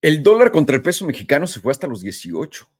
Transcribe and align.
El 0.00 0.22
dólar 0.22 0.52
contra 0.52 0.76
el 0.76 0.82
peso 0.82 1.04
mexicano 1.06 1.48
se 1.48 1.58
fue 1.58 1.72
hasta 1.72 1.88
los 1.88 2.00
18. 2.00 2.70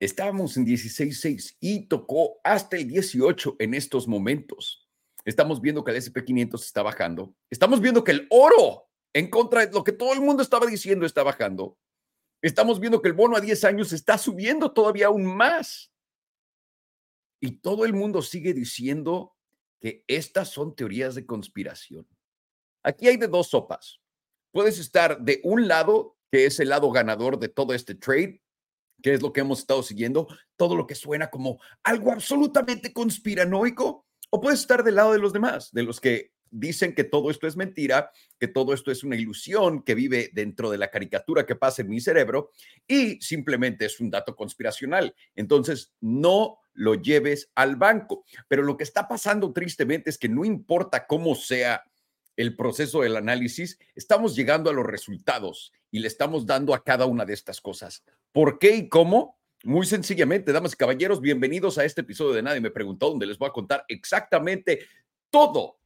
Estábamos 0.00 0.56
en 0.58 0.66
16.6 0.66 1.56
y 1.60 1.86
tocó 1.86 2.40
hasta 2.44 2.76
el 2.76 2.88
18 2.88 3.56
en 3.58 3.72
estos 3.72 4.06
momentos. 4.06 4.86
Estamos 5.24 5.62
viendo 5.62 5.82
que 5.82 5.92
el 5.92 5.96
SP500 5.96 6.60
está 6.60 6.82
bajando. 6.82 7.34
Estamos 7.48 7.80
viendo 7.80 8.04
que 8.04 8.12
el 8.12 8.26
oro, 8.28 8.90
en 9.14 9.30
contra 9.30 9.64
de 9.64 9.72
lo 9.72 9.82
que 9.82 9.92
todo 9.92 10.12
el 10.12 10.20
mundo 10.20 10.42
estaba 10.42 10.66
diciendo, 10.66 11.06
está 11.06 11.22
bajando. 11.22 11.78
Estamos 12.42 12.80
viendo 12.80 13.00
que 13.00 13.08
el 13.08 13.14
bono 13.14 13.36
a 13.36 13.40
10 13.40 13.64
años 13.64 13.92
está 13.92 14.18
subiendo 14.18 14.72
todavía 14.72 15.06
aún 15.06 15.24
más. 15.24 15.90
Y 17.40 17.52
todo 17.60 17.86
el 17.86 17.94
mundo 17.94 18.20
sigue 18.20 18.52
diciendo 18.52 19.36
que 19.80 20.04
estas 20.06 20.50
son 20.50 20.74
teorías 20.76 21.14
de 21.14 21.24
conspiración. 21.24 22.06
Aquí 22.82 23.08
hay 23.08 23.16
de 23.16 23.28
dos 23.28 23.48
sopas. 23.48 24.00
Puedes 24.50 24.78
estar 24.78 25.20
de 25.20 25.40
un 25.44 25.66
lado, 25.66 26.18
que 26.32 26.46
es 26.46 26.58
el 26.60 26.70
lado 26.70 26.90
ganador 26.90 27.38
de 27.38 27.50
todo 27.50 27.74
este 27.74 27.94
trade, 27.94 28.40
que 29.02 29.12
es 29.12 29.20
lo 29.20 29.34
que 29.34 29.42
hemos 29.42 29.60
estado 29.60 29.82
siguiendo, 29.82 30.26
todo 30.56 30.74
lo 30.74 30.86
que 30.86 30.94
suena 30.94 31.28
como 31.28 31.60
algo 31.84 32.10
absolutamente 32.10 32.92
conspiranoico, 32.92 34.06
o 34.30 34.40
puedes 34.40 34.60
estar 34.60 34.82
del 34.82 34.94
lado 34.94 35.12
de 35.12 35.18
los 35.18 35.34
demás, 35.34 35.70
de 35.72 35.82
los 35.82 36.00
que 36.00 36.32
dicen 36.50 36.94
que 36.94 37.04
todo 37.04 37.30
esto 37.30 37.46
es 37.46 37.56
mentira, 37.56 38.10
que 38.38 38.48
todo 38.48 38.72
esto 38.72 38.90
es 38.90 39.04
una 39.04 39.16
ilusión 39.16 39.82
que 39.82 39.94
vive 39.94 40.30
dentro 40.32 40.70
de 40.70 40.78
la 40.78 40.90
caricatura 40.90 41.44
que 41.44 41.56
pasa 41.56 41.82
en 41.82 41.88
mi 41.88 42.00
cerebro 42.00 42.50
y 42.86 43.20
simplemente 43.20 43.84
es 43.84 44.00
un 44.00 44.10
dato 44.10 44.34
conspiracional. 44.34 45.14
Entonces, 45.34 45.92
no 46.00 46.58
lo 46.72 46.94
lleves 46.94 47.50
al 47.54 47.76
banco. 47.76 48.24
Pero 48.48 48.62
lo 48.62 48.76
que 48.76 48.84
está 48.84 49.06
pasando 49.06 49.52
tristemente 49.52 50.08
es 50.10 50.18
que 50.18 50.28
no 50.28 50.44
importa 50.44 51.06
cómo 51.06 51.34
sea 51.34 51.82
el 52.36 52.56
proceso 52.56 53.02
del 53.02 53.16
análisis, 53.16 53.78
estamos 53.94 54.34
llegando 54.34 54.70
a 54.70 54.72
los 54.72 54.86
resultados 54.86 55.72
y 55.90 55.98
le 55.98 56.08
estamos 56.08 56.46
dando 56.46 56.74
a 56.74 56.82
cada 56.82 57.06
una 57.06 57.24
de 57.24 57.34
estas 57.34 57.60
cosas. 57.60 58.04
¿Por 58.32 58.58
qué 58.58 58.76
y 58.76 58.88
cómo? 58.88 59.38
Muy 59.64 59.86
sencillamente, 59.86 60.52
damas 60.52 60.72
y 60.72 60.76
caballeros, 60.76 61.20
bienvenidos 61.20 61.78
a 61.78 61.84
este 61.84 62.00
episodio 62.00 62.32
de 62.32 62.42
Nadie 62.42 62.60
me 62.60 62.70
preguntó, 62.70 63.10
donde 63.10 63.26
les 63.26 63.38
voy 63.38 63.48
a 63.48 63.52
contar 63.52 63.84
exactamente 63.88 64.80
todo 65.30 65.78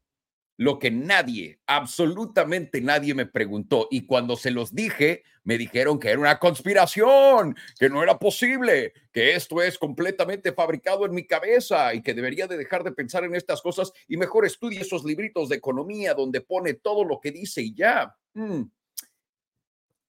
lo 0.56 0.78
que 0.78 0.90
nadie, 0.90 1.60
absolutamente 1.66 2.80
nadie 2.80 3.14
me 3.14 3.26
preguntó. 3.26 3.88
Y 3.90 4.06
cuando 4.06 4.36
se 4.36 4.50
los 4.50 4.74
dije, 4.74 5.22
me 5.44 5.58
dijeron 5.58 5.98
que 5.98 6.10
era 6.10 6.18
una 6.18 6.38
conspiración, 6.38 7.56
que 7.78 7.90
no 7.90 8.02
era 8.02 8.18
posible, 8.18 8.92
que 9.12 9.34
esto 9.34 9.62
es 9.62 9.78
completamente 9.78 10.52
fabricado 10.52 11.04
en 11.04 11.12
mi 11.12 11.26
cabeza 11.26 11.92
y 11.94 12.02
que 12.02 12.14
debería 12.14 12.46
de 12.46 12.56
dejar 12.56 12.84
de 12.84 12.92
pensar 12.92 13.24
en 13.24 13.34
estas 13.34 13.60
cosas 13.60 13.92
y 14.08 14.16
mejor 14.16 14.46
estudie 14.46 14.80
esos 14.80 15.04
libritos 15.04 15.48
de 15.48 15.56
economía 15.56 16.14
donde 16.14 16.40
pone 16.40 16.74
todo 16.74 17.04
lo 17.04 17.20
que 17.20 17.32
dice 17.32 17.62
y 17.62 17.74
ya. 17.74 18.16
Mm. 18.34 18.62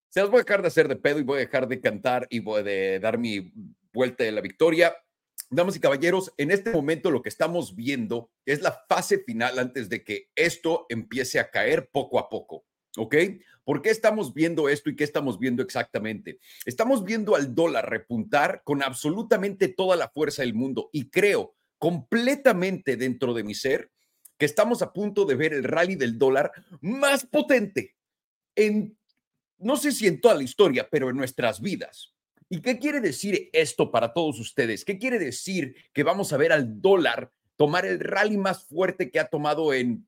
Se 0.09 0.21
las 0.21 0.29
voy 0.29 0.39
a 0.39 0.43
dejar 0.43 0.61
de 0.61 0.69
hacer 0.69 0.87
de 0.87 0.95
pedo 0.95 1.19
y 1.19 1.23
voy 1.23 1.37
a 1.37 1.41
dejar 1.41 1.67
de 1.67 1.81
cantar 1.81 2.25
y 2.29 2.39
voy 2.39 2.61
a 2.61 2.99
dar 2.99 3.17
mi 3.17 3.51
vuelta 3.91 4.23
de 4.23 4.31
la 4.31 4.41
victoria 4.41 4.95
damas 5.49 5.75
y 5.75 5.79
caballeros, 5.79 6.33
en 6.37 6.51
este 6.51 6.71
momento 6.71 7.11
lo 7.11 7.21
que 7.21 7.29
estamos 7.29 7.75
viendo 7.75 8.31
es 8.45 8.61
la 8.61 8.83
fase 8.87 9.19
final 9.19 9.59
antes 9.59 9.89
de 9.89 10.03
que 10.03 10.29
esto 10.35 10.85
empiece 10.89 11.39
a 11.39 11.49
caer 11.49 11.89
poco 11.89 12.19
a 12.19 12.29
poco. 12.29 12.65
¿Ok? 12.97 13.15
¿Por 13.63 13.81
qué 13.81 13.89
estamos 13.89 14.33
viendo 14.33 14.69
esto 14.69 14.89
y 14.89 14.95
qué 14.95 15.03
estamos 15.03 15.37
viendo 15.37 15.61
exactamente? 15.61 16.39
Estamos 16.65 17.03
viendo 17.03 17.35
al 17.35 17.53
dólar 17.53 17.89
repuntar 17.89 18.61
con 18.63 18.81
absolutamente 18.81 19.67
toda 19.67 19.95
la 19.95 20.09
fuerza 20.09 20.41
del 20.41 20.53
mundo 20.53 20.89
y 20.91 21.09
creo 21.09 21.53
completamente 21.77 22.97
dentro 22.97 23.33
de 23.33 23.43
mi 23.43 23.53
ser 23.53 23.91
que 24.37 24.45
estamos 24.45 24.81
a 24.81 24.93
punto 24.93 25.25
de 25.25 25.35
ver 25.35 25.53
el 25.53 25.63
rally 25.63 25.95
del 25.95 26.17
dólar 26.17 26.51
más 26.81 27.25
potente 27.25 27.95
en, 28.55 28.97
no 29.57 29.77
sé 29.77 29.91
si 29.91 30.07
en 30.07 30.21
toda 30.21 30.35
la 30.35 30.43
historia, 30.43 30.87
pero 30.89 31.09
en 31.09 31.17
nuestras 31.17 31.61
vidas. 31.61 32.16
¿Y 32.49 32.61
qué 32.61 32.79
quiere 32.79 33.01
decir 33.01 33.49
esto 33.51 33.91
para 33.91 34.13
todos 34.13 34.39
ustedes? 34.39 34.85
¿Qué 34.85 34.97
quiere 34.97 35.19
decir 35.19 35.75
que 35.93 36.03
vamos 36.03 36.31
a 36.31 36.37
ver 36.37 36.51
al 36.51 36.81
dólar 36.81 37.31
tomar 37.57 37.85
el 37.85 37.99
rally 37.99 38.37
más 38.37 38.63
fuerte 38.65 39.11
que 39.11 39.19
ha 39.19 39.27
tomado 39.27 39.73
en 39.73 40.07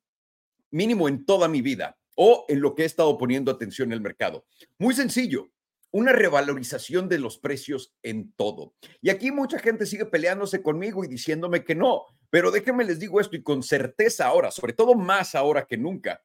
mínimo 0.71 1.09
en 1.09 1.25
toda 1.25 1.47
mi 1.47 1.61
vida 1.61 1.97
o 2.15 2.45
en 2.47 2.61
lo 2.61 2.75
que 2.75 2.83
he 2.83 2.85
estado 2.85 3.17
poniendo 3.17 3.51
atención 3.51 3.89
en 3.89 3.93
el 3.93 4.01
mercado? 4.01 4.45
Muy 4.77 4.93
sencillo, 4.93 5.51
una 5.91 6.13
revalorización 6.13 7.09
de 7.09 7.19
los 7.19 7.39
precios 7.39 7.93
en 8.03 8.31
todo. 8.33 8.73
Y 9.01 9.09
aquí 9.09 9.31
mucha 9.31 9.59
gente 9.59 9.85
sigue 9.85 10.05
peleándose 10.05 10.61
conmigo 10.61 11.03
y 11.03 11.07
diciéndome 11.07 11.63
que 11.63 11.75
no, 11.75 12.05
pero 12.29 12.51
déjenme 12.51 12.85
les 12.85 12.99
digo 12.99 13.19
esto 13.19 13.35
y 13.35 13.43
con 13.43 13.63
certeza 13.63 14.27
ahora, 14.27 14.51
sobre 14.51 14.73
todo 14.73 14.95
más 14.95 15.35
ahora 15.35 15.65
que 15.65 15.77
nunca, 15.77 16.23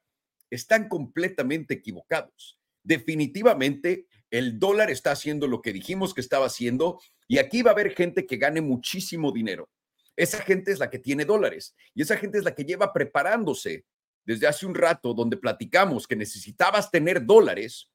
están 0.49 0.87
completamente 0.87 1.73
equivocados. 1.73 2.59
Definitivamente 2.83 4.05
el 4.37 4.59
dólar 4.59 4.89
está 4.89 5.11
haciendo 5.11 5.47
lo 5.47 5.61
que 5.61 5.71
dijimos 5.71 6.13
que 6.13 6.19
estaba 6.19 6.47
haciendo 6.47 6.99
y 7.27 7.37
aquí 7.37 7.61
va 7.61 7.71
a 7.71 7.73
haber 7.73 7.95
gente 7.95 8.25
que 8.25 8.35
gane 8.35 8.59
muchísimo 8.59 9.31
dinero. 9.31 9.69
Esa 10.17 10.41
gente 10.41 10.71
es 10.73 10.79
la 10.79 10.89
que 10.89 10.99
tiene 10.99 11.23
dólares 11.23 11.73
y 11.93 12.01
esa 12.01 12.17
gente 12.17 12.37
es 12.37 12.43
la 12.43 12.53
que 12.53 12.65
lleva 12.65 12.91
preparándose 12.91 13.85
desde 14.25 14.47
hace 14.47 14.65
un 14.65 14.75
rato 14.75 15.13
donde 15.13 15.37
platicamos 15.37 16.05
que 16.05 16.17
necesitabas 16.17 16.91
tener 16.91 17.25
dólares 17.25 17.89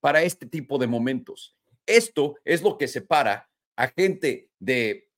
para 0.00 0.22
este 0.22 0.44
tipo 0.44 0.76
de 0.76 0.86
momentos. 0.86 1.56
Esto 1.86 2.36
es 2.44 2.60
lo 2.60 2.76
que 2.76 2.86
separa 2.86 3.48
a 3.76 3.88
gente 3.88 4.50
de 4.58 5.10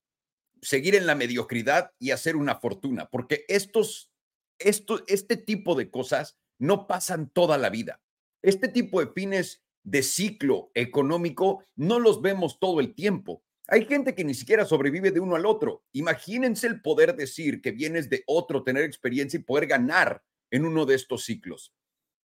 seguir 0.61 0.95
en 0.95 1.05
la 1.05 1.15
mediocridad 1.15 1.91
y 1.99 2.11
hacer 2.11 2.37
una 2.37 2.55
fortuna, 2.55 3.09
porque 3.09 3.43
estos, 3.49 4.13
esto, 4.59 5.03
este 5.07 5.35
tipo 5.35 5.75
de 5.75 5.91
cosas 5.91 6.37
no 6.57 6.87
pasan 6.87 7.29
toda 7.29 7.57
la 7.57 7.69
vida. 7.69 8.01
Este 8.41 8.69
tipo 8.69 9.03
de 9.03 9.11
fines 9.11 9.63
de 9.83 10.01
ciclo 10.01 10.71
económico 10.73 11.65
no 11.75 11.99
los 11.99 12.21
vemos 12.21 12.59
todo 12.59 12.79
el 12.79 12.95
tiempo. 12.95 13.43
Hay 13.67 13.85
gente 13.85 14.15
que 14.15 14.23
ni 14.23 14.33
siquiera 14.33 14.65
sobrevive 14.65 15.11
de 15.11 15.19
uno 15.19 15.35
al 15.35 15.45
otro. 15.45 15.83
Imagínense 15.93 16.67
el 16.67 16.81
poder 16.81 17.15
decir 17.15 17.61
que 17.61 17.71
vienes 17.71 18.09
de 18.09 18.23
otro, 18.27 18.63
tener 18.63 18.83
experiencia 18.83 19.39
y 19.39 19.43
poder 19.43 19.67
ganar 19.67 20.23
en 20.51 20.65
uno 20.65 20.85
de 20.85 20.95
estos 20.95 21.23
ciclos. 21.25 21.73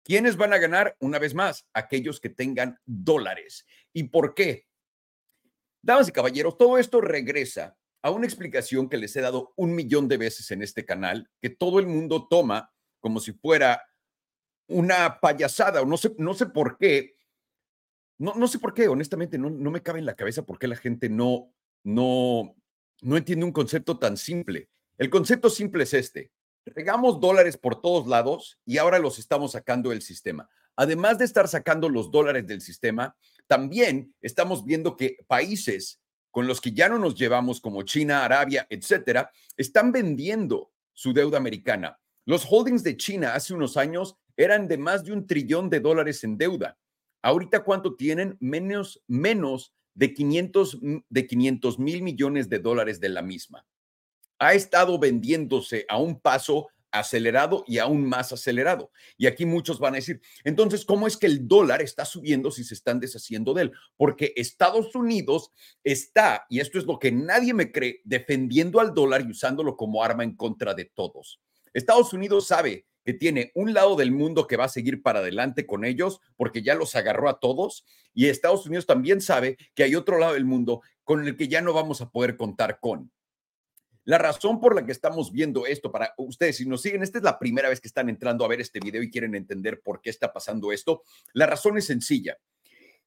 ¿Quiénes 0.03 0.37
van 0.37 0.53
a 0.53 0.57
ganar? 0.57 0.95
Una 0.99 1.19
vez 1.19 1.33
más, 1.33 1.67
aquellos 1.73 2.19
que 2.19 2.29
tengan 2.29 2.79
dólares. 2.85 3.65
¿Y 3.93 4.03
por 4.03 4.33
qué? 4.33 4.67
Damas 5.81 6.09
y 6.09 6.11
caballeros, 6.11 6.57
todo 6.57 6.77
esto 6.77 7.01
regresa 7.01 7.77
a 8.01 8.11
una 8.11 8.25
explicación 8.25 8.89
que 8.89 8.97
les 8.97 9.15
he 9.15 9.21
dado 9.21 9.53
un 9.57 9.75
millón 9.75 10.07
de 10.07 10.17
veces 10.17 10.49
en 10.51 10.61
este 10.61 10.85
canal, 10.85 11.29
que 11.41 11.49
todo 11.49 11.79
el 11.79 11.87
mundo 11.87 12.27
toma 12.29 12.71
como 12.99 13.19
si 13.19 13.33
fuera 13.33 13.83
una 14.67 15.19
payasada 15.19 15.81
o 15.81 15.85
no 15.85 15.97
sé, 15.97 16.13
no 16.17 16.33
sé 16.33 16.47
por 16.47 16.77
qué, 16.77 17.16
no, 18.17 18.33
no 18.35 18.47
sé 18.47 18.59
por 18.59 18.73
qué, 18.73 18.87
honestamente, 18.87 19.37
no, 19.37 19.49
no 19.49 19.71
me 19.71 19.81
cabe 19.81 19.99
en 19.99 20.05
la 20.05 20.15
cabeza 20.15 20.45
por 20.45 20.59
qué 20.59 20.67
la 20.67 20.75
gente 20.75 21.09
no, 21.09 21.53
no, 21.83 22.55
no 23.01 23.17
entiende 23.17 23.45
un 23.45 23.51
concepto 23.51 23.97
tan 23.97 24.17
simple. 24.17 24.69
El 24.97 25.09
concepto 25.09 25.49
simple 25.49 25.83
es 25.83 25.93
este. 25.93 26.31
Regamos 26.65 27.19
dólares 27.19 27.57
por 27.57 27.81
todos 27.81 28.07
lados 28.07 28.59
y 28.65 28.77
ahora 28.77 28.99
los 28.99 29.19
estamos 29.19 29.53
sacando 29.53 29.91
del 29.91 30.01
sistema. 30.01 30.49
Además 30.75 31.17
de 31.17 31.25
estar 31.25 31.47
sacando 31.47 31.89
los 31.89 32.11
dólares 32.11 32.45
del 32.45 32.61
sistema, 32.61 33.15
también 33.47 34.13
estamos 34.21 34.65
viendo 34.65 34.95
que 34.95 35.17
países 35.27 36.01
con 36.29 36.45
los 36.45 36.61
que 36.61 36.71
ya 36.71 36.89
no 36.89 36.99
nos 36.99 37.15
llevamos, 37.15 37.61
como 37.61 37.81
China, 37.83 38.23
Arabia, 38.23 38.67
etcétera, 38.69 39.31
están 39.55 39.91
vendiendo 39.91 40.71
su 40.93 41.13
deuda 41.13 41.37
americana. 41.37 41.97
Los 42.25 42.45
holdings 42.47 42.83
de 42.83 42.97
China 42.97 43.33
hace 43.33 43.53
unos 43.53 43.77
años 43.77 44.15
eran 44.35 44.67
de 44.67 44.77
más 44.77 45.03
de 45.03 45.13
un 45.13 45.25
trillón 45.25 45.69
de 45.69 45.79
dólares 45.79 46.23
en 46.23 46.37
deuda. 46.37 46.77
Ahorita, 47.27 47.65
¿cuánto 47.65 47.93
tienen? 47.97 48.37
Menos, 48.39 49.03
menos 49.05 49.73
de 49.95 50.13
500, 50.13 50.79
de 51.09 51.27
500 51.27 51.77
mil 51.77 52.01
millones 52.01 52.47
de 52.47 52.59
dólares 52.59 53.01
de 53.01 53.09
la 53.09 53.21
misma. 53.21 53.67
Ha 54.39 54.53
estado 54.53 54.97
vendiéndose 54.97 55.85
a 55.89 55.97
un 55.97 56.21
paso 56.21 56.69
acelerado 56.89 57.65
y 57.67 57.79
aún 57.79 58.05
más 58.05 58.31
acelerado. 58.31 58.91
Y 59.17 59.27
aquí 59.27 59.45
muchos 59.45 59.77
van 59.77 59.95
a 59.95 59.97
decir, 59.97 60.21
entonces, 60.45 60.85
¿cómo 60.85 61.05
es 61.05 61.17
que 61.17 61.25
el 61.25 61.49
dólar 61.49 61.81
está 61.81 62.05
subiendo 62.05 62.49
si 62.49 62.63
se 62.63 62.75
están 62.75 63.01
deshaciendo 63.01 63.53
de 63.53 63.63
él? 63.63 63.71
Porque 63.97 64.31
Estados 64.37 64.95
Unidos 64.95 65.51
está, 65.83 66.45
y 66.47 66.61
esto 66.61 66.79
es 66.79 66.85
lo 66.85 66.97
que 66.97 67.11
nadie 67.11 67.53
me 67.53 67.73
cree, 67.73 67.99
defendiendo 68.05 68.79
al 68.79 68.93
dólar 68.93 69.25
y 69.27 69.31
usándolo 69.31 69.75
como 69.75 70.01
arma 70.01 70.23
en 70.23 70.37
contra 70.37 70.73
de 70.73 70.85
todos. 70.85 71.41
Estados 71.73 72.13
Unidos 72.13 72.47
sabe 72.47 72.85
que 73.07 73.13
tiene 73.13 73.53
un 73.55 73.73
lado 73.73 73.95
del 73.95 74.11
mundo 74.11 74.47
que 74.47 74.57
va 74.57 74.65
a 74.65 74.67
seguir 74.67 75.01
para 75.01 75.19
adelante 75.19 75.65
con 75.65 75.85
ellos 75.85 76.19
porque 76.35 76.61
ya 76.61 76.75
los 76.75 76.93
agarró 76.97 77.29
a 77.29 77.39
todos 77.39 77.85
y 78.13 78.27
Estados 78.27 78.65
Unidos 78.65 78.85
también 78.85 79.21
sabe 79.21 79.55
que 79.75 79.83
hay 79.83 79.95
otro 79.95 80.19
lado 80.19 80.33
del 80.33 80.43
mundo 80.43 80.81
con 81.05 81.25
el 81.25 81.37
que 81.37 81.47
ya 81.47 81.61
no 81.61 81.71
vamos 81.71 82.01
a 82.01 82.09
poder 82.09 82.35
contar 82.35 82.81
con. 82.81 83.09
La 84.03 84.17
razón 84.17 84.59
por 84.59 84.75
la 84.75 84.85
que 84.85 84.91
estamos 84.91 85.31
viendo 85.31 85.65
esto, 85.65 85.89
para 85.89 86.15
ustedes, 86.17 86.57
si 86.57 86.65
nos 86.65 86.81
siguen, 86.81 87.01
esta 87.01 87.19
es 87.19 87.23
la 87.23 87.39
primera 87.39 87.69
vez 87.69 87.79
que 87.79 87.87
están 87.87 88.09
entrando 88.09 88.43
a 88.43 88.49
ver 88.49 88.59
este 88.59 88.81
video 88.81 89.01
y 89.01 89.09
quieren 89.09 89.35
entender 89.35 89.79
por 89.79 90.01
qué 90.01 90.09
está 90.09 90.33
pasando 90.33 90.73
esto. 90.73 91.03
La 91.31 91.45
razón 91.45 91.77
es 91.77 91.85
sencilla. 91.85 92.37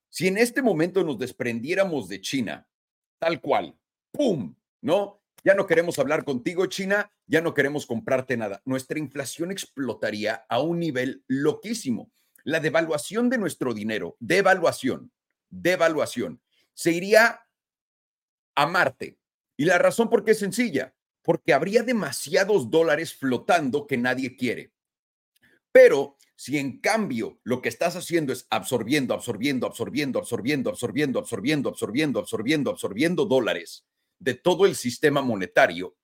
Si 0.08 0.28
en 0.28 0.38
este 0.38 0.62
momento 0.62 1.04
nos 1.04 1.18
desprendiéramos 1.18 2.08
de 2.08 2.22
China, 2.22 2.66
tal 3.18 3.42
cual, 3.42 3.76
¡pum! 4.12 4.54
¿No? 4.80 5.19
Ya 5.44 5.54
no 5.54 5.66
queremos 5.66 5.98
hablar 5.98 6.24
contigo, 6.24 6.66
China, 6.66 7.10
ya 7.26 7.40
no 7.40 7.54
queremos 7.54 7.86
comprarte 7.86 8.36
nada. 8.36 8.60
Nuestra 8.64 8.98
inflación 8.98 9.50
explotaría 9.50 10.44
a 10.48 10.60
un 10.60 10.78
nivel 10.78 11.24
loquísimo. 11.28 12.10
la 12.42 12.58
devaluación 12.58 13.28
de 13.28 13.36
nuestro 13.36 13.74
dinero, 13.74 14.16
devaluación, 14.18 15.12
devaluación, 15.50 16.40
se 16.72 16.90
iría 16.90 17.42
a 18.54 18.66
Marte. 18.66 19.18
Y 19.58 19.66
la 19.66 19.76
razón 19.76 20.08
por 20.08 20.24
qué 20.24 20.30
es 20.30 20.38
sencilla, 20.38 20.94
porque 21.22 21.52
habría 21.52 21.82
demasiados 21.82 22.70
dólares 22.70 23.14
flotando 23.14 23.86
que 23.86 23.98
nadie 23.98 24.36
quiere. 24.36 24.72
Pero 25.70 26.16
si 26.34 26.56
en 26.56 26.80
cambio 26.80 27.38
lo 27.44 27.60
que 27.60 27.68
estás 27.68 27.94
haciendo 27.94 28.32
es 28.32 28.46
absorbiendo, 28.48 29.12
absorbiendo, 29.12 29.66
absorbiendo, 29.66 30.18
absorbiendo, 30.18 30.70
absorbiendo, 30.70 31.18
absorbiendo, 31.18 31.68
absorbiendo, 31.68 32.20
absorbiendo, 32.20 32.70
absorbiendo 32.70 33.24
dólares 33.26 33.84
de 34.20 34.34
todo 34.34 34.66
el 34.66 34.76
sistema 34.76 35.22
monetario, 35.22 35.96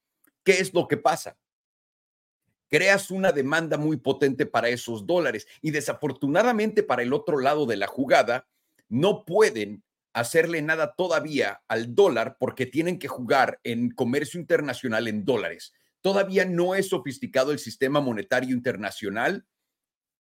¿qué 0.42 0.58
es 0.58 0.74
lo 0.74 0.88
que 0.88 0.96
pasa? 0.96 1.38
Creas 2.68 3.12
una 3.12 3.30
demanda 3.30 3.76
muy 3.76 3.98
potente 3.98 4.46
para 4.46 4.68
esos 4.68 5.06
dólares 5.06 5.46
y 5.62 5.70
desafortunadamente 5.70 6.82
para 6.82 7.02
el 7.02 7.12
otro 7.12 7.38
lado 7.38 7.66
de 7.66 7.76
la 7.76 7.86
jugada, 7.86 8.48
no 8.88 9.24
pueden 9.24 9.84
hacerle 10.12 10.62
nada 10.62 10.94
todavía 10.94 11.62
al 11.68 11.94
dólar 11.94 12.38
porque 12.40 12.66
tienen 12.66 12.98
que 12.98 13.06
jugar 13.06 13.60
en 13.62 13.90
comercio 13.90 14.40
internacional 14.40 15.06
en 15.08 15.24
dólares. 15.24 15.74
Todavía 16.00 16.44
no 16.44 16.74
es 16.74 16.88
sofisticado 16.88 17.52
el 17.52 17.58
sistema 17.58 18.00
monetario 18.00 18.54
internacional 18.54 19.46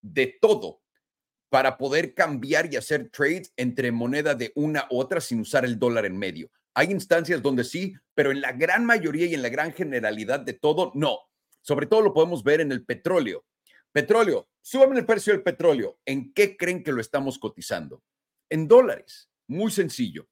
de 0.01 0.37
todo 0.41 0.81
para 1.49 1.77
poder 1.77 2.13
cambiar 2.13 2.71
y 2.71 2.75
hacer 2.75 3.09
trades 3.09 3.53
entre 3.55 3.91
moneda 3.91 4.35
de 4.35 4.51
una 4.55 4.85
u 4.89 4.99
otra 4.99 5.21
sin 5.21 5.39
usar 5.39 5.63
el 5.63 5.79
dólar 5.79 6.05
en 6.05 6.17
medio. 6.17 6.51
Hay 6.75 6.91
instancias 6.91 7.41
donde 7.41 7.63
sí, 7.63 7.95
pero 8.13 8.31
en 8.31 8.41
la 8.41 8.51
gran 8.51 8.85
mayoría 8.85 9.25
y 9.25 9.33
en 9.33 9.41
la 9.41 9.49
gran 9.49 9.73
generalidad 9.73 10.41
de 10.41 10.53
todo, 10.53 10.91
no. 10.93 11.19
Sobre 11.61 11.87
todo 11.87 12.01
lo 12.01 12.13
podemos 12.13 12.43
ver 12.43 12.59
en 12.59 12.71
el 12.71 12.85
petróleo. 12.85 13.45
Petróleo, 13.93 14.49
súbame 14.61 14.99
el 14.99 15.05
precio 15.05 15.31
del 15.31 15.41
petróleo. 15.41 15.97
¿En 16.05 16.33
qué 16.33 16.57
creen 16.57 16.83
que 16.83 16.91
lo 16.91 16.99
estamos 16.99 17.39
cotizando? 17.39 18.03
En 18.49 18.67
dólares. 18.67 19.29
Muy 19.47 19.71
sencillo. 19.71 20.27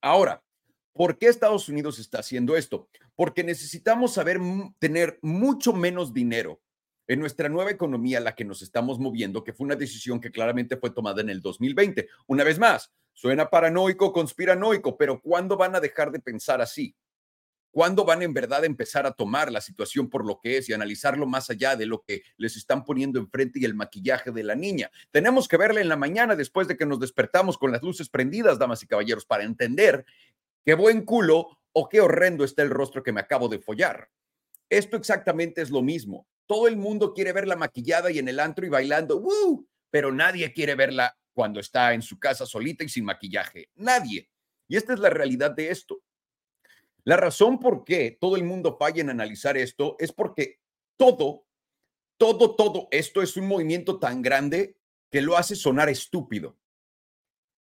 Ahora, 0.00 0.44
¿por 0.92 1.18
qué 1.18 1.26
Estados 1.26 1.68
Unidos 1.68 1.98
está 1.98 2.20
haciendo 2.20 2.56
esto? 2.56 2.88
Porque 3.16 3.42
necesitamos 3.42 4.14
saber 4.14 4.38
tener 4.78 5.18
mucho 5.22 5.72
menos 5.72 6.14
dinero 6.14 6.62
en 7.08 7.18
nuestra 7.18 7.48
nueva 7.48 7.72
economía, 7.72 8.20
la 8.20 8.36
que 8.36 8.44
nos 8.44 8.62
estamos 8.62 9.00
moviendo, 9.00 9.42
que 9.42 9.52
fue 9.52 9.64
una 9.64 9.76
decisión 9.76 10.20
que 10.20 10.30
claramente 10.30 10.76
fue 10.76 10.90
tomada 10.90 11.20
en 11.20 11.30
el 11.30 11.40
2020. 11.40 12.08
Una 12.28 12.44
vez 12.44 12.58
más, 12.58 12.92
suena 13.14 13.48
paranoico, 13.48 14.12
conspiranoico, 14.12 14.98
pero 14.98 15.20
¿cuándo 15.20 15.56
van 15.56 15.74
a 15.74 15.80
dejar 15.80 16.10
de 16.10 16.20
pensar 16.20 16.60
así? 16.60 16.94
¿Cuándo 17.70 18.04
van 18.04 18.22
en 18.22 18.32
verdad 18.32 18.62
a 18.62 18.66
empezar 18.66 19.04
a 19.04 19.10
tomar 19.12 19.50
la 19.50 19.60
situación 19.60 20.08
por 20.08 20.24
lo 20.24 20.38
que 20.40 20.58
es 20.58 20.68
y 20.68 20.72
analizarlo 20.72 21.26
más 21.26 21.50
allá 21.50 21.74
de 21.74 21.86
lo 21.86 22.02
que 22.02 22.22
les 22.36 22.56
están 22.56 22.84
poniendo 22.84 23.18
enfrente 23.18 23.58
y 23.58 23.64
el 23.64 23.74
maquillaje 23.74 24.30
de 24.30 24.44
la 24.44 24.54
niña? 24.54 24.92
Tenemos 25.10 25.48
que 25.48 25.56
verla 25.56 25.80
en 25.80 25.88
la 25.88 25.96
mañana 25.96 26.36
después 26.36 26.68
de 26.68 26.76
que 26.76 26.86
nos 26.86 27.00
despertamos 27.00 27.58
con 27.58 27.72
las 27.72 27.82
luces 27.82 28.08
prendidas, 28.08 28.60
damas 28.60 28.84
y 28.84 28.86
caballeros, 28.86 29.26
para 29.26 29.42
entender 29.42 30.04
qué 30.64 30.74
buen 30.74 31.04
culo 31.04 31.58
o 31.72 31.88
qué 31.88 32.00
horrendo 32.00 32.44
está 32.44 32.62
el 32.62 32.70
rostro 32.70 33.02
que 33.02 33.12
me 33.12 33.20
acabo 33.20 33.48
de 33.48 33.58
follar. 33.58 34.08
Esto 34.70 34.96
exactamente 34.96 35.60
es 35.60 35.70
lo 35.70 35.82
mismo. 35.82 36.28
Todo 36.46 36.68
el 36.68 36.76
mundo 36.76 37.12
quiere 37.12 37.32
verla 37.32 37.56
maquillada 37.56 38.12
y 38.12 38.20
en 38.20 38.28
el 38.28 38.38
antro 38.38 38.64
y 38.64 38.68
bailando, 38.68 39.18
¡Woo! 39.18 39.66
pero 39.90 40.12
nadie 40.12 40.52
quiere 40.52 40.76
verla 40.76 41.16
cuando 41.34 41.60
está 41.60 41.92
en 41.92 42.02
su 42.02 42.18
casa 42.18 42.46
solita 42.46 42.84
y 42.84 42.88
sin 42.88 43.04
maquillaje. 43.04 43.68
Nadie. 43.74 44.30
Y 44.68 44.76
esta 44.76 44.94
es 44.94 45.00
la 45.00 45.10
realidad 45.10 45.50
de 45.50 45.70
esto. 45.70 46.02
La 47.04 47.16
razón 47.16 47.58
por 47.58 47.84
qué 47.84 48.16
todo 48.18 48.36
el 48.36 48.44
mundo 48.44 48.76
falla 48.78 49.02
en 49.02 49.10
analizar 49.10 49.58
esto 49.58 49.96
es 49.98 50.12
porque 50.12 50.60
todo, 50.96 51.44
todo, 52.16 52.56
todo 52.56 52.88
esto 52.90 53.20
es 53.20 53.36
un 53.36 53.46
movimiento 53.46 53.98
tan 53.98 54.22
grande 54.22 54.78
que 55.10 55.20
lo 55.20 55.36
hace 55.36 55.54
sonar 55.54 55.90
estúpido. 55.90 56.56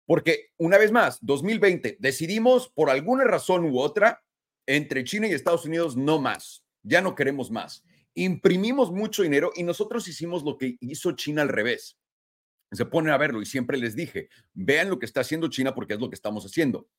Porque, 0.06 0.52
una 0.58 0.78
vez 0.78 0.92
más, 0.92 1.18
2020, 1.22 1.98
decidimos 2.00 2.70
por 2.70 2.90
alguna 2.90 3.26
razón 3.26 3.66
u 3.66 3.80
otra, 3.80 4.24
entre 4.66 5.04
China 5.04 5.28
y 5.28 5.34
Estados 5.34 5.66
Unidos, 5.66 5.98
no 5.98 6.20
más. 6.20 6.66
Ya 6.84 7.02
no 7.02 7.16
queremos 7.16 7.52
más 7.52 7.84
imprimimos 8.16 8.92
mucho 8.92 9.24
dinero 9.24 9.52
y 9.56 9.64
nosotros 9.64 10.08
hicimos 10.08 10.44
lo 10.44 10.58
que 10.58 10.78
hizo 10.80 11.14
China 11.14 11.42
al 11.42 11.50
revés. 11.50 11.98
Se 12.74 12.86
ponen 12.86 13.14
a 13.14 13.18
verlo 13.18 13.42
y 13.42 13.46
siempre 13.46 13.78
les 13.78 13.96
dije, 13.96 14.30
vean 14.54 14.90
lo 14.90 15.00
que 15.00 15.06
está 15.06 15.22
haciendo 15.22 15.48
China 15.48 15.74
porque 15.74 15.94
es 15.94 16.00
lo 16.00 16.10
que 16.10 16.16
estamos 16.16 16.46
haciendo. 16.46 16.90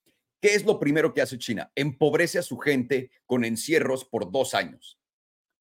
¿Qué 0.40 0.54
es 0.54 0.64
lo 0.64 0.78
primero 0.78 1.14
que 1.14 1.22
hace 1.22 1.38
China? 1.38 1.72
Empobrece 1.74 2.38
a 2.38 2.42
su 2.42 2.58
gente 2.58 3.10
con 3.26 3.44
encierros 3.44 4.04
por 4.04 4.30
dos 4.30 4.54
años. 4.54 5.00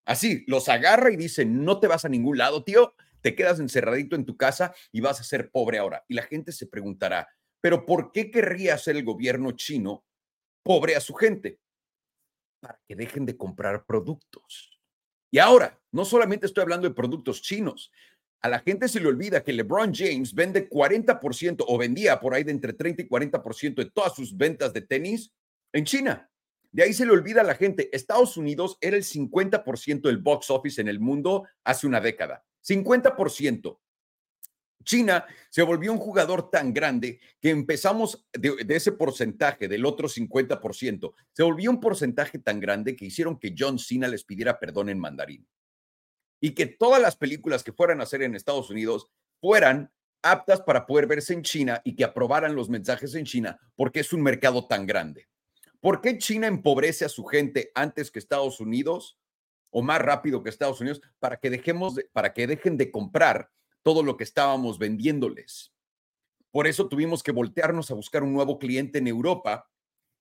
Así, 0.05 0.44
los 0.49 0.69
agarra 0.69 1.12
y 1.12 1.17
dice, 1.17 1.44
no 1.44 1.79
te 1.79 1.87
vas 1.87 2.05
a 2.05 2.09
ningún 2.09 2.37
lado, 2.37 2.64
tío, 2.64 2.94
te 3.20 3.35
quedas 3.35 3.61
encerradito 3.61 4.17
en 4.17 4.26
tu 4.26 4.37
casa 4.37 4.75
y 4.91 5.00
vas 5.00 5.20
a 5.20 5.25
ser 5.25 5.50
pobre 5.50 5.79
ahora. 5.79 6.05
Y 6.09 6.15
la 6.15 6.23
gente 6.23 6.53
se 6.53 6.67
preguntará, 6.67 7.29
pero 7.61 7.87
¿por 7.87 8.11
qué 8.12 8.31
querría 8.31 8.75
hacer 8.75 8.97
el 8.97 9.05
gobierno 9.05 9.53
chino 9.53 10.05
pobre 10.65 10.97
a 10.97 11.00
su 11.00 11.15
gente? 11.15 11.61
Para 12.61 12.81
que 12.87 12.97
dejen 12.97 13.25
de 13.25 13.37
comprar 13.37 13.87
productos. 13.87 14.81
Y 15.31 15.38
ahora, 15.38 15.81
no 15.93 16.05
solamente 16.05 16.47
estoy 16.47 16.62
hablando 16.62 16.88
de 16.88 16.94
productos 16.94 17.41
chinos. 17.41 17.91
A 18.43 18.49
la 18.49 18.59
gente 18.59 18.89
se 18.89 18.99
le 18.99 19.06
olvida 19.06 19.44
que 19.44 19.53
LeBron 19.53 19.94
James 19.94 20.35
vende 20.35 20.69
40% 20.69 21.65
o 21.67 21.79
vendía 21.79 22.19
por 22.19 22.35
ahí 22.35 22.43
de 22.43 22.50
entre 22.50 22.73
30 22.73 23.03
y 23.03 23.09
40% 23.09 23.75
de 23.77 23.91
todas 23.91 24.15
sus 24.15 24.37
ventas 24.37 24.73
de 24.73 24.83
tenis 24.83 25.33
en 25.73 25.85
China. 25.85 26.29
De 26.73 26.83
ahí 26.83 26.93
se 26.93 27.06
le 27.06 27.12
olvida 27.12 27.43
a 27.43 27.44
la 27.44 27.55
gente, 27.55 27.89
Estados 27.94 28.37
Unidos 28.37 28.79
era 28.81 28.97
el 28.97 29.05
50% 29.05 30.03
del 30.03 30.19
box 30.19 30.50
office 30.50 30.81
en 30.81 30.89
el 30.89 30.99
mundo 30.99 31.47
hace 31.62 31.87
una 31.87 32.00
década. 32.00 32.44
50%. 32.67 33.79
China 34.85 35.25
se 35.50 35.62
volvió 35.62 35.93
un 35.93 35.99
jugador 35.99 36.50
tan 36.50 36.73
grande 36.73 37.21
que 37.41 37.50
empezamos 37.50 38.27
de, 38.33 38.56
ese 38.69 38.93
porcentaje, 38.93 39.69
del 39.69 39.87
otro 39.87 40.09
50%, 40.09 41.12
se 41.33 41.43
volvió 41.43 41.71
un 41.71 41.79
porcentaje 41.79 42.39
tan 42.39 42.59
grande 42.59 42.97
que 42.97 43.05
hicieron 43.05 43.39
que 43.39 43.55
John 43.56 43.79
Cena 43.79 44.09
les 44.09 44.25
pidiera 44.25 44.59
perdón 44.59 44.89
en 44.89 44.99
mandarín. 44.99 45.47
Y 46.43 46.55
que 46.55 46.67
todas 46.67 47.00
las 47.00 47.17
películas 47.17 47.65
que 47.65 47.73
fueran 47.73 48.00
a 48.00 48.03
hacer 48.03 48.21
en 48.23 48.35
Estados 48.35 48.69
Unidos 48.69 49.09
fueran 49.41 49.91
aptas 50.23 50.61
para 50.61 50.87
poder 50.87 51.06
verse 51.06 51.33
en 51.33 51.43
China 51.43 51.81
y 51.85 51.97
que 51.97 52.05
aprobaran 52.05 52.55
los 52.55 52.69
mensajes 52.69 53.15
en 53.15 53.25
China 53.25 53.59
porque 53.77 54.00
es 54.00 54.12
un 54.12 54.23
mercado 54.23 54.67
tan 54.67 54.85
grande. 54.85 55.29
¿Por 55.81 56.00
qué 56.00 56.19
China 56.19 56.49
empobrece 56.49 57.05
a 57.05 57.09
su 57.09 57.25
gente 57.25 57.71
antes 57.75 58.11
que 58.11 58.19
Estados 58.19 58.61
Unidos 58.61 59.19
o 59.71 59.83
más 59.83 60.00
rápido 60.00 60.43
que 60.43 60.50
Estados 60.50 60.81
Unidos 60.81 61.00
para 61.19 61.39
que 61.39 61.49
dejemos 61.49 61.99
para 62.12 62.35
que 62.35 62.47
dejen 62.47 62.77
de 62.77 62.91
comprar 62.91 63.50
todo 63.83 64.03
lo 64.03 64.17
que 64.17 64.25
estábamos 64.25 64.79
vendiéndoles. 64.79 65.73
Por 66.53 66.67
eso 66.67 66.89
tuvimos 66.89 67.23
que 67.23 67.33
voltearnos 67.33 67.91
a 67.91 67.94
buscar 67.94 68.23
un 68.23 68.33
nuevo 68.33 68.59
cliente 68.59 68.99
en 68.99 69.09
Europa, 69.09 69.70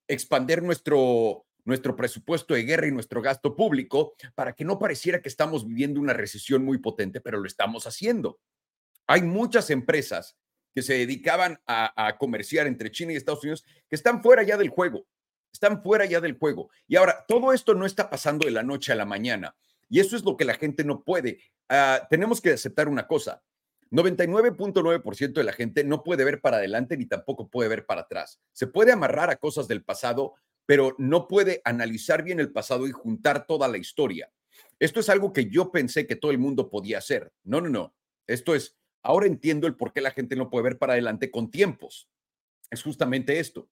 expander 0.08 0.64
nuestro, 0.64 1.46
nuestro 1.66 1.96
presupuesto 1.96 2.54
de 2.54 2.64
guerra 2.64 2.88
y 2.88 2.92
nuestro 2.92 3.22
gasto 3.22 3.56
público 3.56 4.14
para 4.36 4.54
que 4.54 4.66
no 4.66 4.80
pareciera 4.80 5.22
que 5.22 5.30
estamos 5.30 5.68
viviendo 5.68 6.00
una 6.00 6.14
recesión 6.14 6.64
muy 6.64 6.78
potente, 6.80 7.22
pero 7.22 7.40
lo 7.40 7.48
estamos 7.48 7.88
haciendo. 7.88 8.40
Hay 9.08 9.22
muchas 9.22 9.70
empresas 9.70 10.38
que 10.74 10.82
se 10.82 10.94
dedicaban 10.94 11.60
a, 11.68 12.16
comerciar 12.18 12.68
entre 12.68 12.92
China 12.92 13.12
y 13.12 13.16
Estados 13.16 13.44
Unidos 13.44 13.66
que 13.90 13.96
están 13.96 14.22
fuera 14.22 14.44
ya 14.44 14.58
del 14.58 14.70
juego, 14.70 15.06
están 15.52 15.84
fuera 15.84 16.06
ya 16.06 16.22
del 16.22 16.38
juego. 16.38 16.70
Y 16.88 16.96
ahora, 16.96 17.26
todo 17.28 17.54
esto 17.54 17.74
no 17.74 17.86
está 17.86 18.10
pasando 18.10 18.46
de 18.46 18.52
la 18.52 18.64
noche 18.64 18.92
a 18.92 18.96
la 18.96 19.06
mañana. 19.06 19.56
Y 19.90 20.00
eso 20.00 20.16
es 20.16 20.24
lo 20.24 20.38
que 20.38 20.46
la 20.46 20.54
gente 20.54 20.86
no 20.86 21.04
puede. 21.04 21.40
Ah, 21.68 22.08
tenemos 22.10 22.40
que 22.40 22.52
aceptar 22.52 22.88
una 22.88 23.08
cosa. 23.08 23.44
99.9% 23.92 25.34
de 25.34 25.44
la 25.44 25.52
gente 25.52 25.84
no 25.84 26.02
puede 26.02 26.24
ver 26.24 26.40
para 26.40 26.58
adelante 26.58 26.96
ni 26.96 27.06
tampoco 27.06 27.50
puede 27.50 27.68
ver 27.68 27.86
para 27.86 28.02
atrás. 28.02 28.40
Se 28.54 28.68
puede 28.68 28.94
amarrar 28.94 29.30
a 29.30 29.36
cosas 29.36 29.68
del 29.68 29.84
pasado, 29.84 30.36
pero 30.72 30.96
no 30.98 31.28
puede 31.28 31.62
analizar 31.66 32.24
bien 32.24 32.40
el 32.40 32.54
pasado 32.54 32.88
y 32.88 32.92
juntar 32.92 33.46
toda 33.46 33.68
la 33.68 33.78
historia. 33.78 34.32
Esto 34.80 35.02
es 35.02 35.10
algo 35.10 35.34
que 35.34 35.50
yo 35.50 35.70
pensé 35.70 36.08
que 36.08 36.16
todo 36.16 36.32
el 36.32 36.38
mundo 36.38 36.70
podía 36.70 37.00
hacer. 37.00 37.34
No, 37.44 37.60
no, 37.60 37.68
no. 37.68 37.94
Esto 38.26 38.56
es, 38.56 38.78
ahora 39.04 39.28
entiendo 39.28 39.68
el 39.68 39.76
por 39.76 39.92
qué 39.92 40.00
la 40.00 40.12
gente 40.12 40.38
no 40.38 40.50
puede 40.50 40.64
ver 40.64 40.78
para 40.78 40.94
adelante 40.94 41.30
con 41.30 41.52
tiempos. 41.52 42.10
Es 42.70 42.84
justamente 42.84 43.38
esto. 43.38 43.70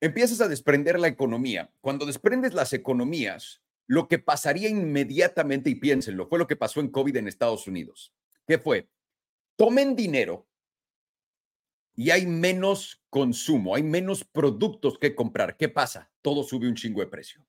Empiezas 0.00 0.40
a 0.40 0.48
desprender 0.48 0.98
la 0.98 1.08
economía. 1.08 1.70
Cuando 1.82 2.06
desprendes 2.06 2.54
las 2.54 2.72
economías, 2.72 3.60
lo 3.86 4.08
que 4.08 4.18
pasaría 4.18 4.70
inmediatamente, 4.70 5.68
y 5.68 5.74
piénsenlo, 5.74 6.28
fue 6.28 6.38
lo 6.38 6.46
que 6.46 6.56
pasó 6.56 6.80
en 6.80 6.88
COVID 6.88 7.16
en 7.16 7.28
Estados 7.28 7.66
Unidos. 7.66 8.14
¿Qué 8.46 8.56
fue? 8.56 8.88
Tomen 9.56 9.96
dinero 9.96 10.48
y 11.94 12.08
hay 12.08 12.26
menos 12.26 13.03
consumo, 13.14 13.76
hay 13.76 13.84
menos 13.84 14.24
productos 14.24 14.98
que 14.98 15.14
comprar. 15.14 15.56
¿Qué 15.56 15.68
pasa? 15.68 16.10
Todo 16.20 16.42
sube 16.42 16.66
un 16.66 16.74
chingo 16.74 17.00
de 17.00 17.06
precio. 17.06 17.46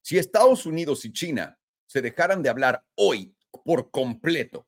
Si 0.00 0.18
Estados 0.18 0.66
Unidos 0.66 1.04
y 1.04 1.12
China 1.12 1.60
se 1.86 2.02
dejaran 2.02 2.42
de 2.42 2.48
hablar 2.48 2.84
hoy 2.96 3.36
por 3.64 3.92
completo, 3.92 4.66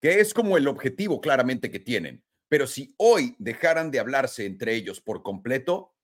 que 0.00 0.20
es 0.20 0.32
como 0.32 0.56
el 0.56 0.68
objetivo 0.68 1.20
claramente 1.20 1.68
que 1.68 1.80
tienen, 1.80 2.22
pero 2.48 2.68
si 2.68 2.94
hoy 2.96 3.34
dejaran 3.40 3.90
de 3.90 3.98
hablarse 3.98 4.46
entre 4.46 4.76
ellos 4.76 5.00
por 5.00 5.24
completo, 5.24 5.96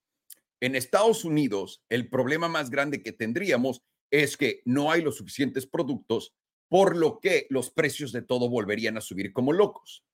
en 0.58 0.74
Estados 0.74 1.24
Unidos, 1.24 1.84
el 1.88 2.08
problema 2.08 2.48
más 2.48 2.68
grande 2.68 3.00
que 3.00 3.12
tendríamos 3.12 3.80
es 4.10 4.36
que 4.36 4.60
no 4.64 4.90
hay 4.90 5.02
los 5.02 5.18
suficientes 5.18 5.68
productos 5.68 6.34
por 6.66 6.96
lo 6.96 7.20
que 7.20 7.46
los 7.48 7.70
precios 7.70 8.10
de 8.10 8.22
todo 8.22 8.48
volverían 8.48 8.96
a 8.96 9.02
subir 9.02 9.32
como 9.32 9.52
locos. 9.52 10.04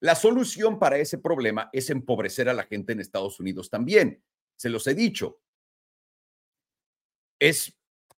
La 0.00 0.14
solución 0.14 0.78
para 0.78 0.98
ese 0.98 1.18
problema 1.18 1.70
es 1.72 1.90
empobrecer 1.90 2.48
a 2.48 2.54
la 2.54 2.64
gente 2.64 2.92
en 2.92 3.00
Estados 3.00 3.40
Unidos 3.40 3.70
también. 3.70 4.22
Se 4.56 4.68
los 4.68 4.86
he 4.86 4.94
dicho. 4.94 5.40
Es, 7.38 7.74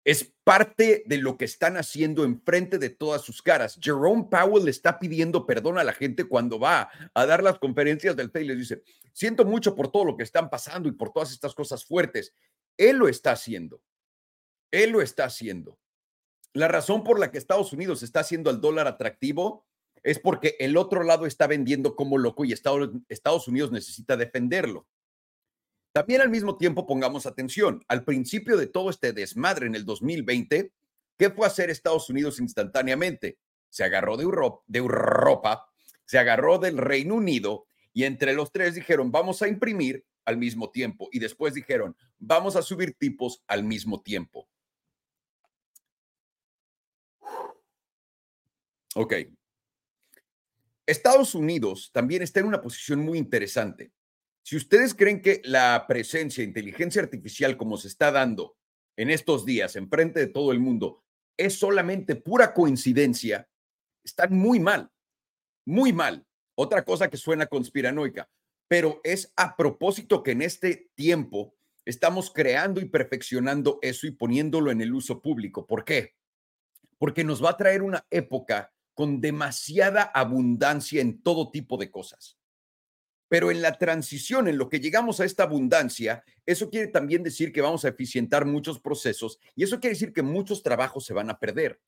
es 0.04 0.32
parte 0.44 1.04
de 1.06 1.18
lo 1.18 1.36
que 1.36 1.44
están 1.44 1.76
haciendo 1.76 2.24
enfrente 2.24 2.78
de 2.78 2.90
todas 2.90 3.22
sus 3.22 3.42
caras. 3.42 3.78
Jerome 3.80 4.28
Powell 4.30 4.64
le 4.64 4.70
está 4.70 4.98
pidiendo 4.98 5.46
perdón 5.46 5.78
a 5.78 5.84
la 5.84 5.92
gente 5.92 6.24
cuando 6.24 6.58
va 6.58 6.90
a 7.12 7.26
dar 7.26 7.42
las 7.42 7.58
conferencias 7.58 8.16
del 8.16 8.30
FED 8.30 8.40
y 8.40 8.44
les 8.44 8.58
dice, 8.58 8.82
siento 9.12 9.44
mucho 9.44 9.74
por 9.74 9.90
todo 9.90 10.04
lo 10.04 10.16
que 10.16 10.22
están 10.22 10.48
pasando 10.48 10.88
y 10.88 10.92
por 10.92 11.12
todas 11.12 11.32
estas 11.32 11.54
cosas 11.54 11.84
fuertes. 11.84 12.32
Él 12.78 12.96
lo 12.96 13.08
está 13.08 13.32
haciendo. 13.32 13.82
Él 14.70 14.90
lo 14.90 15.02
está 15.02 15.24
haciendo. 15.24 15.78
La 16.52 16.68
razón 16.68 17.04
por 17.04 17.18
la 17.18 17.30
que 17.30 17.38
Estados 17.38 17.72
Unidos 17.74 18.02
está 18.02 18.20
haciendo 18.20 18.50
el 18.50 18.62
dólar 18.62 18.86
atractivo 18.86 19.66
es 20.02 20.18
porque 20.18 20.56
el 20.58 20.76
otro 20.76 21.02
lado 21.02 21.26
está 21.26 21.46
vendiendo 21.46 21.96
como 21.96 22.18
loco 22.18 22.44
y 22.44 22.52
Estados 22.52 23.48
Unidos 23.48 23.72
necesita 23.72 24.16
defenderlo. 24.16 24.86
También 25.92 26.20
al 26.20 26.28
mismo 26.28 26.58
tiempo 26.58 26.86
pongamos 26.86 27.26
atención, 27.26 27.82
al 27.88 28.04
principio 28.04 28.56
de 28.56 28.66
todo 28.66 28.90
este 28.90 29.12
desmadre 29.12 29.66
en 29.66 29.74
el 29.74 29.84
2020, 29.84 30.72
¿qué 31.16 31.30
fue 31.30 31.46
hacer 31.46 31.70
Estados 31.70 32.10
Unidos 32.10 32.38
instantáneamente? 32.38 33.38
Se 33.70 33.82
agarró 33.82 34.16
de 34.16 34.24
Europa, 34.78 35.70
se 36.04 36.18
agarró 36.18 36.58
del 36.58 36.76
Reino 36.76 37.14
Unido 37.14 37.66
y 37.92 38.04
entre 38.04 38.34
los 38.34 38.52
tres 38.52 38.74
dijeron, 38.74 39.10
vamos 39.10 39.40
a 39.40 39.48
imprimir 39.48 40.04
al 40.26 40.36
mismo 40.36 40.70
tiempo 40.70 41.08
y 41.12 41.18
después 41.18 41.54
dijeron, 41.54 41.96
vamos 42.18 42.56
a 42.56 42.62
subir 42.62 42.94
tipos 42.98 43.42
al 43.46 43.64
mismo 43.64 44.02
tiempo. 44.02 44.48
Ok. 48.94 49.14
Estados 50.86 51.34
Unidos 51.34 51.90
también 51.92 52.22
está 52.22 52.40
en 52.40 52.46
una 52.46 52.62
posición 52.62 53.00
muy 53.00 53.18
interesante. 53.18 53.92
Si 54.42 54.56
ustedes 54.56 54.94
creen 54.94 55.20
que 55.20 55.42
la 55.44 55.84
presencia 55.88 56.42
de 56.42 56.48
inteligencia 56.48 57.02
artificial 57.02 57.56
como 57.56 57.76
se 57.76 57.88
está 57.88 58.12
dando 58.12 58.56
en 58.96 59.10
estos 59.10 59.44
días 59.44 59.74
en 59.74 59.88
frente 59.88 60.20
de 60.20 60.28
todo 60.28 60.52
el 60.52 60.60
mundo 60.60 61.02
es 61.36 61.58
solamente 61.58 62.14
pura 62.14 62.54
coincidencia, 62.54 63.48
están 64.04 64.34
muy 64.34 64.60
mal, 64.60 64.90
muy 65.66 65.92
mal. 65.92 66.24
Otra 66.54 66.84
cosa 66.84 67.10
que 67.10 67.16
suena 67.16 67.46
conspiranoica, 67.46 68.30
pero 68.68 69.00
es 69.04 69.32
a 69.36 69.56
propósito 69.56 70.22
que 70.22 70.30
en 70.30 70.42
este 70.42 70.90
tiempo 70.94 71.56
estamos 71.84 72.30
creando 72.30 72.80
y 72.80 72.86
perfeccionando 72.86 73.78
eso 73.82 74.06
y 74.06 74.12
poniéndolo 74.12 74.70
en 74.70 74.80
el 74.80 74.94
uso 74.94 75.20
público. 75.20 75.66
¿Por 75.66 75.84
qué? 75.84 76.14
Porque 76.98 77.24
nos 77.24 77.44
va 77.44 77.50
a 77.50 77.56
traer 77.56 77.82
una 77.82 78.06
época 78.10 78.72
con 78.96 79.20
demasiada 79.20 80.04
abundancia 80.04 81.02
en 81.02 81.20
todo 81.20 81.50
tipo 81.50 81.76
de 81.76 81.90
cosas. 81.90 82.38
Pero 83.28 83.50
en 83.50 83.60
la 83.60 83.76
transición, 83.76 84.48
en 84.48 84.56
lo 84.56 84.70
que 84.70 84.80
llegamos 84.80 85.20
a 85.20 85.26
esta 85.26 85.42
abundancia, 85.42 86.24
eso 86.46 86.70
quiere 86.70 86.86
también 86.86 87.22
decir 87.22 87.52
que 87.52 87.60
vamos 87.60 87.84
a 87.84 87.88
eficientar 87.88 88.46
muchos 88.46 88.80
procesos 88.80 89.38
y 89.54 89.64
eso 89.64 89.80
quiere 89.80 89.92
decir 89.92 90.14
que 90.14 90.22
muchos 90.22 90.62
trabajos 90.62 91.04
se 91.04 91.12
van 91.12 91.28
a 91.28 91.38
perder. 91.38 91.78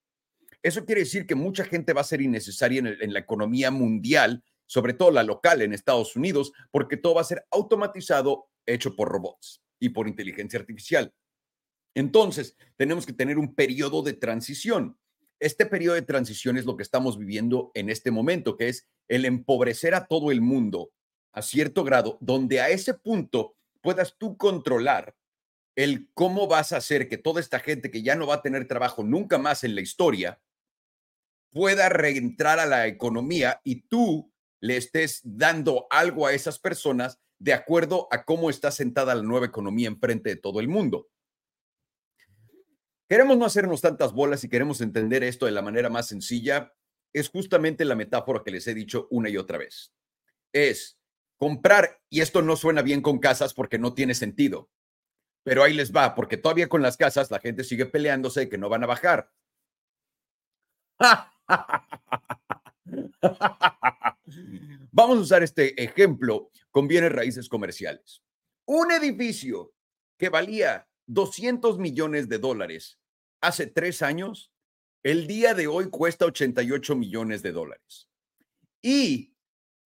Eso 0.63 0.85
quiere 0.85 1.01
decir 1.01 1.27
que 1.27 1.35
mucha 1.35 1.65
gente 1.65 1.95
va 1.95 2.03
a 2.03 2.05
ser 2.05 2.21
innecesaria 2.21 2.81
en, 2.81 3.13
la 3.15 3.21
economía 3.21 3.71
mundial, 3.71 4.45
sobre 4.67 4.93
todo 4.93 5.11
la 5.11 5.23
local 5.23 5.63
en 5.63 5.73
Estados 5.73 6.15
Unidos, 6.15 6.53
porque 6.71 6.99
todo 6.99 7.15
va 7.15 7.23
a 7.23 7.25
ser 7.25 7.47
automatizado, 7.51 8.51
hecho 8.67 8.95
por 8.95 9.09
robots 9.09 9.63
y 9.81 9.89
por 9.89 10.09
inteligencia 10.09 10.61
artificial. 10.61 11.15
Entonces, 11.95 12.55
tenemos 12.77 13.07
que 13.07 13.15
tener 13.15 13.39
un 13.39 13.55
periodo 13.55 14.03
de 14.03 14.13
transición. 14.13 14.99
Este 15.41 15.67
periodo 15.67 15.95
de 15.95 16.03
transición 16.03 16.57
es 16.57 16.65
lo 16.65 16.77
que 16.77 16.83
estamos 16.83 17.17
viviendo 17.17 17.71
en 17.75 17.91
este 17.91 18.11
momento, 18.11 18.57
que 18.57 18.69
es 18.69 18.89
el 19.09 19.25
empobrecer 19.25 19.95
a 19.95 20.07
todo 20.07 20.31
el 20.33 20.41
mundo 20.41 20.91
a 21.33 21.43
cierto 21.43 21.85
grado, 21.85 22.19
donde 22.21 22.61
a 22.61 22.71
ese 22.71 22.95
punto 22.95 23.55
puedas 23.81 24.17
tú 24.19 24.37
controlar 24.37 25.15
el 25.77 26.09
cómo 26.13 26.49
vas 26.49 26.73
a 26.73 26.79
hacer 26.79 27.09
que 27.09 27.19
toda 27.19 27.41
esta 27.41 27.61
gente 27.61 27.91
que 27.91 28.03
ya 28.03 28.17
no 28.17 28.27
va 28.27 28.37
a 28.37 28.43
tener 28.43 28.67
trabajo 28.67 29.05
nunca 29.05 29.39
más 29.39 29.63
en 29.63 29.77
la 29.77 29.81
historia 29.81 30.41
pueda 31.51 31.89
reentrar 31.89 32.59
a 32.59 32.67
la 32.67 32.89
economía 32.89 33.61
y 33.63 33.83
tú 33.83 34.33
le 34.61 34.77
estés 34.77 35.21
dando 35.23 35.87
algo 35.91 36.27
a 36.27 36.33
esas 36.33 36.59
personas 36.59 37.21
de 37.39 37.53
acuerdo 37.53 38.09
a 38.11 38.25
cómo 38.25 38.51
está 38.51 38.73
sentada 38.73 39.15
la 39.15 39.23
nueva 39.23 39.47
economía 39.47 39.87
enfrente 39.87 40.31
de 40.31 40.37
todo 40.37 40.59
el 40.59 40.67
mundo. 40.67 41.09
Queremos 43.09 43.39
no 43.39 43.47
hacernos 43.47 43.81
tantas 43.81 44.13
bolas 44.13 44.45
y 44.45 44.51
queremos 44.51 44.83
entender 44.83 45.25
esto 45.25 45.47
de 45.47 45.53
la 45.53 45.63
manera 45.63 45.89
más 45.89 46.09
sencilla. 46.09 46.75
Es 47.15 47.31
justamente 47.31 47.87
la 47.87 47.95
metáfora 47.95 48.43
que 48.45 48.51
les 48.51 48.67
he 48.67 48.75
dicho 48.75 49.09
una 49.11 49.31
y 49.31 49.39
otra 49.39 49.57
vez. 49.57 49.95
Es 50.53 50.99
comprar, 51.39 52.03
y 52.11 52.21
esto 52.21 52.43
no 52.43 52.55
suena 52.57 52.83
bien 52.83 53.01
con 53.01 53.19
casas 53.19 53.55
porque 53.55 53.79
no 53.79 53.95
tiene 53.95 54.15
sentido, 54.15 54.71
pero 55.43 55.63
ahí 55.63 55.73
les 55.73 55.91
va, 55.95 56.15
porque 56.15 56.37
todavía 56.37 56.69
con 56.69 56.83
las 56.83 56.99
casas 56.99 57.31
la 57.31 57.41
gente 57.41 57.65
sigue 57.65 57.87
peleándose 57.87 58.41
de 58.41 58.49
que 58.51 58.59
no 58.59 58.69
van 58.69 58.85
a 58.85 58.89
bajar. 58.89 59.33
Vamos 64.93 65.19
a 65.19 65.21
usar 65.21 65.43
este 65.43 65.83
ejemplo 65.83 66.51
con 66.71 66.89
bienes 66.89 67.13
raíces 67.13 67.49
comerciales. 67.49 68.23
Un 68.67 68.93
edificio 68.93 69.73
que 70.19 70.29
valía 70.29 70.87
200 71.09 71.79
millones 71.79 72.29
de 72.29 72.39
dólares 72.39 73.01
hace 73.41 73.67
tres 73.67 74.03
años, 74.03 74.53
el 75.03 75.27
día 75.27 75.55
de 75.55 75.67
hoy 75.67 75.89
cuesta 75.91 76.27
88 76.27 76.97
millones 76.97 77.43
de 77.43 77.53
dólares. 77.53 78.09
Y, 78.83 79.35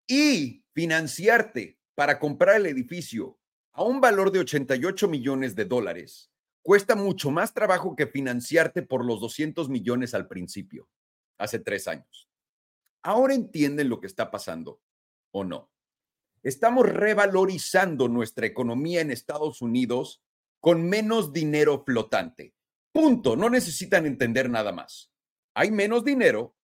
y 0.09 0.65
financiarte 0.73 1.79
para 1.95 2.19
comprar 2.19 2.57
el 2.57 2.67
edificio 2.67 3.39
a 3.73 3.85
un 3.85 4.01
valor 4.01 4.33
de 4.33 4.41
88 4.41 5.09
millones 5.09 5.55
de 5.55 5.67
dólares 5.67 6.31
cuesta 6.63 6.95
mucho 6.95 7.31
más 7.31 7.53
trabajo 7.53 7.95
que 7.95 8.07
financiarte 8.07 8.83
por 8.83 9.05
los 9.05 9.21
200 9.21 9.69
millones 9.69 10.15
al 10.15 10.29
principio, 10.29 10.89
hace 11.39 11.59
tres 11.59 11.89
años. 11.89 12.29
Ahora 13.03 13.35
entienden 13.35 13.89
lo 13.89 14.01
que 14.01 14.07
está 14.07 14.31
pasando 14.31 14.81
o 15.33 15.45
no. 15.45 15.71
Estamos 16.43 16.89
revalorizando 16.89 18.09
nuestra 18.09 18.47
economía 18.47 19.01
en 19.01 19.11
Estados 19.11 19.61
Unidos 19.61 20.23
con 20.63 20.89
menos 20.89 21.33
dinero 21.33 21.83
flotante. 21.85 22.55
Punto. 22.93 23.35
No 23.37 23.51
necesitan 23.51 24.07
entender 24.07 24.49
nada 24.49 24.71
más. 24.71 25.13
Hay 25.55 25.73
menos 25.73 26.05
dinero 26.05 26.55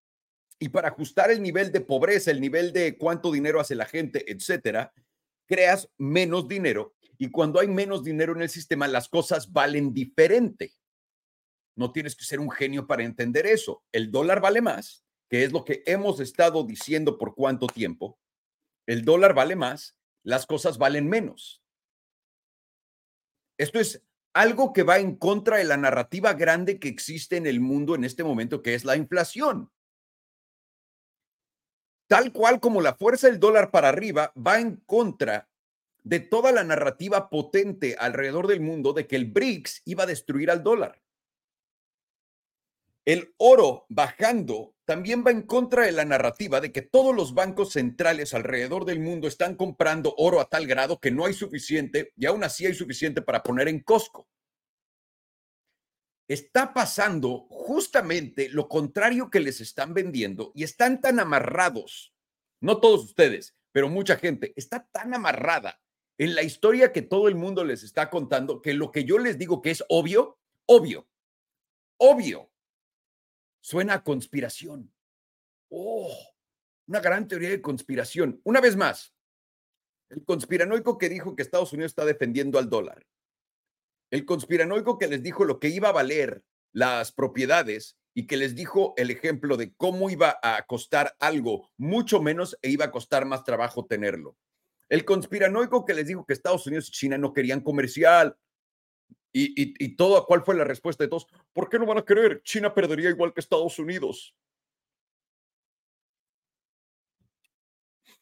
y 0.60 0.68
para 0.68 0.88
ajustar 0.88 1.32
el 1.32 1.42
nivel 1.42 1.72
de 1.72 1.80
pobreza, 1.80 2.30
el 2.30 2.40
nivel 2.40 2.72
de 2.72 2.96
cuánto 2.96 3.32
dinero 3.32 3.60
hace 3.60 3.74
la 3.74 3.86
gente, 3.86 4.30
etcétera, 4.30 4.92
creas 5.46 5.90
menos 5.98 6.46
dinero 6.46 6.94
y 7.18 7.30
cuando 7.30 7.58
hay 7.58 7.66
menos 7.66 8.04
dinero 8.04 8.32
en 8.34 8.42
el 8.42 8.48
sistema, 8.48 8.86
las 8.86 9.08
cosas 9.08 9.52
valen 9.52 9.92
diferente. 9.92 10.74
No 11.74 11.90
tienes 11.90 12.14
que 12.14 12.24
ser 12.24 12.38
un 12.38 12.50
genio 12.50 12.86
para 12.86 13.02
entender 13.02 13.46
eso. 13.46 13.82
El 13.90 14.12
dólar 14.12 14.40
vale 14.40 14.60
más, 14.60 15.04
que 15.28 15.42
es 15.42 15.52
lo 15.52 15.64
que 15.64 15.82
hemos 15.86 16.20
estado 16.20 16.62
diciendo 16.62 17.18
por 17.18 17.34
cuánto 17.34 17.66
tiempo. 17.66 18.20
El 18.86 19.04
dólar 19.04 19.34
vale 19.34 19.56
más, 19.56 19.98
las 20.22 20.46
cosas 20.46 20.78
valen 20.78 21.08
menos. 21.08 21.64
Esto 23.58 23.80
es 23.80 24.02
algo 24.32 24.72
que 24.72 24.84
va 24.84 24.98
en 24.98 25.16
contra 25.16 25.56
de 25.56 25.64
la 25.64 25.76
narrativa 25.76 26.32
grande 26.34 26.78
que 26.78 26.88
existe 26.88 27.36
en 27.36 27.46
el 27.46 27.60
mundo 27.60 27.94
en 27.94 28.04
este 28.04 28.22
momento, 28.22 28.62
que 28.62 28.74
es 28.74 28.84
la 28.84 28.96
inflación. 28.96 29.70
Tal 32.08 32.32
cual 32.32 32.60
como 32.60 32.80
la 32.80 32.94
fuerza 32.94 33.26
del 33.26 33.40
dólar 33.40 33.70
para 33.70 33.88
arriba 33.88 34.32
va 34.34 34.60
en 34.60 34.76
contra 34.86 35.50
de 36.04 36.20
toda 36.20 36.52
la 36.52 36.64
narrativa 36.64 37.28
potente 37.28 37.96
alrededor 37.98 38.46
del 38.46 38.60
mundo 38.60 38.92
de 38.92 39.06
que 39.06 39.16
el 39.16 39.26
BRICS 39.26 39.82
iba 39.84 40.04
a 40.04 40.06
destruir 40.06 40.50
al 40.50 40.62
dólar. 40.62 41.02
El 43.08 43.34
oro 43.38 43.86
bajando 43.88 44.74
también 44.84 45.24
va 45.26 45.30
en 45.30 45.40
contra 45.40 45.86
de 45.86 45.92
la 45.92 46.04
narrativa 46.04 46.60
de 46.60 46.72
que 46.72 46.82
todos 46.82 47.16
los 47.16 47.32
bancos 47.32 47.72
centrales 47.72 48.34
alrededor 48.34 48.84
del 48.84 49.00
mundo 49.00 49.28
están 49.28 49.54
comprando 49.54 50.14
oro 50.18 50.40
a 50.40 50.50
tal 50.50 50.66
grado 50.66 51.00
que 51.00 51.10
no 51.10 51.24
hay 51.24 51.32
suficiente 51.32 52.12
y 52.16 52.26
aún 52.26 52.44
así 52.44 52.66
hay 52.66 52.74
suficiente 52.74 53.22
para 53.22 53.42
poner 53.42 53.68
en 53.68 53.80
Costco. 53.80 54.28
Está 56.28 56.74
pasando 56.74 57.46
justamente 57.48 58.50
lo 58.50 58.68
contrario 58.68 59.30
que 59.30 59.40
les 59.40 59.62
están 59.62 59.94
vendiendo 59.94 60.52
y 60.54 60.64
están 60.64 61.00
tan 61.00 61.18
amarrados, 61.18 62.12
no 62.60 62.78
todos 62.78 63.04
ustedes, 63.04 63.56
pero 63.72 63.88
mucha 63.88 64.18
gente 64.18 64.52
está 64.54 64.86
tan 64.92 65.14
amarrada 65.14 65.80
en 66.18 66.34
la 66.34 66.42
historia 66.42 66.92
que 66.92 67.00
todo 67.00 67.28
el 67.28 67.36
mundo 67.36 67.64
les 67.64 67.84
está 67.84 68.10
contando 68.10 68.60
que 68.60 68.74
lo 68.74 68.92
que 68.92 69.04
yo 69.04 69.18
les 69.18 69.38
digo 69.38 69.62
que 69.62 69.70
es 69.70 69.82
obvio, 69.88 70.38
obvio, 70.66 71.08
obvio 71.96 72.50
Suena 73.60 73.94
a 73.94 74.04
conspiración. 74.04 74.92
Oh, 75.70 76.16
una 76.86 77.00
gran 77.00 77.28
teoría 77.28 77.50
de 77.50 77.60
conspiración. 77.60 78.40
Una 78.44 78.60
vez 78.60 78.76
más, 78.76 79.14
el 80.10 80.24
conspiranoico 80.24 80.96
que 80.96 81.08
dijo 81.08 81.36
que 81.36 81.42
Estados 81.42 81.72
Unidos 81.72 81.92
está 81.92 82.04
defendiendo 82.04 82.58
al 82.58 82.70
dólar. 82.70 83.06
El 84.10 84.24
conspiranoico 84.24 84.98
que 84.98 85.08
les 85.08 85.22
dijo 85.22 85.44
lo 85.44 85.60
que 85.60 85.68
iba 85.68 85.90
a 85.90 85.92
valer 85.92 86.42
las 86.72 87.12
propiedades 87.12 87.98
y 88.14 88.26
que 88.26 88.36
les 88.36 88.54
dijo 88.54 88.94
el 88.96 89.10
ejemplo 89.10 89.56
de 89.56 89.74
cómo 89.74 90.10
iba 90.10 90.38
a 90.42 90.64
costar 90.66 91.14
algo 91.20 91.70
mucho 91.76 92.20
menos 92.22 92.58
e 92.62 92.70
iba 92.70 92.86
a 92.86 92.90
costar 92.90 93.26
más 93.26 93.44
trabajo 93.44 93.86
tenerlo. 93.86 94.36
El 94.88 95.04
conspiranoico 95.04 95.84
que 95.84 95.94
les 95.94 96.06
dijo 96.06 96.24
que 96.24 96.32
Estados 96.32 96.66
Unidos 96.66 96.88
y 96.88 96.92
China 96.92 97.18
no 97.18 97.34
querían 97.34 97.60
comercial. 97.60 98.36
Y, 99.32 99.84
y, 99.84 99.96
todo, 99.96 100.24
¿cuál 100.26 100.42
fue 100.42 100.56
la 100.56 100.64
respuesta 100.64 101.04
de 101.04 101.08
todos? 101.08 101.26
¿Por 101.52 101.68
qué 101.68 101.78
no 101.78 101.86
van 101.86 101.98
a 101.98 102.04
querer? 102.04 102.42
China 102.42 102.74
perdería 102.74 103.10
igual 103.10 103.32
que 103.32 103.40
Estados 103.40 103.78
Unidos. 103.78 104.34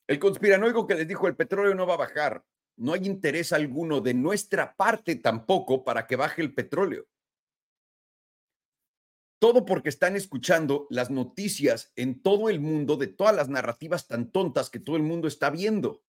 El 0.06 0.18
conspiranoico 0.18 0.86
que 0.86 0.94
les 0.94 1.08
dijo 1.08 1.26
el 1.26 1.36
petróleo 1.36 1.75
no 1.75 1.86
va 1.86 1.94
a 1.94 1.98
bajar. 1.98 2.44
No 2.76 2.92
hay 2.92 3.06
interés 3.06 3.52
alguno 3.52 4.00
de 4.00 4.14
nuestra 4.14 4.76
parte 4.76 5.16
tampoco 5.16 5.84
para 5.84 6.06
que 6.06 6.16
baje 6.16 6.42
el 6.42 6.54
petróleo. 6.54 7.06
Todo 9.38 9.64
porque 9.64 9.88
están 9.88 10.16
escuchando 10.16 10.86
las 10.90 11.10
noticias 11.10 11.92
en 11.96 12.22
todo 12.22 12.48
el 12.48 12.60
mundo 12.60 12.96
de 12.96 13.06
todas 13.06 13.34
las 13.34 13.48
narrativas 13.48 14.06
tan 14.06 14.30
tontas 14.30 14.70
que 14.70 14.80
todo 14.80 14.96
el 14.96 15.02
mundo 15.02 15.28
está 15.28 15.50
viendo. 15.50 16.02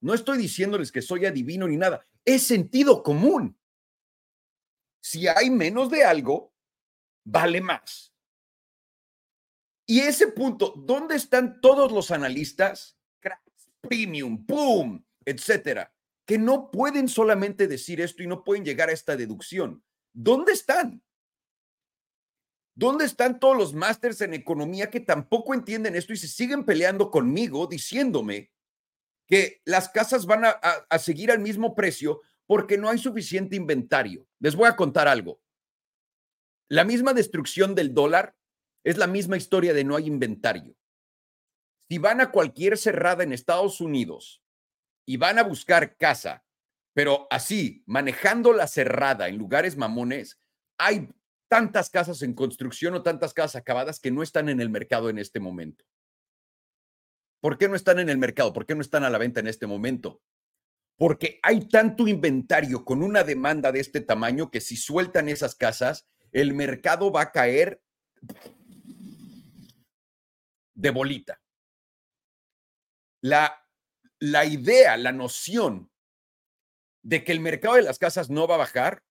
No 0.00 0.14
estoy 0.14 0.38
diciéndoles 0.38 0.92
que 0.92 1.02
soy 1.02 1.26
adivino 1.26 1.66
ni 1.66 1.76
nada, 1.76 2.06
es 2.24 2.42
sentido 2.42 3.02
común. 3.02 3.58
Si 5.06 5.28
hay 5.28 5.50
menos 5.50 5.88
de 5.88 6.02
algo, 6.02 6.52
vale 7.24 7.60
más. 7.60 8.12
Y 9.86 10.00
ese 10.00 10.26
punto, 10.26 10.74
¿dónde 10.76 11.14
están 11.14 11.60
todos 11.60 11.92
los 11.92 12.10
analistas? 12.10 12.98
premium, 13.80 14.44
boom, 14.44 15.06
etcétera, 15.24 15.94
que 16.26 16.38
no 16.38 16.72
pueden 16.72 17.06
solamente 17.06 17.68
decir 17.68 18.00
esto 18.00 18.24
y 18.24 18.26
no 18.26 18.42
pueden 18.42 18.64
llegar 18.64 18.88
a 18.88 18.92
esta 18.92 19.16
deducción. 19.16 19.84
¿Dónde 20.12 20.52
están? 20.52 21.04
¿Dónde 22.74 23.04
están 23.04 23.38
todos 23.38 23.56
los 23.56 23.74
másters 23.74 24.20
en 24.22 24.34
economía 24.34 24.90
que 24.90 24.98
tampoco 24.98 25.54
entienden 25.54 25.94
esto 25.94 26.14
y 26.14 26.16
se 26.16 26.26
siguen 26.26 26.64
peleando 26.64 27.12
conmigo 27.12 27.68
diciéndome 27.68 28.50
que 29.28 29.62
las 29.64 29.88
casas 29.88 30.26
van 30.26 30.46
a, 30.46 30.98
seguir 30.98 31.30
al 31.30 31.38
mismo 31.38 31.76
precio 31.76 32.22
porque 32.46 32.78
no 32.78 32.88
hay 32.88 32.98
suficiente 32.98 33.56
inventario. 33.56 34.26
Les 34.40 34.54
voy 34.54 34.68
a 34.68 34.76
contar 34.76 35.08
algo. 35.08 35.40
La 36.68 36.84
misma 36.84 37.12
destrucción 37.12 37.74
del 37.74 37.94
dólar 37.94 38.36
es 38.84 38.98
la 38.98 39.06
misma 39.06 39.36
historia 39.36 39.72
de 39.72 39.84
no 39.84 39.96
hay 39.96 40.06
inventario. 40.06 40.76
Si 41.88 41.98
van 41.98 42.20
a 42.20 42.30
cualquier 42.30 42.76
cerrada 42.76 43.22
en 43.22 43.32
Estados 43.32 43.80
Unidos 43.80 44.42
y 45.06 45.16
van 45.16 45.38
a 45.38 45.44
buscar 45.44 45.96
casa, 45.96 46.44
pero 46.92 47.26
así, 47.30 47.82
manejando 47.86 48.52
la 48.52 48.66
cerrada 48.66 49.28
en 49.28 49.38
lugares 49.38 49.76
mamones, 49.76 50.40
hay 50.78 51.08
tantas 51.48 51.90
casas 51.90 52.22
en 52.22 52.34
construcción 52.34 52.94
o 52.94 53.02
tantas 53.02 53.34
casas 53.34 53.56
acabadas 53.56 54.00
que 54.00 54.10
no 54.10 54.22
están 54.22 54.48
en 54.48 54.60
el 54.60 54.70
mercado 54.70 55.10
en 55.10 55.18
este 55.18 55.38
momento. 55.38 55.84
¿Por 57.40 57.58
qué 57.58 57.68
no 57.68 57.76
están 57.76 57.98
en 57.98 58.08
el 58.08 58.18
mercado? 58.18 58.52
¿Por 58.52 58.66
qué 58.66 58.74
no 58.74 58.80
están 58.80 59.04
a 59.04 59.10
la 59.10 59.18
venta 59.18 59.40
en 59.40 59.46
este 59.46 59.66
momento? 59.66 60.20
Porque 60.96 61.38
hay 61.42 61.68
tanto 61.68 62.08
inventario 62.08 62.84
con 62.84 63.02
una 63.02 63.22
demanda 63.22 63.70
de 63.72 63.80
este 63.80 64.00
tamaño 64.00 64.50
que 64.50 64.60
si 64.60 64.76
sueltan 64.76 65.28
esas 65.28 65.54
casas, 65.54 66.06
el 66.32 66.54
mercado 66.54 67.12
va 67.12 67.22
a 67.22 67.32
caer 67.32 67.82
de 70.74 70.90
bolita. 70.90 71.40
La, 73.22 73.66
la 74.20 74.44
idea, 74.44 74.96
la 74.96 75.12
noción 75.12 75.90
de 77.02 77.24
que 77.24 77.32
el 77.32 77.40
mercado 77.40 77.76
de 77.76 77.82
las 77.82 77.98
casas 77.98 78.30
no 78.30 78.48
va 78.48 78.56
a 78.56 78.58
bajar 78.58 79.04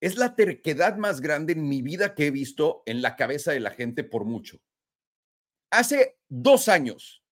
es 0.00 0.16
la 0.16 0.36
terquedad 0.36 0.96
más 0.96 1.20
grande 1.20 1.54
en 1.54 1.68
mi 1.68 1.80
vida 1.82 2.14
que 2.14 2.26
he 2.26 2.30
visto 2.30 2.82
en 2.86 3.00
la 3.00 3.16
cabeza 3.16 3.52
de 3.52 3.60
la 3.60 3.70
gente 3.70 4.04
por 4.04 4.24
mucho. 4.24 4.60
Hace 5.70 6.18
dos 6.28 6.68
años, 6.68 7.24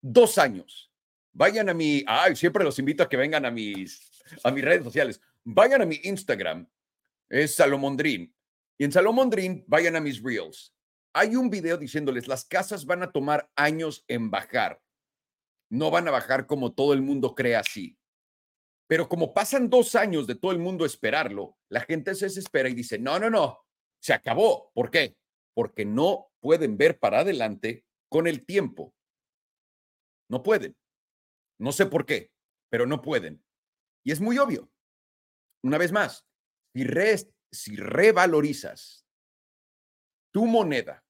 dos 0.00 0.38
años. 0.38 0.93
Vayan 1.34 1.68
a 1.68 1.74
mi, 1.74 2.04
ay, 2.06 2.36
siempre 2.36 2.62
los 2.62 2.78
invito 2.78 3.02
a 3.02 3.08
que 3.08 3.16
vengan 3.16 3.44
a 3.44 3.50
mis, 3.50 4.08
a 4.44 4.52
mis 4.52 4.64
redes 4.64 4.84
sociales. 4.84 5.20
Vayan 5.42 5.82
a 5.82 5.86
mi 5.86 6.00
Instagram, 6.04 6.68
es 7.28 7.56
Salomondrín. 7.56 8.32
Y 8.78 8.84
en 8.84 8.92
Salomondrín, 8.92 9.64
vayan 9.66 9.96
a 9.96 10.00
mis 10.00 10.22
reels. 10.22 10.72
Hay 11.12 11.34
un 11.34 11.50
video 11.50 11.76
diciéndoles, 11.76 12.28
las 12.28 12.44
casas 12.44 12.86
van 12.86 13.02
a 13.02 13.10
tomar 13.10 13.50
años 13.56 14.04
en 14.06 14.30
bajar. 14.30 14.80
No 15.68 15.90
van 15.90 16.06
a 16.06 16.12
bajar 16.12 16.46
como 16.46 16.72
todo 16.72 16.92
el 16.92 17.02
mundo 17.02 17.34
cree 17.34 17.56
así. 17.56 17.98
Pero 18.86 19.08
como 19.08 19.34
pasan 19.34 19.68
dos 19.68 19.96
años 19.96 20.26
de 20.28 20.36
todo 20.36 20.52
el 20.52 20.58
mundo 20.58 20.84
esperarlo, 20.84 21.56
la 21.68 21.80
gente 21.80 22.14
se 22.14 22.26
desespera 22.26 22.68
y 22.68 22.74
dice, 22.74 22.98
no, 22.98 23.18
no, 23.18 23.28
no, 23.28 23.58
se 23.98 24.12
acabó. 24.12 24.70
¿Por 24.72 24.90
qué? 24.90 25.16
Porque 25.52 25.84
no 25.84 26.30
pueden 26.38 26.76
ver 26.76 26.98
para 26.98 27.20
adelante 27.20 27.84
con 28.08 28.28
el 28.28 28.44
tiempo. 28.44 28.94
No 30.28 30.42
pueden. 30.42 30.76
No 31.58 31.72
sé 31.72 31.86
por 31.86 32.06
qué, 32.06 32.30
pero 32.68 32.86
no 32.86 33.02
pueden. 33.02 33.44
Y 34.02 34.12
es 34.12 34.20
muy 34.20 34.38
obvio. 34.38 34.70
Una 35.62 35.78
vez 35.78 35.92
más, 35.92 36.26
si, 36.74 36.84
si 37.50 37.76
revalorizas 37.76 39.06
tu 40.30 40.46
moneda, 40.46 41.04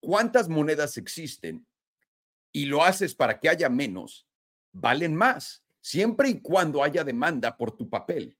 ¿cuántas 0.00 0.48
monedas 0.48 0.96
existen? 0.96 1.66
Y 2.52 2.66
lo 2.66 2.84
haces 2.84 3.14
para 3.14 3.40
que 3.40 3.48
haya 3.48 3.68
menos, 3.68 4.28
valen 4.72 5.14
más, 5.14 5.64
siempre 5.80 6.28
y 6.28 6.40
cuando 6.40 6.82
haya 6.82 7.04
demanda 7.04 7.56
por 7.56 7.76
tu 7.76 7.88
papel. 7.88 8.36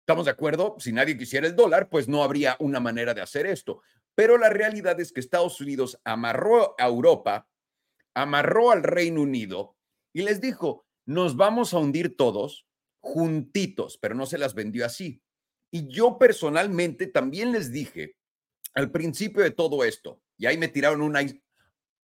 ¿Estamos 0.00 0.24
de 0.24 0.32
acuerdo? 0.32 0.76
Si 0.78 0.90
nadie 0.90 1.16
quisiera 1.16 1.46
el 1.46 1.54
dólar, 1.54 1.88
pues 1.90 2.08
no 2.08 2.24
habría 2.24 2.56
una 2.58 2.80
manera 2.80 3.14
de 3.14 3.20
hacer 3.20 3.46
esto. 3.46 3.82
Pero 4.14 4.38
la 4.38 4.48
realidad 4.48 4.98
es 4.98 5.12
que 5.12 5.20
Estados 5.20 5.60
Unidos 5.60 6.00
amarró 6.02 6.74
a 6.78 6.86
Europa 6.86 7.46
amarró 8.18 8.72
al 8.72 8.82
Reino 8.82 9.22
Unido 9.22 9.76
y 10.18 10.22
les 10.22 10.40
dijo, 10.40 10.84
nos 11.06 11.36
vamos 11.36 11.72
a 11.72 11.78
hundir 11.78 12.16
todos 12.16 12.66
juntitos, 12.98 13.98
pero 13.98 14.16
no 14.16 14.26
se 14.26 14.36
las 14.36 14.52
vendió 14.52 14.84
así. 14.84 15.22
Y 15.70 15.86
yo 15.86 16.18
personalmente 16.18 17.06
también 17.06 17.52
les 17.52 17.70
dije 17.70 18.16
al 18.74 18.90
principio 18.90 19.44
de 19.44 19.52
todo 19.52 19.84
esto, 19.84 20.20
y 20.36 20.46
ahí 20.46 20.58
me 20.58 20.66
tiraron 20.66 21.02
una, 21.02 21.20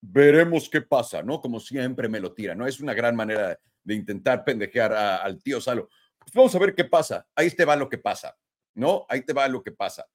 veremos 0.00 0.68
qué 0.68 0.80
pasa, 0.80 1.24
¿no? 1.24 1.40
Como 1.40 1.58
siempre 1.58 2.08
me 2.08 2.20
lo 2.20 2.34
tiran, 2.34 2.56
¿no? 2.56 2.68
Es 2.68 2.78
una 2.78 2.94
gran 2.94 3.16
manera 3.16 3.58
de 3.82 3.94
intentar 3.96 4.44
pendejear 4.44 4.92
al 4.92 5.42
tío 5.42 5.60
Salo. 5.60 5.88
Pues 6.20 6.32
vamos 6.34 6.54
a 6.54 6.60
ver 6.60 6.72
qué 6.76 6.84
pasa. 6.84 7.26
Ahí 7.34 7.50
te 7.50 7.64
va 7.64 7.74
lo 7.74 7.88
que 7.88 7.98
pasa, 7.98 8.38
¿no? 8.74 9.06
Ahí 9.08 9.22
te 9.22 9.32
va 9.32 9.48
lo 9.48 9.60
que 9.60 9.72
pasa. 9.72 10.06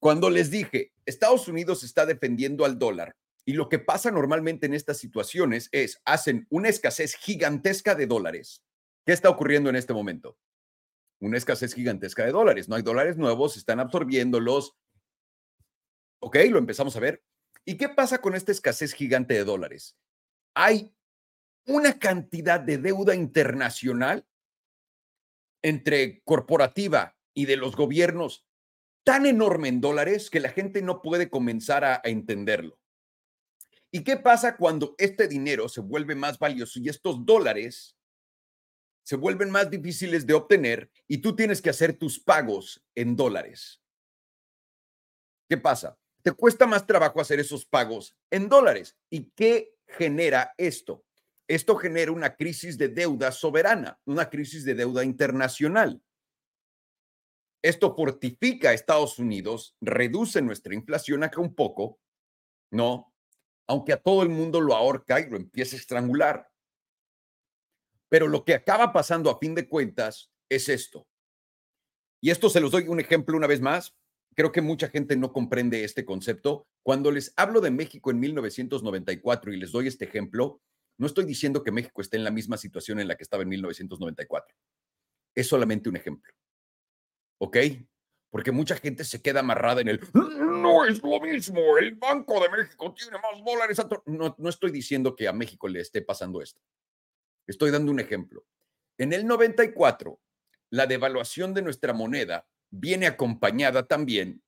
Cuando 0.00 0.30
les 0.30 0.50
dije, 0.50 0.92
Estados 1.06 1.46
Unidos 1.46 1.84
está 1.84 2.06
defendiendo 2.06 2.64
al 2.64 2.76
dólar 2.76 3.14
y 3.46 3.52
lo 3.52 3.68
que 3.68 3.78
pasa 3.78 4.10
normalmente 4.10 4.66
en 4.66 4.74
estas 4.74 4.98
situaciones 4.98 5.68
es, 5.72 6.00
hacen 6.04 6.46
una 6.48 6.68
escasez 6.68 7.14
gigantesca 7.14 7.94
de 7.94 8.06
dólares. 8.06 8.64
¿Qué 9.04 9.12
está 9.12 9.28
ocurriendo 9.28 9.68
en 9.68 9.76
este 9.76 9.92
momento? 9.92 10.38
Una 11.20 11.36
escasez 11.36 11.74
gigantesca 11.74 12.24
de 12.24 12.32
dólares. 12.32 12.68
No 12.68 12.76
hay 12.76 12.82
dólares 12.82 13.18
nuevos, 13.18 13.56
están 13.56 13.80
absorbiéndolos. 13.80 14.76
Ok, 16.20 16.36
lo 16.48 16.58
empezamos 16.58 16.96
a 16.96 17.00
ver. 17.00 17.22
¿Y 17.66 17.76
qué 17.76 17.90
pasa 17.90 18.20
con 18.20 18.34
esta 18.34 18.52
escasez 18.52 18.94
gigante 18.94 19.34
de 19.34 19.44
dólares? 19.44 19.96
Hay 20.54 20.94
una 21.66 21.98
cantidad 21.98 22.60
de 22.60 22.78
deuda 22.78 23.14
internacional 23.14 24.26
entre 25.62 26.22
corporativa 26.24 27.16
y 27.34 27.46
de 27.46 27.56
los 27.56 27.76
gobiernos 27.76 28.46
tan 29.02 29.26
enorme 29.26 29.68
en 29.68 29.82
dólares 29.82 30.30
que 30.30 30.40
la 30.40 30.50
gente 30.50 30.80
no 30.80 31.02
puede 31.02 31.28
comenzar 31.28 31.84
a, 31.84 31.96
a 31.96 32.08
entenderlo. 32.08 32.78
¿Y 33.94 34.02
qué 34.02 34.16
pasa 34.16 34.56
cuando 34.56 34.96
este 34.98 35.28
dinero 35.28 35.68
se 35.68 35.80
vuelve 35.80 36.16
más 36.16 36.36
valioso 36.36 36.80
y 36.80 36.88
estos 36.88 37.24
dólares 37.24 37.96
se 39.04 39.14
vuelven 39.14 39.50
más 39.50 39.70
difíciles 39.70 40.26
de 40.26 40.34
obtener 40.34 40.90
y 41.06 41.18
tú 41.18 41.36
tienes 41.36 41.62
que 41.62 41.70
hacer 41.70 41.96
tus 41.96 42.18
pagos 42.18 42.84
en 42.96 43.14
dólares? 43.14 43.80
¿Qué 45.48 45.58
pasa? 45.58 45.96
Te 46.22 46.32
cuesta 46.32 46.66
más 46.66 46.84
trabajo 46.84 47.20
hacer 47.20 47.38
esos 47.38 47.64
pagos 47.64 48.16
en 48.32 48.48
dólares. 48.48 48.96
¿Y 49.10 49.30
qué 49.30 49.76
genera 49.86 50.52
esto? 50.58 51.04
Esto 51.46 51.76
genera 51.76 52.10
una 52.10 52.34
crisis 52.34 52.76
de 52.76 52.88
deuda 52.88 53.30
soberana, 53.30 54.00
una 54.06 54.28
crisis 54.28 54.64
de 54.64 54.74
deuda 54.74 55.04
internacional. 55.04 56.02
Esto 57.62 57.94
fortifica 57.94 58.70
a 58.70 58.74
Estados 58.74 59.20
Unidos, 59.20 59.76
reduce 59.80 60.42
nuestra 60.42 60.74
inflación 60.74 61.22
acá 61.22 61.40
un 61.40 61.54
poco, 61.54 62.00
¿no? 62.72 63.13
Aunque 63.66 63.92
a 63.92 64.02
todo 64.02 64.22
el 64.22 64.28
mundo 64.28 64.60
lo 64.60 64.74
ahorca 64.74 65.20
y 65.20 65.28
lo 65.28 65.36
empieza 65.36 65.76
a 65.76 65.78
estrangular. 65.78 66.50
Pero 68.08 68.28
lo 68.28 68.44
que 68.44 68.54
acaba 68.54 68.92
pasando 68.92 69.30
a 69.30 69.38
fin 69.38 69.54
de 69.54 69.68
cuentas 69.68 70.30
es 70.48 70.68
esto. 70.68 71.06
Y 72.20 72.30
esto 72.30 72.48
se 72.48 72.60
los 72.60 72.70
doy 72.70 72.88
un 72.88 73.00
ejemplo 73.00 73.36
una 73.36 73.46
vez 73.46 73.60
más. 73.60 73.94
Creo 74.34 74.52
que 74.52 74.60
mucha 74.60 74.88
gente 74.88 75.16
no 75.16 75.32
comprende 75.32 75.84
este 75.84 76.04
concepto. 76.04 76.66
Cuando 76.82 77.10
les 77.10 77.32
hablo 77.36 77.60
de 77.60 77.70
México 77.70 78.10
en 78.10 78.20
1994 78.20 79.52
y 79.52 79.56
les 79.56 79.72
doy 79.72 79.88
este 79.88 80.04
ejemplo, 80.04 80.60
no 80.96 81.06
estoy 81.06 81.24
diciendo 81.24 81.62
que 81.62 81.72
México 81.72 82.00
esté 82.00 82.16
en 82.16 82.24
la 82.24 82.30
misma 82.30 82.56
situación 82.56 83.00
en 83.00 83.08
la 83.08 83.16
que 83.16 83.24
estaba 83.24 83.42
en 83.42 83.48
1994. 83.48 84.56
Es 85.34 85.48
solamente 85.48 85.88
un 85.88 85.96
ejemplo. 85.96 86.32
¿Ok? 87.38 87.56
Porque 88.34 88.50
mucha 88.50 88.74
gente 88.74 89.04
se 89.04 89.22
queda 89.22 89.38
amarrada 89.38 89.80
en 89.80 89.86
el, 89.86 90.00
no 90.12 90.84
es 90.84 91.00
lo 91.04 91.20
mismo, 91.20 91.78
el 91.78 91.94
Banco 91.94 92.42
de 92.42 92.48
México 92.48 92.92
tiene 92.92 93.16
más 93.18 93.44
dólares. 93.44 93.80
No, 94.06 94.34
no 94.36 94.48
estoy 94.48 94.72
diciendo 94.72 95.14
que 95.14 95.28
a 95.28 95.32
México 95.32 95.68
le 95.68 95.78
esté 95.78 96.02
pasando 96.02 96.42
esto. 96.42 96.60
Estoy 97.46 97.70
dando 97.70 97.92
un 97.92 98.00
ejemplo. 98.00 98.44
En 98.98 99.12
el 99.12 99.24
94, 99.24 100.20
la 100.70 100.88
devaluación 100.88 101.54
de 101.54 101.62
nuestra 101.62 101.92
moneda 101.92 102.48
viene 102.70 103.06
acompañada 103.06 103.86
también 103.86 104.42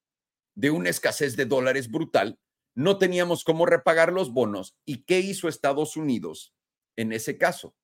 de 0.56 0.72
una 0.72 0.90
escasez 0.90 1.36
de 1.36 1.46
dólares 1.46 1.88
brutal. 1.88 2.40
No 2.74 2.98
teníamos 2.98 3.44
cómo 3.44 3.66
repagar 3.66 4.12
los 4.12 4.32
bonos. 4.32 4.76
¿Y 4.84 5.04
qué 5.04 5.20
hizo 5.20 5.46
Estados 5.46 5.96
Unidos 5.96 6.52
en 6.96 7.12
ese 7.12 7.38
caso? 7.38 7.76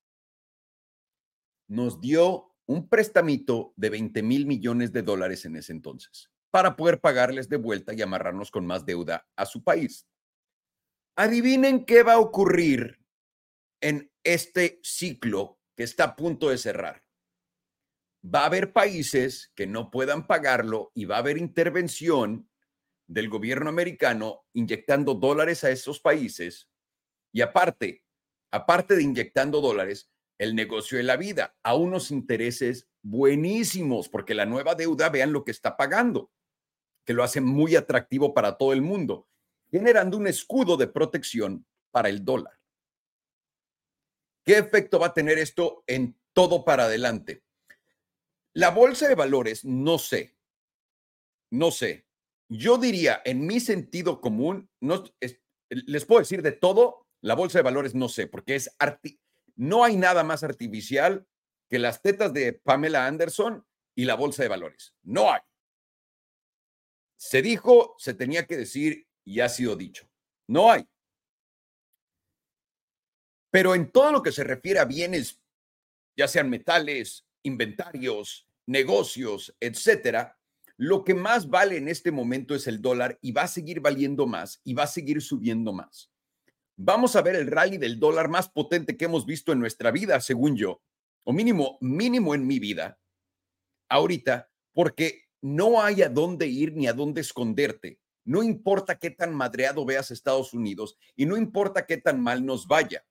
Nos 1.69 2.01
dio 2.01 2.52
un 2.67 2.89
prestamito 2.89 3.73
de 3.77 3.91
20 3.91 4.23
mil 4.23 4.47
millones 4.47 4.93
de 4.93 5.03
dólares 5.03 5.45
en 5.45 5.57
ese 5.57 5.73
entonces 5.73 6.31
para 6.51 6.77
poder 6.77 7.01
pagarles 7.01 7.49
de 7.49 7.57
vuelta 7.57 7.95
y 7.95 8.03
amarrarnos 8.03 8.51
con 8.51 8.67
más 8.67 8.85
deuda 8.85 9.27
a 9.37 9.47
su 9.47 9.65
país. 9.65 10.07
Adivinen 11.17 11.87
qué 11.87 12.03
va 12.03 12.15
a 12.15 12.19
ocurrir 12.19 13.01
en 13.81 14.13
este 14.23 14.79
ciclo 14.83 15.59
que 15.77 15.83
está 15.83 16.05
a 16.05 16.17
punto 16.17 16.51
de 16.51 16.59
cerrar. 16.59 17.03
Va 18.25 18.43
a 18.43 18.47
haber 18.47 18.73
países 18.73 19.51
que 19.57 19.67
no 19.67 19.91
puedan 19.91 20.27
pagarlo 20.27 20.93
y 20.95 21.07
va 21.07 21.17
a 21.17 21.21
haber 21.21 21.39
intervención 21.39 22.49
del 23.07 23.29
gobierno 23.29 23.69
americano 23.69 24.45
inyectando 24.53 25.15
dólares 25.15 25.65
a 25.65 25.71
esos 25.71 26.01
países 26.01 26.71
y 27.33 27.41
aparte, 27.41 28.05
aparte 28.51 28.95
de 28.95 29.03
inyectando 29.03 29.61
dólares, 29.61 30.11
el 30.39 30.55
negocio 30.55 30.99
de 30.99 31.05
la 31.05 31.17
vida 31.17 31.57
a 31.63 31.75
unos 31.75 32.11
intereses 32.11 32.89
buenísimos, 33.03 34.09
porque 34.09 34.35
la 34.35 34.47
nueva 34.47 34.75
deuda, 34.75 35.09
vean 35.09 35.33
lo 35.33 35.45
que 35.45 35.51
está 35.51 35.77
pagando, 35.77 36.31
que 37.05 37.15
lo 37.15 37.23
hace 37.23 37.41
muy 37.41 37.77
atractivo 37.77 38.35
para 38.35 38.57
todo 38.57 38.73
el 38.73 38.83
mundo, 38.83 39.29
generando 39.71 40.17
un 40.17 40.27
escudo 40.27 40.77
de 40.77 40.87
protección 40.87 41.67
para 41.91 42.09
el 42.09 42.25
dólar. 42.25 42.59
¿Qué 44.45 44.59
efecto 44.59 44.99
va 44.99 45.09
a 45.09 45.15
tener 45.15 45.39
esto 45.39 45.85
en 45.87 46.19
todo 46.33 46.65
para 46.65 46.85
adelante? 46.85 47.45
La 48.55 48.71
bolsa 48.71 49.09
de 49.09 49.15
valores, 49.15 49.65
no 49.65 49.99
sé, 49.99 50.37
no 51.51 51.71
sé. 51.71 52.07
Yo 52.49 52.77
diría, 52.77 53.23
en 53.25 53.47
mi 53.47 53.61
sentido 53.61 54.21
común, 54.21 54.69
no, 54.81 55.05
les 55.71 56.05
puedo 56.05 56.21
decir 56.21 56.43
de 56.43 56.53
todo, 56.53 57.07
la 57.23 57.35
bolsa 57.35 57.59
de 57.59 57.63
valores 57.63 57.95
no 57.95 58.09
sé, 58.09 58.27
porque 58.27 58.57
es 58.57 58.75
no 59.57 59.85
hay 59.85 59.97
nada 59.97 60.25
más 60.25 60.43
artificial 60.43 61.27
que 61.69 61.79
las 61.79 62.03
tetas 62.03 62.33
de 62.33 62.53
Pamela 62.53 63.07
Anderson 63.07 63.67
y 63.95 64.05
la 64.05 64.15
bolsa 64.15 64.43
de 64.43 64.49
valores. 64.49 64.95
No 65.03 65.33
hay. 65.33 65.41
Se 67.17 67.43
dijo, 67.43 67.95
se 67.99 68.15
tenía 68.15 68.47
que 68.47 68.57
decir 68.57 69.07
y 69.25 69.41
ha 69.41 69.49
sido 69.49 69.77
dicho. 69.77 70.09
No 70.47 70.71
hay. 70.71 70.87
Pero 73.51 73.75
en 73.75 73.91
todo 73.91 74.13
lo 74.13 74.23
que 74.23 74.33
se 74.33 74.45
refiere 74.45 74.81
a 74.81 74.85
bienes, 74.85 75.41
ya 76.17 76.27
sean 76.27 76.51
metales, 76.51 77.27
inventarios, 77.43 78.49
negocios, 78.67 79.55
etcétera, 79.61 80.39
lo 80.77 81.05
que 81.05 81.15
más 81.15 81.49
vale 81.49 81.77
en 81.77 81.89
este 81.89 82.11
momento 82.11 82.55
es 82.55 82.67
el 82.67 82.81
dólar 82.81 83.19
y 83.21 83.33
va 83.33 83.43
a 83.43 83.49
seguir 83.49 83.81
valiendo 83.81 84.27
más 84.27 84.61
y 84.65 84.75
va 84.75 84.85
a 84.85 84.89
seguir 84.89 85.21
subiendo 85.21 85.73
más 85.73 86.12
vamos 86.77 87.17
a 87.17 87.23
ver 87.23 87.37
el 87.37 87.47
rally 87.47 87.79
del 87.79 87.99
dólar 87.99 88.29
más 88.29 88.49
potente 88.49 88.97
que 88.97 89.05
hemos 89.05 89.27
visto 89.27 89.53
en 89.53 89.61
nuestra 89.61 89.91
vida, 89.91 90.21
según 90.21 90.57
yo, 90.57 90.83
o 91.25 91.33
mínimo, 91.33 91.79
mínimo 91.81 92.35
en 92.35 92.47
mi 92.47 92.59
vida, 92.59 92.99
ahorita, 93.89 94.51
porque 94.73 95.27
no 95.43 95.83
hay 95.83 96.03
a 96.03 96.09
dónde 96.09 96.47
ir 96.47 96.75
ni 96.75 96.87
a 96.87 96.93
dónde 96.93 97.21
esconderte. 97.21 98.01
No 98.25 98.43
importa 98.43 98.99
qué 98.99 99.11
tan 99.11 99.35
madreado 99.35 99.85
veas 99.85 100.11
Estados 100.11 100.55
Unidos 100.55 100.97
y 101.17 101.27
no 101.27 101.37
importa 101.37 101.87
qué 101.87 101.97
tan 101.97 102.21
mal 102.21 102.47
nos 102.47 102.67
vaya. 102.67 103.05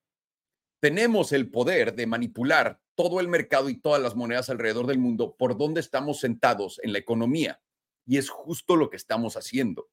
Tenemos 0.79 1.31
el 1.33 1.51
poder 1.51 1.93
de 1.95 2.07
manipular 2.07 2.81
todo 2.95 3.19
el 3.19 3.27
mercado 3.27 3.69
y 3.69 3.79
todas 3.79 4.01
las 4.01 4.15
monedas 4.15 4.49
alrededor 4.49 4.87
del 4.87 4.99
mundo 4.99 5.35
por 5.37 5.57
donde 5.57 5.81
estamos 5.81 6.19
sentados 6.19 6.79
en 6.81 6.93
la 6.93 6.99
economía. 6.99 7.61
Y 8.05 8.17
es 8.17 8.29
justo 8.29 8.75
lo 8.75 8.89
que 8.89 8.97
estamos 8.97 9.35
haciendo, 9.35 9.89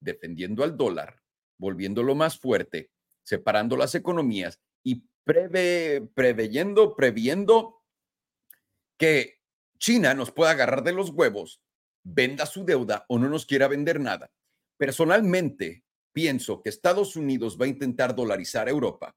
defendiendo 0.00 0.64
al 0.64 0.76
dólar 0.76 1.20
volviéndolo 1.58 2.14
más 2.14 2.38
fuerte, 2.38 2.90
separando 3.22 3.76
las 3.76 3.94
economías 3.94 4.60
y 4.82 5.04
preve, 5.24 6.08
preveyendo, 6.14 6.96
previendo 6.96 7.82
que 8.96 9.40
China 9.78 10.14
nos 10.14 10.32
pueda 10.32 10.52
agarrar 10.52 10.82
de 10.82 10.92
los 10.92 11.10
huevos, 11.10 11.60
venda 12.02 12.46
su 12.46 12.64
deuda 12.64 13.04
o 13.08 13.18
no 13.18 13.28
nos 13.28 13.44
quiera 13.46 13.68
vender 13.68 14.00
nada. 14.00 14.32
Personalmente, 14.76 15.84
pienso 16.12 16.62
que 16.62 16.70
Estados 16.70 17.16
Unidos 17.16 17.58
va 17.60 17.66
a 17.66 17.68
intentar 17.68 18.14
dolarizar 18.14 18.68
Europa. 18.68 19.16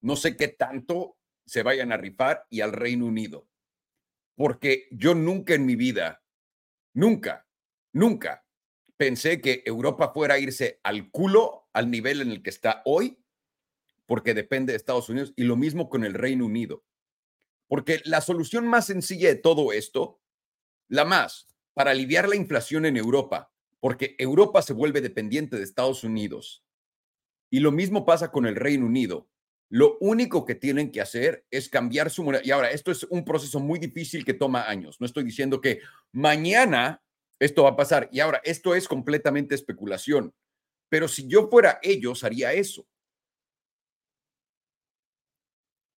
No 0.00 0.16
sé 0.16 0.36
qué 0.36 0.48
tanto 0.48 1.18
se 1.46 1.62
vayan 1.62 1.92
a 1.92 1.96
rifar 1.96 2.46
y 2.48 2.60
al 2.60 2.72
Reino 2.72 3.06
Unido, 3.06 3.48
porque 4.36 4.88
yo 4.90 5.14
nunca 5.14 5.54
en 5.54 5.66
mi 5.66 5.76
vida, 5.76 6.22
nunca, 6.94 7.46
nunca 7.92 8.44
pensé 9.02 9.40
que 9.40 9.64
Europa 9.66 10.12
fuera 10.14 10.34
a 10.34 10.38
irse 10.38 10.78
al 10.84 11.10
culo 11.10 11.68
al 11.72 11.90
nivel 11.90 12.20
en 12.20 12.30
el 12.30 12.40
que 12.40 12.50
está 12.50 12.82
hoy, 12.84 13.18
porque 14.06 14.32
depende 14.32 14.72
de 14.72 14.76
Estados 14.76 15.08
Unidos, 15.08 15.32
y 15.34 15.42
lo 15.42 15.56
mismo 15.56 15.90
con 15.90 16.04
el 16.04 16.14
Reino 16.14 16.46
Unido. 16.46 16.84
Porque 17.66 18.00
la 18.04 18.20
solución 18.20 18.64
más 18.68 18.86
sencilla 18.86 19.26
de 19.26 19.34
todo 19.34 19.72
esto, 19.72 20.20
la 20.86 21.04
más, 21.04 21.48
para 21.74 21.90
aliviar 21.90 22.28
la 22.28 22.36
inflación 22.36 22.86
en 22.86 22.96
Europa, 22.96 23.52
porque 23.80 24.14
Europa 24.20 24.62
se 24.62 24.72
vuelve 24.72 25.00
dependiente 25.00 25.56
de 25.56 25.64
Estados 25.64 26.04
Unidos, 26.04 26.64
y 27.50 27.58
lo 27.58 27.72
mismo 27.72 28.04
pasa 28.04 28.30
con 28.30 28.46
el 28.46 28.54
Reino 28.54 28.86
Unido. 28.86 29.28
Lo 29.68 29.98
único 29.98 30.44
que 30.44 30.54
tienen 30.54 30.92
que 30.92 31.00
hacer 31.00 31.44
es 31.50 31.68
cambiar 31.68 32.08
su 32.08 32.22
moneda. 32.22 32.42
Y 32.44 32.52
ahora, 32.52 32.70
esto 32.70 32.92
es 32.92 33.02
un 33.10 33.24
proceso 33.24 33.58
muy 33.58 33.80
difícil 33.80 34.24
que 34.24 34.34
toma 34.34 34.68
años. 34.68 35.00
No 35.00 35.06
estoy 35.06 35.24
diciendo 35.24 35.60
que 35.60 35.80
mañana 36.12 37.02
esto 37.42 37.64
va 37.64 37.70
a 37.70 37.76
pasar. 37.76 38.08
Y 38.12 38.20
ahora, 38.20 38.40
esto 38.44 38.74
es 38.74 38.86
completamente 38.86 39.54
especulación, 39.54 40.34
pero 40.88 41.08
si 41.08 41.26
yo 41.26 41.48
fuera 41.48 41.78
ellos, 41.82 42.22
haría 42.22 42.52
eso. 42.52 42.86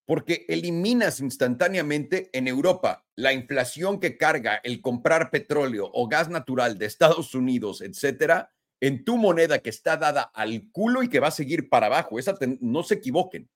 Porque 0.07 0.45
eliminas 0.47 1.19
instantáneamente 1.19 2.29
en 2.33 2.47
Europa 2.47 3.05
la 3.15 3.33
inflación 3.33 3.99
que 3.99 4.17
carga 4.17 4.61
el 4.63 4.81
comprar 4.81 5.31
petróleo 5.31 5.89
o 5.93 6.07
gas 6.07 6.29
natural 6.29 6.77
de 6.77 6.85
Estados 6.85 7.33
Unidos, 7.33 7.81
etcétera, 7.81 8.51
en 8.81 9.03
tu 9.03 9.17
moneda 9.17 9.59
que 9.59 9.69
está 9.69 9.97
dada 9.97 10.21
al 10.21 10.69
culo 10.71 11.01
y 11.01 11.09
que 11.09 11.19
va 11.19 11.27
a 11.29 11.31
seguir 11.31 11.69
para 11.69 11.87
abajo. 11.87 12.19
Esa 12.19 12.37
no 12.59 12.83
se 12.83 12.95
equivoquen. 12.95 13.49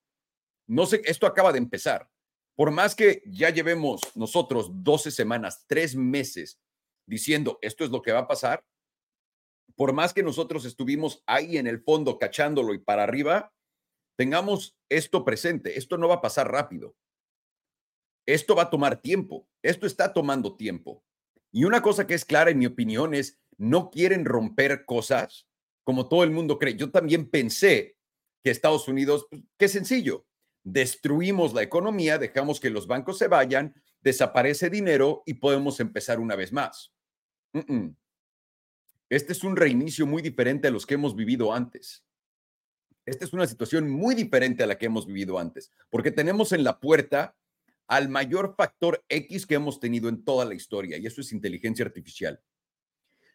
No 0.66 0.86
sé, 0.86 1.02
esto 1.04 1.26
acaba 1.26 1.52
de 1.52 1.58
empezar. 1.58 2.08
Por 2.56 2.70
más 2.70 2.94
que 2.94 3.22
ya 3.26 3.50
llevemos 3.50 4.00
nosotros 4.14 4.70
12 4.72 5.10
semanas, 5.10 5.64
tres 5.66 5.94
meses 5.94 6.60
diciendo 7.10 7.58
esto 7.60 7.84
es 7.84 7.90
lo 7.90 8.00
que 8.00 8.12
va 8.12 8.20
a 8.20 8.28
pasar, 8.28 8.64
por 9.76 9.92
más 9.92 10.14
que 10.14 10.22
nosotros 10.22 10.64
estuvimos 10.64 11.22
ahí 11.26 11.58
en 11.58 11.66
el 11.66 11.82
fondo 11.82 12.18
cachándolo 12.18 12.72
y 12.72 12.78
para 12.78 13.02
arriba, 13.02 13.52
tengamos 14.16 14.76
esto 14.88 15.24
presente. 15.24 15.78
Esto 15.78 15.96
no 15.98 16.08
va 16.08 16.16
a 16.16 16.20
pasar 16.20 16.50
rápido. 16.50 16.96
Esto 18.26 18.54
va 18.54 18.64
a 18.64 18.70
tomar 18.70 19.00
tiempo. 19.00 19.48
Esto 19.62 19.86
está 19.86 20.12
tomando 20.12 20.56
tiempo. 20.56 21.02
Y 21.50 21.64
una 21.64 21.82
cosa 21.82 22.06
que 22.06 22.14
es 22.14 22.24
clara 22.24 22.50
en 22.50 22.58
mi 22.58 22.66
opinión 22.66 23.14
es, 23.14 23.40
no 23.56 23.90
quieren 23.90 24.24
romper 24.24 24.84
cosas 24.84 25.48
como 25.82 26.08
todo 26.08 26.24
el 26.24 26.30
mundo 26.30 26.58
cree. 26.58 26.76
Yo 26.76 26.90
también 26.90 27.28
pensé 27.28 27.96
que 28.44 28.50
Estados 28.50 28.86
Unidos, 28.86 29.26
pues, 29.30 29.42
qué 29.58 29.68
sencillo, 29.68 30.26
destruimos 30.62 31.54
la 31.54 31.62
economía, 31.62 32.18
dejamos 32.18 32.60
que 32.60 32.70
los 32.70 32.86
bancos 32.86 33.18
se 33.18 33.28
vayan, 33.28 33.74
desaparece 34.02 34.70
dinero 34.70 35.22
y 35.26 35.34
podemos 35.34 35.80
empezar 35.80 36.20
una 36.20 36.36
vez 36.36 36.52
más. 36.52 36.92
Este 39.08 39.32
es 39.32 39.42
un 39.42 39.56
reinicio 39.56 40.06
muy 40.06 40.22
diferente 40.22 40.68
a 40.68 40.70
los 40.70 40.86
que 40.86 40.94
hemos 40.94 41.16
vivido 41.16 41.52
antes. 41.52 42.04
Esta 43.06 43.24
es 43.24 43.32
una 43.32 43.46
situación 43.46 43.90
muy 43.90 44.14
diferente 44.14 44.62
a 44.62 44.66
la 44.66 44.78
que 44.78 44.86
hemos 44.86 45.06
vivido 45.06 45.38
antes, 45.38 45.72
porque 45.88 46.12
tenemos 46.12 46.52
en 46.52 46.62
la 46.62 46.78
puerta 46.78 47.36
al 47.88 48.08
mayor 48.08 48.54
factor 48.56 49.04
X 49.08 49.46
que 49.46 49.56
hemos 49.56 49.80
tenido 49.80 50.08
en 50.08 50.24
toda 50.24 50.44
la 50.44 50.54
historia, 50.54 50.96
y 50.96 51.06
eso 51.06 51.20
es 51.20 51.32
inteligencia 51.32 51.84
artificial. 51.84 52.40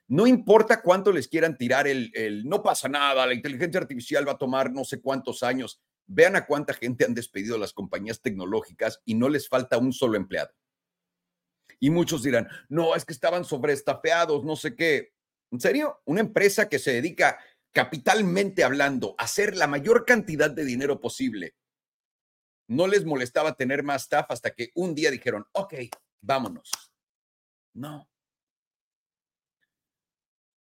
No 0.07 0.27
importa 0.27 0.81
cuánto 0.81 1.11
les 1.11 1.27
quieran 1.27 1.57
tirar 1.57 1.87
el, 1.87 2.43
no 2.45 2.61
pasa 2.61 2.87
nada, 2.87 3.25
la 3.25 3.33
inteligencia 3.33 3.81
artificial 3.81 4.25
va 4.27 4.33
a 4.33 4.37
tomar 4.37 4.71
no 4.71 4.85
sé 4.85 5.01
cuántos 5.01 5.43
años. 5.43 5.81
Vean 6.07 6.35
a 6.35 6.45
cuánta 6.45 6.73
gente 6.73 7.03
han 7.03 7.15
despedido 7.15 7.57
las 7.57 7.73
compañías 7.73 8.21
tecnológicas 8.21 9.01
y 9.03 9.15
no 9.15 9.27
les 9.27 9.49
falta 9.49 9.79
un 9.79 9.91
solo 9.91 10.15
empleado. 10.15 10.51
Y 11.85 11.91
muchos 11.91 12.23
dirán, 12.23 12.49
no, 12.67 12.95
es 12.95 13.05
que 13.05 13.13
estaban 13.13 13.45
sobreestafeados, 13.45 14.43
no 14.43 14.55
sé 14.55 14.75
qué. 14.75 15.13
¿En 15.51 15.59
serio? 15.59 16.01
Una 16.05 16.21
empresa 16.21 16.67
que 16.67 16.79
se 16.79 16.93
dedica 16.93 17.37
capitalmente 17.71 18.63
hablando 18.63 19.13
a 19.19 19.25
hacer 19.25 19.55
la 19.55 19.67
mayor 19.67 20.03
cantidad 20.03 20.49
de 20.49 20.65
dinero 20.65 20.99
posible. 20.99 21.55
No 22.67 22.87
les 22.87 23.05
molestaba 23.05 23.55
tener 23.55 23.83
más 23.83 24.01
staff 24.01 24.25
hasta 24.29 24.49
que 24.49 24.71
un 24.73 24.95
día 24.95 25.11
dijeron, 25.11 25.45
ok, 25.51 25.75
vámonos. 26.21 26.71
No, 27.75 28.09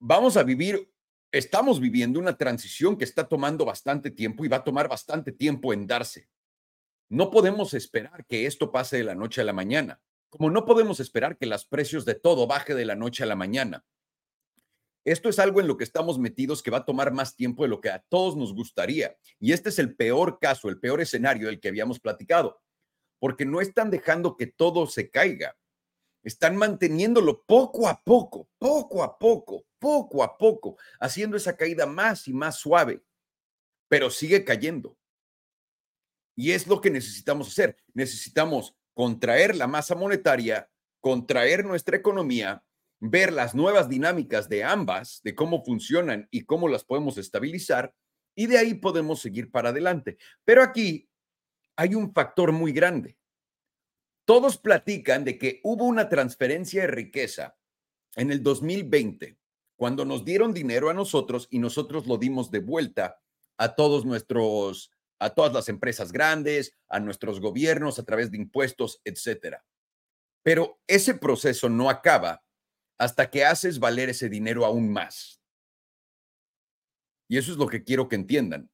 vamos 0.01 0.35
a 0.35 0.43
vivir, 0.43 0.91
estamos 1.31 1.79
viviendo 1.79 2.19
una 2.19 2.35
transición 2.35 2.97
que 2.97 3.05
está 3.05 3.29
tomando 3.29 3.63
bastante 3.63 4.11
tiempo 4.11 4.43
y 4.43 4.49
va 4.49 4.57
a 4.57 4.63
tomar 4.65 4.89
bastante 4.89 5.31
tiempo 5.31 5.71
en 5.71 5.87
darse. 5.87 6.27
No 7.07 7.31
podemos 7.31 7.73
esperar 7.73 8.25
que 8.25 8.45
esto 8.45 8.73
pase 8.73 8.97
de 8.97 9.05
la 9.05 9.15
noche 9.15 9.39
a 9.39 9.45
la 9.45 9.53
mañana, 9.53 10.01
como 10.33 10.49
no 10.49 10.65
podemos 10.65 10.99
esperar 10.99 11.37
que 11.37 11.45
los 11.45 11.63
precios 11.63 12.05
de 12.05 12.15
todo 12.15 12.47
baje 12.47 12.73
de 12.73 12.85
la 12.85 12.95
noche 12.95 13.21
a 13.21 13.27
la 13.27 13.35
mañana. 13.35 13.85
Esto 15.05 15.29
es 15.29 15.37
algo 15.37 15.61
en 15.61 15.67
lo 15.67 15.77
que 15.77 15.83
estamos 15.83 16.17
metidos 16.17 16.63
que 16.63 16.71
va 16.71 16.79
a 16.79 16.85
tomar 16.85 17.13
más 17.13 17.35
tiempo 17.35 17.61
de 17.61 17.69
lo 17.69 17.79
que 17.79 17.91
a 17.91 17.99
todos 18.09 18.35
nos 18.35 18.51
gustaría. 18.51 19.15
Y 19.39 19.53
este 19.53 19.69
es 19.69 19.77
el 19.77 19.95
peor 19.95 20.39
caso, 20.39 20.69
el 20.69 20.79
peor 20.79 21.01
escenario 21.01 21.45
del 21.45 21.59
que 21.59 21.67
habíamos 21.67 21.99
platicado, 21.99 22.63
porque 23.19 23.45
no 23.45 23.61
están 23.61 23.91
dejando 23.91 24.35
que 24.35 24.47
todo 24.47 24.87
se 24.87 25.11
caiga. 25.11 25.55
Están 26.23 26.55
manteniéndolo 26.55 27.43
poco 27.43 27.87
a 27.87 28.01
poco, 28.01 28.49
poco 28.57 29.03
a 29.03 29.19
poco, 29.19 29.67
poco 29.77 30.23
a 30.23 30.35
poco, 30.35 30.77
haciendo 30.99 31.37
esa 31.37 31.55
caída 31.55 31.85
más 31.85 32.27
y 32.27 32.33
más 32.33 32.55
suave, 32.55 33.03
pero 33.87 34.09
sigue 34.09 34.43
cayendo. 34.43 34.97
Y 36.35 36.53
es 36.53 36.65
lo 36.65 36.81
que 36.81 36.89
necesitamos 36.89 37.49
hacer. 37.49 37.77
Necesitamos 37.93 38.75
contraer 38.93 39.55
la 39.55 39.67
masa 39.67 39.95
monetaria, 39.95 40.69
contraer 40.99 41.65
nuestra 41.65 41.97
economía, 41.97 42.63
ver 42.99 43.33
las 43.33 43.53
nuevas 43.53 43.89
dinámicas 43.89 44.47
de 44.47 44.63
ambas, 44.63 45.21
de 45.23 45.35
cómo 45.35 45.63
funcionan 45.63 46.27
y 46.31 46.45
cómo 46.45 46.67
las 46.67 46.83
podemos 46.83 47.17
estabilizar, 47.17 47.93
y 48.35 48.47
de 48.47 48.57
ahí 48.57 48.73
podemos 48.75 49.19
seguir 49.19 49.51
para 49.51 49.69
adelante. 49.69 50.17
Pero 50.45 50.63
aquí 50.63 51.09
hay 51.75 51.95
un 51.95 52.13
factor 52.13 52.51
muy 52.51 52.71
grande. 52.71 53.17
Todos 54.25 54.57
platican 54.57 55.25
de 55.25 55.37
que 55.37 55.59
hubo 55.63 55.85
una 55.85 56.07
transferencia 56.07 56.81
de 56.81 56.87
riqueza 56.87 57.57
en 58.15 58.31
el 58.31 58.41
2020, 58.41 59.37
cuando 59.75 60.05
nos 60.05 60.23
dieron 60.23 60.53
dinero 60.53 60.89
a 60.89 60.93
nosotros 60.93 61.47
y 61.51 61.59
nosotros 61.59 62.07
lo 62.07 62.17
dimos 62.17 62.51
de 62.51 62.59
vuelta 62.59 63.19
a 63.57 63.75
todos 63.75 64.05
nuestros 64.05 64.91
a 65.23 65.33
todas 65.33 65.53
las 65.53 65.69
empresas 65.69 66.11
grandes, 66.11 66.75
a 66.89 66.99
nuestros 66.99 67.39
gobiernos 67.39 67.97
a 67.97 68.03
través 68.03 68.29
de 68.31 68.37
impuestos, 68.37 69.01
etcétera. 69.05 69.63
Pero 70.43 70.81
ese 70.87 71.13
proceso 71.13 71.69
no 71.69 71.89
acaba 71.89 72.43
hasta 72.99 73.29
que 73.29 73.45
haces 73.45 73.79
valer 73.79 74.09
ese 74.09 74.29
dinero 74.29 74.65
aún 74.65 74.91
más. 74.91 75.41
Y 77.29 77.37
eso 77.37 77.51
es 77.51 77.57
lo 77.57 77.67
que 77.67 77.83
quiero 77.83 78.09
que 78.09 78.15
entiendan. 78.15 78.69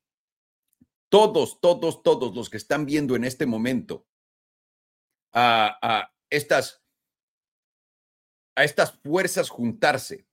Todos, 1.11 1.59
todos, 1.61 2.03
todos 2.03 2.35
los 2.35 2.49
que 2.49 2.57
están 2.57 2.85
viendo 2.85 3.15
en 3.15 3.23
este 3.23 3.45
momento 3.45 4.07
a, 5.33 5.77
a 5.81 6.13
estas, 6.29 6.83
a 8.55 8.63
estas 8.63 8.99
fuerzas 8.99 9.49
juntarse, 9.49 10.27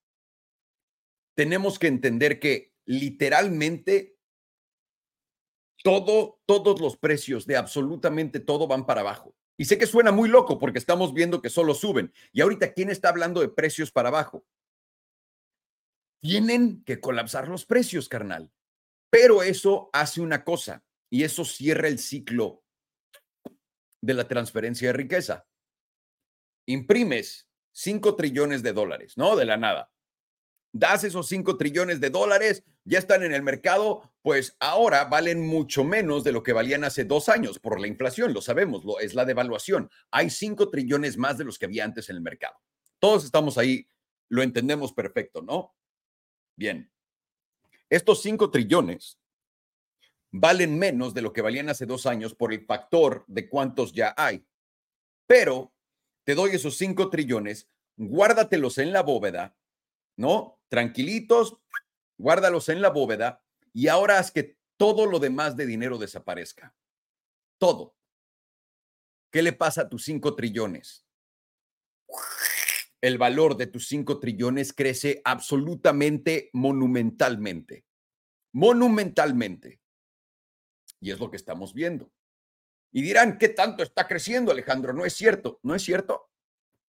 tenemos 1.37 1.79
que 1.79 1.87
entender 1.87 2.41
que 2.41 2.75
literalmente 2.87 4.16
todo, 5.83 6.41
todos 6.47 6.81
los 6.81 6.97
precios 6.97 7.47
de 7.47 7.57
absolutamente 7.57 8.41
todo 8.41 8.67
van 8.67 8.87
para 8.87 9.03
abajo. 9.03 9.35
Y 9.57 9.65
sé 9.65 9.79
que 9.79 9.87
suena 9.87 10.13
muy 10.13 10.29
loco 10.29 10.59
porque 10.59 10.79
estamos 10.79 11.15
viendo 11.15 11.41
que 11.41 11.51
solo 11.51 11.75
suben. 11.75 12.13
Y 12.33 12.41
ahorita, 12.41 12.73
¿quién 12.73 12.91
está 12.91 13.09
hablando 13.09 13.41
de 13.41 13.49
precios 13.49 13.91
para 13.91 14.09
abajo? 14.09 14.47
Tienen 16.21 16.83
que 16.85 17.01
colapsar 17.01 17.49
los 17.49 17.65
precios, 17.65 18.09
carnal. 18.09 18.53
Pero 19.11 19.43
eso 19.43 19.89
hace 19.93 20.21
una 20.21 20.45
cosa 20.45 20.85
y 21.11 21.25
eso 21.25 21.45
cierra 21.45 21.89
el 21.89 21.99
ciclo 21.99 22.65
de 24.03 24.15
la 24.15 24.29
transferencia 24.29 24.89
de 24.89 24.93
riqueza. 24.93 25.47
Imprimes 26.67 27.49
5 27.73 28.17
trillones 28.17 28.63
de 28.63 28.73
dólares, 28.73 29.17
¿no? 29.17 29.37
De 29.37 29.45
la 29.45 29.57
nada 29.57 29.91
das 30.79 31.05
esos 31.05 31.29
5 31.29 31.57
trillones 31.57 32.01
de 32.01 32.11
dólares, 32.11 32.65
ya 32.85 32.99
están 32.99 33.23
en 33.23 33.33
el 33.33 33.43
mercado, 33.43 34.13
pues 34.23 34.57
ahora 34.61 35.05
valen 35.05 35.47
mucho 35.47 35.85
menos 35.85 36.25
de 36.25 36.33
lo 36.33 36.43
que 36.43 36.53
valían 36.53 36.85
hace 36.85 37.05
dos 37.05 37.29
años 37.29 37.59
por 37.59 37.81
la 37.81 37.87
inflación, 37.87 38.33
lo 38.33 38.41
sabemos, 38.41 38.85
lo, 38.85 39.01
es 39.01 39.15
la 39.15 39.25
devaluación. 39.25 39.91
Hay 40.11 40.31
5 40.31 40.71
trillones 40.71 41.17
más 41.17 41.39
de 41.39 41.45
los 41.45 41.59
que 41.59 41.67
había 41.67 41.85
antes 41.85 42.09
en 42.11 42.17
el 42.17 42.23
mercado. 42.23 42.57
Todos 42.99 43.25
estamos 43.25 43.59
ahí, 43.59 43.89
lo 44.29 44.43
entendemos 44.43 44.93
perfecto, 44.93 45.43
¿no? 45.43 45.75
Bien, 46.57 46.91
estos 47.89 48.23
5 48.23 48.51
trillones 48.51 49.19
valen 50.33 50.79
menos 50.79 51.15
de 51.15 51.23
lo 51.23 51.33
que 51.33 51.43
valían 51.43 51.69
hace 51.69 51.87
dos 51.87 52.07
años 52.07 52.35
por 52.35 52.53
el 52.53 52.65
factor 52.65 53.25
de 53.27 53.49
cuántos 53.49 53.93
ya 53.93 54.15
hay. 54.17 54.47
Pero 55.27 55.73
te 56.25 56.35
doy 56.35 56.51
esos 56.53 56.77
5 56.77 57.09
trillones, 57.11 57.69
guárdatelos 57.97 58.79
en 58.79 58.93
la 58.93 59.03
bóveda, 59.03 59.57
¿no? 60.17 60.56
Tranquilitos, 60.69 61.59
guárdalos 62.19 62.69
en 62.69 62.81
la 62.81 62.91
bóveda 62.91 63.43
y 63.73 63.89
ahora 63.89 64.19
haz 64.19 64.31
que 64.31 64.57
todo 64.77 65.07
lo 65.07 65.19
demás 65.19 65.57
de 65.57 65.67
dinero 65.67 65.99
desaparezca. 65.99 66.75
Todo. 67.59 67.97
¿Qué 69.31 69.43
le 69.43 69.53
pasa 69.53 69.83
a 69.83 69.89
tus 69.89 70.05
cinco 70.05 70.35
trillones? 70.35 71.07
El 73.01 73.19
valor 73.19 73.57
de 73.57 73.67
tus 73.67 73.89
cinco 73.89 74.19
trillones 74.19 74.73
crece 74.73 75.21
absolutamente 75.25 76.51
monumentalmente. 76.53 77.85
Monumentalmente. 78.53 79.81
Y 81.01 81.11
es 81.11 81.21
lo 81.21 81.31
que 81.31 81.37
estamos 81.37 81.75
viendo. 81.75 82.11
Y 82.93 83.03
dirán, 83.03 83.37
¿qué 83.37 83.51
tanto 83.51 83.83
está 83.83 84.09
creciendo, 84.09 84.51
Alejandro? 84.51 84.95
No 84.95 85.05
es 85.05 85.13
cierto. 85.13 85.61
¿No 85.63 85.75
es 85.75 85.83
cierto? 85.83 86.31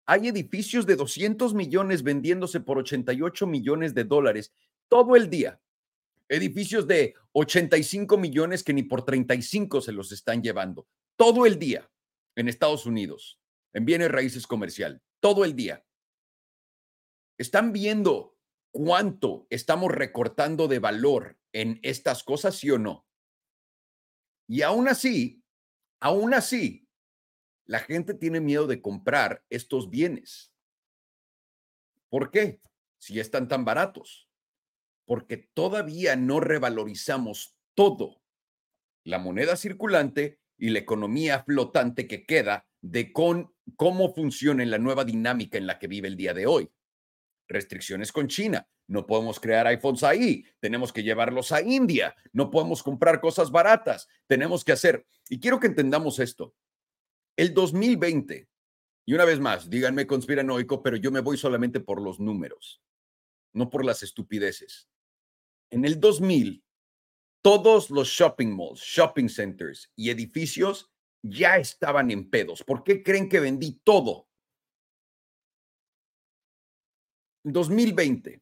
Hay 0.10 0.30
edificios 0.30 0.86
de 0.86 0.96
200 0.96 1.54
millones 1.54 2.02
vendiéndose 2.02 2.62
por 2.62 2.78
88 2.78 3.46
millones 3.46 3.94
de 3.94 4.06
dólares 4.06 4.54
todo 4.88 5.18
el 5.18 5.30
día. 5.30 5.62
Edificios 6.30 6.88
de 6.88 7.16
85 7.34 8.18
millones 8.18 8.64
que 8.64 8.74
ni 8.74 8.84
por 8.84 9.04
35 9.04 9.82
se 9.82 9.92
los 9.92 10.14
están 10.14 10.42
llevando. 10.42 10.88
Todo 11.18 11.46
el 11.46 11.60
día 11.60 11.92
en 12.38 12.48
Estados 12.48 12.86
Unidos, 12.86 13.42
en 13.74 13.84
bienes 13.84 14.10
raíces 14.10 14.48
comercial. 14.48 15.02
Todo 15.20 15.44
el 15.44 15.56
día. 15.56 15.86
¿Están 17.38 17.74
viendo 17.74 18.38
cuánto 18.72 19.46
estamos 19.50 19.92
recortando 19.92 20.70
de 20.70 20.80
valor 20.80 21.38
en 21.52 21.82
estas 21.84 22.24
cosas, 22.24 22.56
sí 22.56 22.72
o 22.72 22.78
no? 22.78 23.06
Y 24.48 24.62
aún 24.62 24.88
así, 24.88 25.44
aún 26.00 26.34
así, 26.34 26.87
la 27.68 27.80
gente 27.80 28.14
tiene 28.14 28.40
miedo 28.40 28.66
de 28.66 28.82
comprar 28.82 29.44
estos 29.50 29.90
bienes. 29.90 30.54
¿Por 32.10 32.32
qué? 32.32 32.62
Si 32.98 33.20
están 33.20 33.48
tan 33.48 33.66
baratos. 33.66 34.30
Porque 35.06 35.38
todavía 35.54 36.16
no 36.16 36.40
revalorizamos 36.40 37.58
todo. 37.76 38.22
La 39.04 39.20
moneda 39.20 39.56
circulante 39.58 40.40
y 40.58 40.70
la 40.70 40.80
economía 40.80 41.44
flotante 41.44 42.08
que 42.08 42.26
queda 42.26 42.66
de 42.82 43.12
con, 43.12 43.54
cómo 43.76 44.14
funciona 44.14 44.66
la 44.66 44.78
nueva 44.78 45.04
dinámica 45.04 45.58
en 45.58 45.68
la 45.68 45.78
que 45.78 45.88
vive 45.88 46.08
el 46.08 46.16
día 46.16 46.34
de 46.34 46.48
hoy. 46.48 46.72
Restricciones 47.50 48.12
con 48.14 48.28
China. 48.28 48.68
No 48.88 49.06
podemos 49.06 49.42
crear 49.42 49.68
iPhones 49.68 50.04
ahí. 50.04 50.46
Tenemos 50.62 50.94
que 50.94 51.04
llevarlos 51.04 51.52
a 51.52 51.62
India. 51.62 52.16
No 52.32 52.50
podemos 52.50 52.82
comprar 52.82 53.20
cosas 53.20 53.52
baratas. 53.52 54.08
Tenemos 54.26 54.64
que 54.64 54.72
hacer. 54.72 55.06
Y 55.30 55.42
quiero 55.42 55.60
que 55.60 55.68
entendamos 55.68 56.20
esto. 56.20 56.56
El 57.38 57.54
2020, 57.54 58.50
y 59.06 59.14
una 59.14 59.24
vez 59.24 59.40
más, 59.40 59.70
díganme 59.70 60.08
conspiranoico, 60.08 60.82
pero 60.82 60.98
yo 60.98 61.12
me 61.12 61.20
voy 61.20 61.38
solamente 61.38 61.80
por 61.80 62.02
los 62.02 62.20
números, 62.20 62.82
no 63.54 63.70
por 63.70 63.86
las 63.86 64.02
estupideces. 64.02 64.90
En 65.70 65.86
el 65.86 66.00
2000, 66.00 66.64
todos 67.44 67.92
los 67.92 68.08
shopping 68.08 68.56
malls, 68.56 68.80
shopping 68.80 69.30
centers 69.30 69.92
y 69.96 70.10
edificios 70.10 70.92
ya 71.22 71.58
estaban 71.58 72.10
en 72.10 72.28
pedos. 72.30 72.64
¿Por 72.64 72.84
qué 72.84 73.04
creen 73.04 73.30
que 73.30 73.40
vendí 73.40 73.80
todo? 73.84 74.28
2020. 77.44 78.42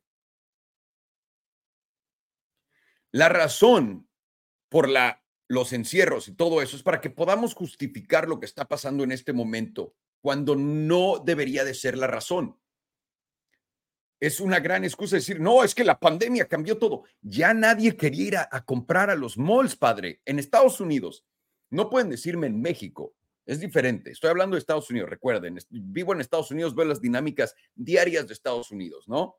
La 3.12 3.28
razón 3.28 4.10
por 4.70 4.90
la 4.90 5.25
los 5.48 5.74
encierros 5.74 6.28
y 6.28 6.34
todo 6.34 6.62
eso 6.62 6.76
es 6.76 6.84
para 6.84 7.02
que 7.02 7.10
podamos 7.10 7.54
justificar 7.54 8.28
lo 8.28 8.40
que 8.40 8.46
está 8.46 8.66
pasando 8.66 9.04
en 9.04 9.12
este 9.12 9.34
momento 9.34 9.94
cuando 10.22 10.56
no 10.56 11.20
debería 11.24 11.64
de 11.64 11.76
ser 11.76 11.98
la 11.98 12.08
razón. 12.08 12.60
Es 14.20 14.40
una 14.40 14.60
gran 14.60 14.84
excusa 14.84 15.18
decir, 15.18 15.40
no, 15.40 15.64
es 15.64 15.76
que 15.76 15.84
la 15.84 16.00
pandemia 16.00 16.48
cambió 16.48 16.80
todo. 16.80 17.04
Ya 17.22 17.54
nadie 17.54 17.96
quería 17.96 18.28
ir 18.28 18.38
a, 18.38 18.66
comprar 18.66 19.10
a 19.10 19.16
los 19.16 19.38
malls, 19.38 19.76
padre, 19.76 20.22
en 20.26 20.40
Estados 20.40 20.80
Unidos. 20.80 21.26
No 21.70 21.90
pueden 21.90 22.10
decirme 22.10 22.48
en 22.48 22.60
México. 22.60 23.14
Es 23.46 23.60
diferente. 23.60 24.10
Estoy 24.10 24.32
hablando 24.32 24.56
de 24.56 24.62
Estados 24.62 24.90
Unidos, 24.90 25.10
recuerden, 25.10 25.60
vivo 25.70 26.14
en 26.14 26.22
Estados 26.22 26.50
Unidos, 26.50 26.74
veo 26.74 26.86
las 26.86 27.02
dinámicas 27.02 27.54
diarias 27.76 28.26
de 28.26 28.34
Estados 28.34 28.72
Unidos, 28.72 29.08
¿no? 29.08 29.38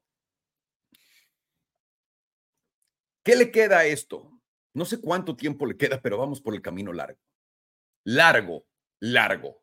¿Qué 3.25 3.35
le 3.35 3.51
queda 3.51 3.79
a 3.79 3.87
esto? 3.87 4.36
No 4.77 4.85
sé 4.85 5.01
cuánto 5.01 5.37
tiempo 5.37 5.65
le 5.65 5.77
queda, 5.77 6.03
pero 6.03 6.19
vamos 6.19 6.43
por 6.43 6.55
el 6.55 6.61
camino 6.61 6.93
largo. 6.93 7.19
Largo, 8.05 8.67
largo. 9.01 9.63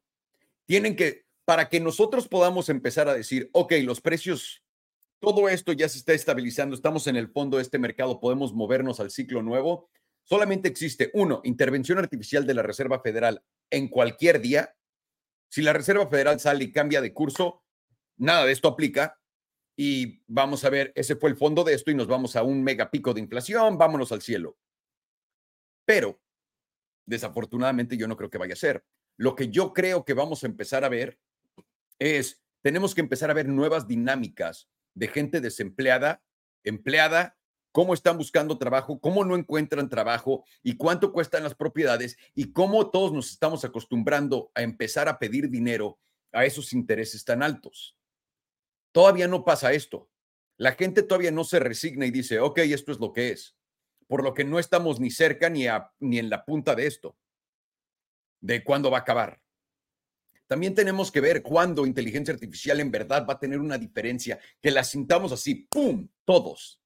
Tienen 0.66 0.96
que, 0.96 1.28
para 1.46 1.70
que 1.70 1.80
nosotros 1.80 2.28
podamos 2.28 2.68
empezar 2.70 3.08
a 3.08 3.14
decir, 3.14 3.48
ok, 3.54 3.74
los 3.84 4.02
precios 4.02 4.64
todo 5.20 5.48
esto 5.48 5.72
ya 5.72 5.88
se 5.88 6.00
está 6.00 6.14
estabilizando, 6.14 6.76
estamos 6.76 7.08
en 7.08 7.16
el 7.16 7.30
fondo 7.30 7.56
de 7.56 7.64
este 7.64 7.78
mercado, 7.78 8.20
podemos 8.20 8.54
movernos 8.54 9.00
al 9.00 9.10
ciclo 9.12 9.42
nuevo. 9.42 9.90
Solamente 10.24 10.68
existe, 10.68 11.12
uno, 11.14 11.42
intervención 11.46 12.00
artificial 12.00 12.46
de 12.46 12.56
la 12.56 12.64
Reserva 12.64 13.00
Federal 13.00 13.42
en 13.70 13.88
cualquier 13.88 14.42
día. 14.42 14.76
Si 15.48 15.62
la 15.62 15.74
Reserva 15.74 16.10
Federal 16.10 16.40
sale 16.40 16.66
y 16.66 16.72
cambia 16.74 17.02
de 17.02 17.14
curso, 17.14 17.64
nada 18.18 18.46
de 18.46 18.52
esto 18.52 18.68
aplica. 18.68 19.18
Y 19.78 20.24
vamos 20.28 20.66
a 20.66 20.70
ver, 20.70 20.92
ese 20.94 21.16
fue 21.16 21.30
el 21.30 21.38
fondo 21.38 21.64
de 21.64 21.76
esto 21.76 21.92
y 21.92 21.96
nos 21.96 22.08
vamos 22.08 22.36
a 22.36 22.44
un 22.44 22.64
megapico 22.64 23.14
de 23.14 23.22
inflación, 23.22 23.78
vámonos 23.78 24.12
al 24.12 24.24
cielo. 24.24 24.58
Pero, 25.86 26.22
desafortunadamente, 27.06 27.98
yo 27.98 28.08
no 28.08 28.18
creo 28.18 28.30
que 28.30 28.38
vaya 28.38 28.54
a 28.54 28.58
ser. 28.58 28.86
Lo 29.18 29.36
que 29.36 29.50
yo 29.50 29.74
creo 29.74 30.06
que 30.06 30.14
vamos 30.14 30.44
a 30.44 30.48
empezar 30.48 30.84
a 30.84 30.90
ver 30.90 31.20
es, 32.00 32.42
tenemos 32.62 32.96
que 32.96 33.02
empezar 33.02 33.30
a 33.30 33.34
ver 33.34 33.48
nuevas 33.48 33.88
dinámicas 33.88 34.70
de 34.96 35.08
gente 35.08 35.42
desempleada, 35.42 36.24
empleada, 36.64 37.38
cómo 37.72 37.94
están 37.94 38.18
buscando 38.18 38.58
trabajo, 38.58 39.00
cómo 39.00 39.26
no 39.26 39.36
encuentran 39.36 39.90
trabajo 39.90 40.46
y 40.62 40.78
cuánto 40.78 41.12
cuestan 41.12 41.44
las 41.44 41.56
propiedades 41.56 42.18
y 42.36 42.54
cómo 42.54 42.90
todos 42.92 43.12
nos 43.12 43.32
estamos 43.32 43.66
acostumbrando 43.66 44.52
a 44.56 44.62
empezar 44.62 45.10
a 45.10 45.20
pedir 45.20 45.50
dinero 45.50 46.00
a 46.32 46.46
esos 46.46 46.72
intereses 46.74 47.26
tan 47.26 47.44
altos. 47.44 47.98
Todavía 48.92 49.28
no 49.28 49.44
pasa 49.44 49.74
esto. 49.74 50.10
La 50.58 50.74
gente 50.74 51.02
todavía 51.02 51.32
no 51.32 51.44
se 51.44 51.60
resigna 51.60 52.06
y 52.06 52.12
dice, 52.12 52.40
ok, 52.40 52.60
esto 52.60 52.92
es 52.92 53.00
lo 53.00 53.12
que 53.12 53.32
es. 53.32 53.58
Por 54.14 54.24
lo 54.24 54.36
que 54.36 54.44
no 54.44 54.60
estamos 54.60 55.00
ni 55.00 55.10
cerca 55.10 55.50
ni, 55.50 55.66
ni 56.00 56.20
en 56.20 56.30
la 56.30 56.46
punta 56.46 56.76
de 56.76 56.86
esto, 56.86 57.18
de 58.40 58.64
cuándo 58.64 58.92
va 58.92 59.00
a 59.00 59.02
acabar. 59.02 59.42
También 60.46 60.76
tenemos 60.76 61.12
que 61.12 61.20
ver 61.20 61.42
cuándo 61.42 61.84
inteligencia 61.84 62.32
artificial 62.32 62.80
en 62.80 62.92
verdad 62.92 63.26
va 63.28 63.34
a 63.34 63.40
tener 63.40 63.60
una 63.60 63.80
diferencia, 63.80 64.40
que 64.62 64.70
la 64.70 64.84
sintamos 64.84 65.32
así, 65.32 65.68
¡pum!, 65.68 66.08
todos. 66.26 66.80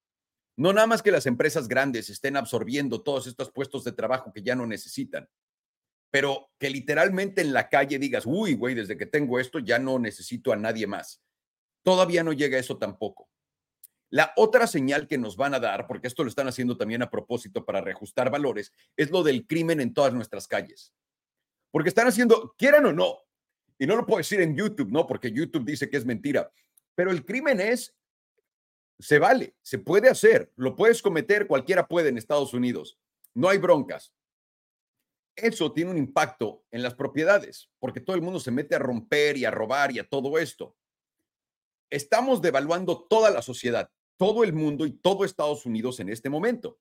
No 0.55 0.71
nada 0.71 0.87
más 0.87 1.01
que 1.01 1.11
las 1.11 1.25
empresas 1.25 1.67
grandes 1.67 2.09
estén 2.09 2.37
absorbiendo 2.37 3.03
todos 3.03 3.27
estos 3.27 3.51
puestos 3.51 3.83
de 3.83 3.91
trabajo 3.91 4.31
que 4.31 4.41
ya 4.41 4.55
no 4.55 4.65
necesitan, 4.65 5.29
pero 6.09 6.49
que 6.57 6.69
literalmente 6.69 7.41
en 7.41 7.51
la 7.51 7.67
calle 7.67 7.99
digas, 7.99 8.23
uy, 8.25 8.53
güey, 8.53 8.73
desde 8.73 8.95
que 8.95 9.05
tengo 9.05 9.37
esto 9.37 9.59
ya 9.59 9.79
no 9.79 9.99
necesito 9.99 10.53
a 10.53 10.55
nadie 10.55 10.87
más. 10.87 11.21
Todavía 11.83 12.23
no 12.23 12.31
llega 12.31 12.57
eso 12.57 12.77
tampoco. 12.77 13.26
La 14.10 14.32
otra 14.38 14.67
señal 14.67 15.08
que 15.08 15.17
nos 15.17 15.36
van 15.36 15.54
a 15.54 15.60
dar, 15.60 15.86
porque 15.88 16.08
esto 16.08 16.24
lo 16.24 16.30
están 16.30 16.48
haciendo 16.48 16.78
también 16.78 17.02
a 17.02 17.10
propósito 17.10 17.65
para 17.65 17.82
reajustar 17.82 18.32
valores, 18.32 18.72
es 18.96 19.12
lo 19.12 19.24
del 19.24 19.46
crimen 19.46 19.82
en 19.82 19.93
todas 19.93 20.13
nuestras 20.13 20.48
calles. 20.48 20.93
Porque 21.72 21.89
están 21.89 22.08
haciendo, 22.08 22.56
quieran 22.58 22.86
o 22.86 22.93
no, 22.93 23.17
y 23.78 23.86
no 23.86 23.96
lo 23.96 24.06
puedo 24.06 24.17
decir 24.17 24.41
en 24.41 24.56
YouTube, 24.56 24.91
¿no? 24.91 25.06
Porque 25.06 25.32
YouTube 25.32 25.65
dice 25.65 25.89
que 25.89 25.98
es 25.98 26.06
mentira. 26.06 26.52
Pero 26.96 27.12
el 27.12 27.26
crimen 27.26 27.60
es, 27.60 27.96
se 29.00 29.20
vale, 29.20 29.56
se 29.62 29.78
puede 29.78 30.10
hacer, 30.10 30.52
lo 30.56 30.76
puedes 30.76 31.02
cometer, 31.02 31.46
cualquiera 31.46 31.88
puede 31.88 32.10
en 32.10 32.17
Estados 32.17 32.54
Unidos. 32.54 32.98
No 33.36 33.50
hay 33.50 33.60
broncas. 33.60 34.13
Eso 35.36 35.72
tiene 35.72 35.91
un 35.91 35.98
impacto 35.98 36.63
en 36.72 36.82
las 36.82 36.96
propiedades, 36.96 37.70
porque 37.78 38.02
todo 38.02 38.15
el 38.15 38.24
mundo 38.24 38.39
se 38.39 38.50
mete 38.50 38.74
a 38.74 38.80
romper 38.80 39.38
y 39.38 39.46
a 39.46 39.52
robar 39.52 39.91
y 39.91 40.00
a 40.00 40.08
todo 40.08 40.39
esto. 40.39 40.76
Estamos 41.91 42.41
devaluando 42.41 43.06
toda 43.08 43.30
la 43.30 43.43
sociedad, 43.43 43.91
todo 44.17 44.43
el 44.43 44.53
mundo 44.53 44.86
y 44.86 44.91
todo 44.91 45.23
Estados 45.23 45.65
Unidos 45.65 45.99
en 45.99 46.10
este 46.10 46.30
momento. 46.30 46.80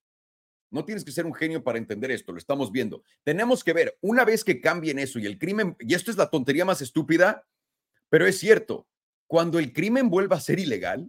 No 0.71 0.85
tienes 0.85 1.05
que 1.05 1.13
ser 1.13 1.27
un 1.27 1.35
genio 1.35 1.63
para 1.63 1.79
entender 1.79 2.11
esto, 2.11 2.33
lo 2.33 2.39
estamos 2.39 2.73
viendo. 2.73 3.03
Tenemos 3.23 3.63
que 3.63 3.73
ver, 3.73 3.97
una 4.01 4.25
vez 4.25 4.43
que 4.43 4.61
cambien 4.61 4.99
eso 4.99 5.19
y 5.19 5.27
el 5.27 5.39
crimen, 5.39 5.77
y 5.79 5.95
esto 5.95 6.11
es 6.11 6.17
la 6.17 6.29
tontería 6.29 6.65
más 6.65 6.83
estúpida, 6.83 7.47
pero 8.09 8.27
es 8.27 8.39
cierto, 8.39 8.89
cuando 9.27 9.59
el 9.59 9.73
crimen 9.73 10.11
vuelva 10.11 10.37
a 10.37 10.41
ser 10.41 10.59
ilegal, 10.59 11.09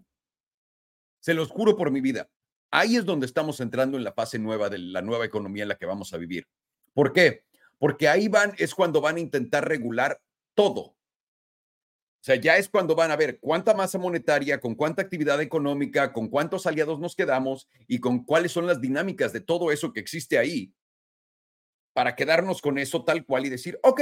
se 1.19 1.33
los 1.33 1.49
juro 1.49 1.75
por 1.75 1.91
mi 1.91 2.01
vida, 2.01 2.29
ahí 2.71 2.97
es 2.97 3.05
donde 3.05 3.25
estamos 3.25 3.59
entrando 3.59 3.97
en 3.97 4.03
la 4.03 4.13
fase 4.13 4.37
nueva 4.37 4.69
de 4.69 4.77
la 4.77 5.01
nueva 5.01 5.25
economía 5.25 5.63
en 5.63 5.69
la 5.69 5.77
que 5.77 5.85
vamos 5.85 6.13
a 6.13 6.17
vivir. 6.17 6.47
¿Por 6.93 7.13
qué? 7.13 7.43
Porque 7.79 8.07
ahí 8.07 8.27
van, 8.27 8.53
es 8.57 8.73
cuando 8.75 9.01
van 9.01 9.17
a 9.17 9.19
intentar 9.19 9.67
regular 9.67 10.21
todo. 10.55 10.96
O 12.19 12.23
sea, 12.27 12.35
ya 12.35 12.57
es 12.57 12.67
cuando 12.67 12.95
van 12.95 13.11
a 13.11 13.15
ver 13.15 13.39
cuánta 13.39 13.73
masa 13.73 13.97
monetaria, 13.97 14.59
con 14.59 14.75
cuánta 14.75 15.01
actividad 15.01 15.41
económica, 15.41 16.11
con 16.11 16.27
cuántos 16.27 16.65
aliados 16.65 16.99
nos 16.99 17.15
quedamos 17.15 17.69
y 17.87 17.99
con 17.99 18.25
cuáles 18.25 18.51
son 18.51 18.67
las 18.67 18.81
dinámicas 18.81 19.31
de 19.33 19.39
todo 19.39 19.71
eso 19.71 19.93
que 19.93 19.99
existe 19.99 20.37
ahí 20.37 20.73
para 21.93 22.15
quedarnos 22.15 22.61
con 22.61 22.77
eso 22.77 23.03
tal 23.03 23.25
cual 23.25 23.45
y 23.45 23.49
decir, 23.49 23.79
ok, 23.81 24.01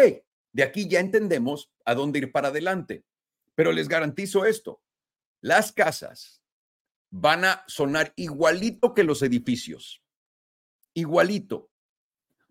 de 0.52 0.64
aquí 0.64 0.88
ya 0.88 1.00
entendemos 1.00 1.72
a 1.86 1.96
dónde 1.96 2.20
ir 2.20 2.32
para 2.32 2.50
adelante. 2.50 3.06
Pero 3.56 3.72
les 3.72 3.88
garantizo 3.88 4.46
esto, 4.46 4.82
las 5.40 5.72
casas 5.72 6.42
van 7.10 7.46
a 7.46 7.64
sonar 7.68 8.12
igualito 8.18 8.94
que 8.94 9.06
los 9.06 9.22
edificios, 9.22 10.04
igualito, 10.94 11.70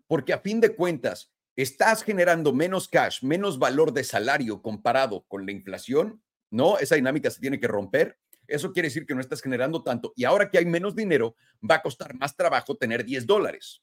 porque 0.07 0.33
a 0.33 0.39
fin 0.39 0.61
de 0.61 0.75
cuentas, 0.75 1.31
estás 1.55 2.03
generando 2.03 2.53
menos 2.53 2.87
cash, 2.87 3.23
menos 3.23 3.59
valor 3.59 3.93
de 3.93 4.03
salario 4.03 4.61
comparado 4.61 5.25
con 5.27 5.45
la 5.45 5.51
inflación, 5.51 6.21
¿no? 6.49 6.77
Esa 6.79 6.95
dinámica 6.95 7.29
se 7.29 7.39
tiene 7.39 7.59
que 7.59 7.67
romper. 7.67 8.19
Eso 8.47 8.73
quiere 8.73 8.89
decir 8.89 9.05
que 9.05 9.15
no 9.15 9.21
estás 9.21 9.41
generando 9.41 9.83
tanto. 9.83 10.13
Y 10.15 10.25
ahora 10.25 10.49
que 10.49 10.57
hay 10.57 10.65
menos 10.65 10.95
dinero, 10.95 11.35
va 11.69 11.75
a 11.75 11.81
costar 11.81 12.13
más 12.15 12.35
trabajo 12.35 12.75
tener 12.75 13.05
10 13.05 13.25
dólares. 13.25 13.81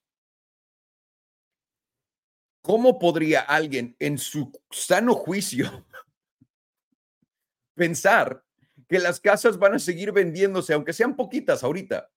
¿Cómo 2.62 2.98
podría 2.98 3.40
alguien 3.40 3.96
en 3.98 4.18
su 4.18 4.52
sano 4.70 5.14
juicio 5.14 5.84
pensar 7.74 8.44
que 8.88 9.00
las 9.00 9.18
casas 9.18 9.58
van 9.58 9.74
a 9.74 9.78
seguir 9.80 10.12
vendiéndose, 10.12 10.72
aunque 10.74 10.92
sean 10.92 11.16
poquitas 11.16 11.64
ahorita, 11.64 12.10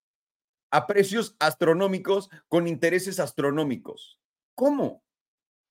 a 0.70 0.86
precios 0.86 1.36
astronómicos 1.40 2.30
con 2.48 2.68
intereses 2.68 3.20
astronómicos? 3.20 4.20
¿Cómo? 4.54 5.05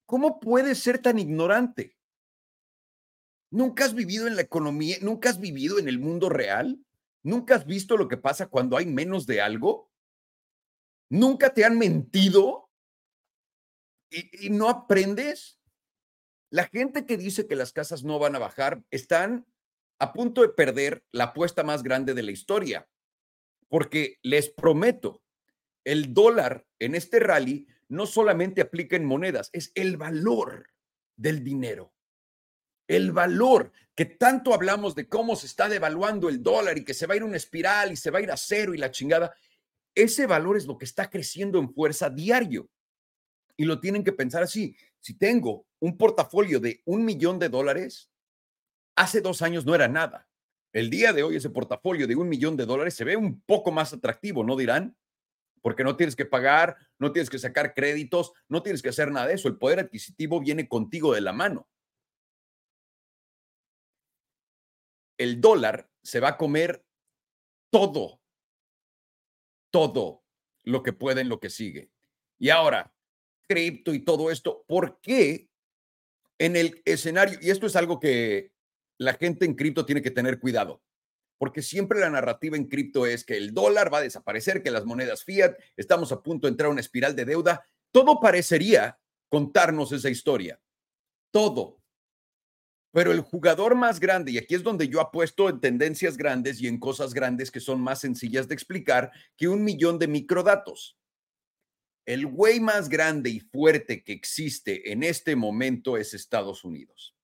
¿Cómo 0.05 0.39
puedes 0.39 0.79
ser 0.79 0.99
tan 0.99 1.19
ignorante? 1.19 1.97
¿Nunca 3.51 3.85
has 3.85 3.93
vivido 3.93 4.27
en 4.27 4.35
la 4.35 4.41
economía? 4.41 4.97
¿Nunca 5.01 5.29
has 5.29 5.39
vivido 5.39 5.79
en 5.79 5.87
el 5.87 5.99
mundo 5.99 6.29
real? 6.29 6.79
¿Nunca 7.23 7.55
has 7.55 7.65
visto 7.65 7.97
lo 7.97 8.07
que 8.07 8.17
pasa 8.17 8.47
cuando 8.47 8.77
hay 8.77 8.85
menos 8.85 9.25
de 9.25 9.41
algo? 9.41 9.89
¿Nunca 11.09 11.53
te 11.53 11.65
han 11.65 11.77
mentido? 11.77 12.69
¿Y, 14.09 14.49
no 14.49 14.69
aprendes? 14.69 15.59
La 16.51 16.65
gente 16.65 17.05
que 17.05 17.17
dice 17.17 17.47
que 17.47 17.55
las 17.55 17.73
casas 17.73 18.03
no 18.03 18.19
van 18.19 18.35
a 18.35 18.39
bajar 18.39 18.83
están 18.91 19.45
a 19.99 20.13
punto 20.13 20.41
de 20.41 20.49
perder 20.49 21.03
la 21.11 21.25
apuesta 21.25 21.63
más 21.63 21.81
grande 21.81 22.13
de 22.13 22.23
la 22.23 22.31
historia, 22.31 22.87
porque 23.69 24.19
les 24.21 24.49
prometo, 24.49 25.23
el 25.83 26.13
dólar 26.13 26.65
en 26.79 26.95
este 26.95 27.19
rally 27.19 27.67
no 27.89 28.05
solamente 28.05 28.61
aplica 28.61 28.99
monedas, 28.99 29.49
es 29.53 29.71
el 29.75 29.97
valor 29.97 30.69
del 31.15 31.43
dinero. 31.43 31.93
El 32.87 33.11
valor 33.11 33.71
que 33.95 34.05
tanto 34.05 34.53
hablamos 34.53 34.93
de 34.93 35.07
cómo 35.07 35.35
se 35.35 35.47
está 35.47 35.69
devaluando 35.69 36.29
el 36.29 36.43
dólar 36.43 36.77
y 36.77 36.83
que 36.83 36.93
se 36.93 37.07
va 37.07 37.13
a 37.13 37.17
ir 37.17 37.23
una 37.23 37.37
espiral 37.37 37.91
y 37.91 37.95
se 37.95 38.11
va 38.11 38.19
a 38.19 38.21
ir 38.21 38.31
a 38.31 38.37
cero 38.37 38.73
y 38.73 38.77
la 38.77 38.91
chingada. 38.91 39.35
Ese 39.95 40.27
valor 40.27 40.57
es 40.57 40.65
lo 40.65 40.77
que 40.77 40.85
está 40.85 41.09
creciendo 41.09 41.59
en 41.59 41.73
fuerza 41.73 42.09
diario. 42.09 42.69
Y 43.57 43.65
lo 43.65 43.79
tienen 43.79 44.03
que 44.03 44.11
pensar 44.11 44.43
así. 44.43 44.75
Si 44.99 45.17
tengo 45.17 45.65
un 45.79 45.97
portafolio 45.97 46.59
de 46.59 46.81
un 46.85 47.05
millón 47.05 47.39
de 47.39 47.47
dólares, 47.47 48.11
hace 48.97 49.21
dos 49.21 49.41
años 49.41 49.65
no 49.65 49.73
era 49.73 49.87
nada. 49.87 50.27
El 50.73 50.89
día 50.89 51.13
de 51.13 51.23
hoy 51.23 51.37
ese 51.37 51.49
portafolio 51.49 52.05
de 52.05 52.17
un 52.17 52.27
millón 52.27 52.57
de 52.57 52.65
dólares 52.65 52.95
se 52.95 53.05
ve 53.05 53.15
un 53.15 53.39
poco 53.41 53.71
más 53.71 53.93
atractivo, 53.93 54.43
¿no 54.43 54.57
dirán? 54.57 54.97
Porque 55.65 55.83
no 55.83 55.97
tienes 55.97 56.15
que 56.15 56.27
pagar, 56.27 56.77
no 56.99 57.11
tienes 57.11 57.27
que 57.27 57.39
sacar 57.39 57.73
créditos, 57.73 58.33
no 58.47 58.61
tienes 58.61 58.83
que 58.83 58.89
hacer 58.89 59.09
nada 59.09 59.25
de 59.25 59.33
eso. 59.33 59.47
El 59.47 59.57
poder 59.57 59.79
adquisitivo 59.79 60.39
viene 60.39 60.67
contigo 60.67 61.11
de 61.11 61.21
la 61.21 61.33
mano. 61.33 61.67
El 65.17 65.41
dólar 65.41 65.89
se 66.03 66.19
va 66.19 66.27
a 66.27 66.37
comer 66.37 66.85
todo, 67.71 68.21
todo 69.71 70.23
lo 70.61 70.83
que 70.83 70.93
puede 70.93 71.21
en 71.21 71.29
lo 71.29 71.39
que 71.39 71.49
sigue. 71.49 71.89
Y 72.37 72.51
ahora, 72.51 72.93
cripto 73.47 73.91
y 73.91 74.05
todo 74.05 74.29
esto, 74.29 74.63
¿por 74.67 75.01
qué 75.01 75.49
en 76.37 76.57
el 76.57 76.79
escenario, 76.85 77.39
y 77.41 77.49
esto 77.49 77.65
es 77.65 77.75
algo 77.75 77.99
que 77.99 78.53
la 78.99 79.15
gente 79.15 79.45
en 79.45 79.55
cripto 79.55 79.83
tiene 79.83 80.03
que 80.03 80.11
tener 80.11 80.39
cuidado, 80.39 80.83
porque 81.37 81.61
siempre 81.61 81.99
la 81.99 82.09
narrativa 82.09 82.55
en 82.57 82.65
cripto 82.65 83.05
es 83.05 83.23
que 83.23 83.37
el 83.37 83.53
dólar 83.53 83.93
va 83.93 83.99
a 83.99 84.03
desaparecer, 84.03 84.63
que 84.63 84.71
las 84.71 84.85
monedas 84.85 85.23
fiat, 85.23 85.55
estamos 85.75 86.11
a 86.11 86.21
punto 86.21 86.47
de 86.47 86.51
entrar 86.51 86.67
a 86.67 86.71
una 86.71 86.81
espiral 86.81 87.15
de 87.15 87.25
deuda. 87.25 87.67
Todo 87.91 88.19
parecería 88.19 88.97
contarnos 89.29 89.91
esa 89.91 90.09
historia. 90.09 90.59
Todo. 91.31 91.81
Pero 92.91 93.11
el 93.11 93.19
jugador 93.19 93.75
más 93.75 93.99
grande, 93.99 94.31
y 94.31 94.37
aquí 94.37 94.55
es 94.55 94.63
donde 94.63 94.87
yo 94.87 95.01
apuesto 95.01 95.49
en 95.49 95.59
tendencias 95.59 96.15
grandes 96.15 96.61
y 96.61 96.67
en 96.67 96.79
cosas 96.79 97.13
grandes 97.13 97.51
que 97.51 97.59
son 97.59 97.81
más 97.81 97.99
sencillas 97.99 98.47
de 98.47 98.53
explicar 98.53 99.11
que 99.35 99.49
un 99.49 99.63
millón 99.63 99.99
de 99.99 100.07
microdatos. 100.07 100.97
El 102.05 102.27
güey 102.27 102.59
más 102.59 102.87
grande 102.87 103.31
y 103.31 103.39
fuerte 103.39 104.03
que 104.03 104.13
existe 104.13 104.91
en 104.91 105.03
este 105.03 105.35
momento 105.35 105.97
es 105.97 106.13
Estados 106.13 106.63
Unidos. 106.63 107.14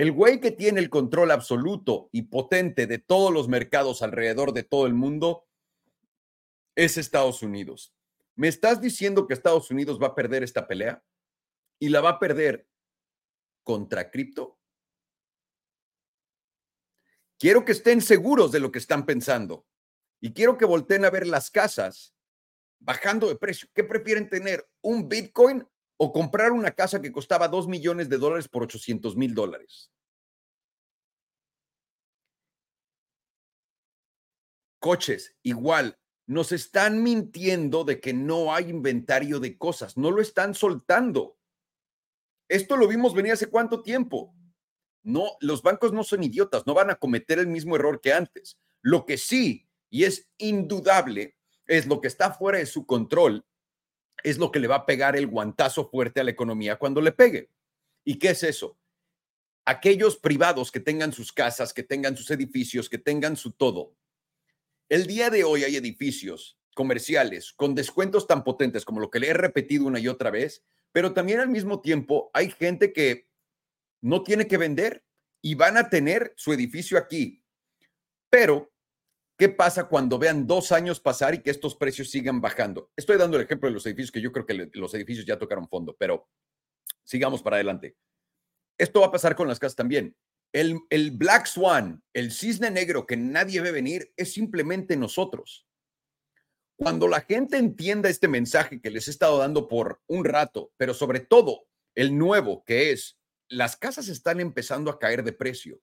El 0.00 0.12
güey 0.12 0.40
que 0.40 0.50
tiene 0.50 0.80
el 0.80 0.88
control 0.88 1.30
absoluto 1.30 2.08
y 2.10 2.22
potente 2.22 2.86
de 2.86 2.96
todos 2.96 3.30
los 3.30 3.48
mercados 3.48 4.00
alrededor 4.00 4.54
de 4.54 4.62
todo 4.62 4.86
el 4.86 4.94
mundo 4.94 5.46
es 6.74 6.96
Estados 6.96 7.42
Unidos. 7.42 7.94
¿Me 8.34 8.48
estás 8.48 8.80
diciendo 8.80 9.26
que 9.26 9.34
Estados 9.34 9.70
Unidos 9.70 10.00
va 10.00 10.06
a 10.06 10.14
perder 10.14 10.42
esta 10.42 10.66
pelea? 10.66 11.04
¿Y 11.78 11.90
la 11.90 12.00
va 12.00 12.12
a 12.12 12.18
perder 12.18 12.66
contra 13.62 14.10
cripto? 14.10 14.58
Quiero 17.38 17.66
que 17.66 17.72
estén 17.72 18.00
seguros 18.00 18.52
de 18.52 18.60
lo 18.60 18.72
que 18.72 18.78
están 18.78 19.04
pensando 19.04 19.66
y 20.18 20.32
quiero 20.32 20.56
que 20.56 20.64
volteen 20.64 21.04
a 21.04 21.10
ver 21.10 21.26
las 21.26 21.50
casas 21.50 22.14
bajando 22.78 23.28
de 23.28 23.36
precio. 23.36 23.68
¿Qué 23.74 23.84
prefieren 23.84 24.30
tener? 24.30 24.66
¿Un 24.80 25.10
Bitcoin 25.10 25.68
o 26.02 26.14
comprar 26.14 26.52
una 26.52 26.70
casa 26.70 27.02
que 27.02 27.12
costaba 27.12 27.46
2 27.46 27.68
millones 27.68 28.08
de 28.08 28.16
dólares 28.16 28.48
por 28.48 28.62
800 28.62 29.16
mil 29.16 29.34
dólares? 29.34 29.92
Coches, 34.78 35.36
igual, 35.42 35.98
nos 36.26 36.52
están 36.52 37.02
mintiendo 37.02 37.84
de 37.84 38.00
que 38.00 38.14
no 38.14 38.54
hay 38.54 38.70
inventario 38.70 39.40
de 39.40 39.58
cosas, 39.58 39.98
no 39.98 40.10
lo 40.10 40.22
están 40.22 40.54
soltando. 40.54 41.36
Esto 42.48 42.78
lo 42.78 42.88
vimos 42.88 43.12
venir 43.12 43.32
hace 43.32 43.50
cuánto 43.50 43.82
tiempo. 43.82 44.34
No, 45.02 45.32
los 45.40 45.62
bancos 45.62 45.92
no 45.92 46.02
son 46.02 46.22
idiotas, 46.22 46.66
no 46.66 46.72
van 46.72 46.88
a 46.88 46.94
cometer 46.94 47.40
el 47.40 47.48
mismo 47.48 47.76
error 47.76 48.00
que 48.00 48.14
antes. 48.14 48.58
Lo 48.80 49.04
que 49.04 49.18
sí, 49.18 49.68
y 49.90 50.04
es 50.04 50.30
indudable, 50.38 51.36
es 51.66 51.86
lo 51.86 52.00
que 52.00 52.08
está 52.08 52.32
fuera 52.32 52.58
de 52.58 52.64
su 52.64 52.86
control, 52.86 53.44
es 54.22 54.38
lo 54.38 54.50
que 54.50 54.60
le 54.60 54.68
va 54.68 54.76
a 54.76 54.86
pegar 54.86 55.16
el 55.16 55.26
guantazo 55.26 55.88
fuerte 55.88 56.20
a 56.20 56.24
la 56.24 56.30
economía 56.30 56.76
cuando 56.76 57.00
le 57.00 57.12
pegue. 57.12 57.50
¿Y 58.04 58.18
qué 58.18 58.30
es 58.30 58.42
eso? 58.42 58.78
Aquellos 59.64 60.16
privados 60.16 60.70
que 60.70 60.80
tengan 60.80 61.12
sus 61.12 61.32
casas, 61.32 61.72
que 61.72 61.82
tengan 61.82 62.16
sus 62.16 62.30
edificios, 62.30 62.88
que 62.88 62.98
tengan 62.98 63.36
su 63.36 63.52
todo, 63.52 63.94
el 64.90 65.06
día 65.06 65.30
de 65.30 65.44
hoy 65.44 65.62
hay 65.62 65.76
edificios 65.76 66.58
comerciales 66.74 67.52
con 67.52 67.76
descuentos 67.76 68.26
tan 68.26 68.42
potentes 68.42 68.84
como 68.84 69.00
lo 69.00 69.08
que 69.08 69.20
le 69.20 69.28
he 69.28 69.34
repetido 69.34 69.86
una 69.86 70.00
y 70.00 70.08
otra 70.08 70.30
vez, 70.30 70.64
pero 70.90 71.12
también 71.12 71.38
al 71.38 71.48
mismo 71.48 71.80
tiempo 71.80 72.28
hay 72.34 72.50
gente 72.50 72.92
que 72.92 73.28
no 74.00 74.24
tiene 74.24 74.48
que 74.48 74.56
vender 74.56 75.04
y 75.42 75.54
van 75.54 75.76
a 75.76 75.88
tener 75.88 76.32
su 76.36 76.52
edificio 76.52 76.98
aquí. 76.98 77.44
Pero, 78.30 78.72
¿qué 79.40 79.48
pasa 79.48 79.88
cuando 79.88 80.18
vean 80.18 80.46
dos 80.46 80.70
años 80.70 81.00
pasar 81.00 81.32
y 81.32 81.38
que 81.38 81.50
estos 81.50 81.74
precios 81.74 82.10
sigan 82.10 82.42
bajando? 82.42 82.92
Estoy 82.94 83.16
dando 83.16 83.38
el 83.38 83.44
ejemplo 83.44 83.70
de 83.70 83.72
los 83.72 83.86
edificios 83.86 84.12
que 84.12 84.20
yo 84.20 84.32
creo 84.32 84.44
que 84.44 84.68
los 84.74 84.92
edificios 84.92 85.24
ya 85.24 85.38
tocaron 85.38 85.66
fondo, 85.66 85.96
pero 85.98 86.28
sigamos 87.04 87.42
para 87.42 87.56
adelante. 87.56 87.96
Esto 88.76 89.00
va 89.00 89.06
a 89.06 89.10
pasar 89.10 89.34
con 89.34 89.48
las 89.48 89.58
casas 89.58 89.76
también. 89.76 90.14
El, 90.52 90.82
Black 91.12 91.46
Swan, 91.46 92.02
el 92.12 92.32
cisne 92.32 92.70
negro 92.70 93.06
que 93.06 93.16
nadie 93.16 93.62
ve 93.62 93.72
venir, 93.72 94.12
es 94.14 94.30
simplemente 94.34 94.94
nosotros. 94.94 95.66
Cuando 96.76 97.08
la 97.08 97.22
gente 97.22 97.56
entienda 97.56 98.10
este 98.10 98.28
mensaje 98.28 98.82
que 98.82 98.90
les 98.90 99.08
he 99.08 99.10
estado 99.10 99.38
dando 99.38 99.68
por 99.68 100.02
un 100.06 100.26
rato, 100.26 100.70
pero 100.76 100.92
sobre 100.92 101.20
todo 101.20 101.66
el 101.94 102.18
nuevo, 102.18 102.62
que 102.66 102.92
es 102.92 103.18
las 103.48 103.78
casas 103.78 104.08
están 104.08 104.38
empezando 104.38 104.90
a 104.90 104.98
caer 104.98 105.24
de 105.24 105.32
precio. 105.32 105.80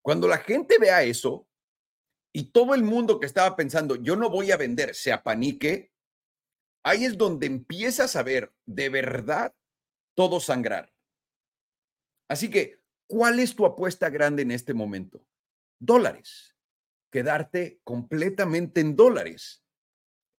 Cuando 0.00 0.28
la 0.28 0.38
gente 0.38 0.78
vea 0.78 1.02
eso 1.02 1.48
y 2.34 2.50
todo 2.50 2.74
el 2.74 2.82
mundo 2.82 3.18
que 3.18 3.26
estaba 3.26 3.56
pensando, 3.56 3.96
yo 3.96 4.16
no 4.16 4.28
voy 4.28 4.50
a 4.50 4.58
vender, 4.58 4.94
se 4.94 5.12
apanique, 5.12 5.92
ahí 6.82 7.06
es 7.06 7.16
donde 7.16 7.46
empiezas 7.46 8.16
a 8.16 8.22
ver 8.22 8.52
de 8.66 8.90
verdad 8.90 9.54
todo 10.14 10.40
sangrar. 10.40 10.92
Así 12.28 12.50
que 12.50 12.84
¿Cuál 13.06 13.38
es 13.38 13.54
tu 13.54 13.66
apuesta 13.66 14.08
grande 14.08 14.42
en 14.42 14.50
este 14.50 14.74
momento? 14.74 15.26
Dólares. 15.78 16.56
Quedarte 17.10 17.80
completamente 17.84 18.80
en 18.80 18.96
dólares. 18.96 19.62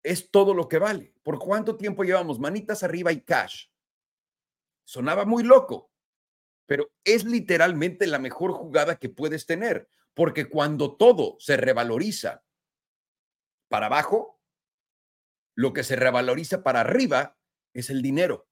Es 0.03 0.29
todo 0.29 0.53
lo 0.53 0.67
que 0.67 0.79
vale. 0.79 1.13
¿Por 1.23 1.39
cuánto 1.39 1.77
tiempo 1.77 2.03
llevamos? 2.03 2.39
Manitas 2.39 2.83
arriba 2.83 3.11
y 3.11 3.21
cash. 3.21 3.67
Sonaba 4.83 5.25
muy 5.25 5.43
loco, 5.43 5.91
pero 6.67 6.91
es 7.03 7.23
literalmente 7.23 8.07
la 8.07 8.19
mejor 8.19 8.51
jugada 8.51 8.97
que 8.97 9.09
puedes 9.09 9.45
tener, 9.45 9.89
porque 10.15 10.49
cuando 10.49 10.95
todo 10.95 11.35
se 11.39 11.57
revaloriza 11.57 12.43
para 13.69 13.87
abajo, 13.87 14.41
lo 15.55 15.73
que 15.73 15.83
se 15.83 15.95
revaloriza 15.95 16.63
para 16.63 16.81
arriba 16.81 17.37
es 17.73 17.89
el 17.89 18.01
dinero. 18.01 18.47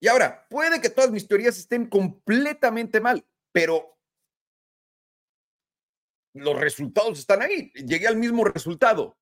Y 0.00 0.08
ahora, 0.08 0.46
puede 0.50 0.80
que 0.80 0.90
todas 0.90 1.10
mis 1.10 1.26
teorías 1.26 1.56
estén 1.56 1.88
completamente 1.88 3.00
mal, 3.00 3.26
pero 3.52 3.98
los 6.34 6.58
resultados 6.58 7.18
están 7.18 7.42
ahí. 7.42 7.72
Llegué 7.72 8.06
al 8.06 8.16
mismo 8.16 8.44
resultado. 8.44 9.18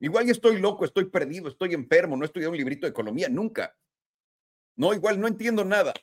Igual 0.00 0.28
estoy 0.28 0.58
loco, 0.58 0.84
estoy 0.84 1.06
perdido, 1.06 1.48
estoy 1.48 1.74
enfermo, 1.74 2.16
no 2.16 2.24
he 2.24 2.26
estudiado 2.26 2.50
un 2.50 2.56
librito 2.56 2.86
de 2.86 2.90
economía, 2.90 3.28
nunca. 3.28 3.76
No, 4.76 4.92
igual 4.92 5.20
no 5.20 5.28
entiendo 5.28 5.64
nada. 5.64 5.94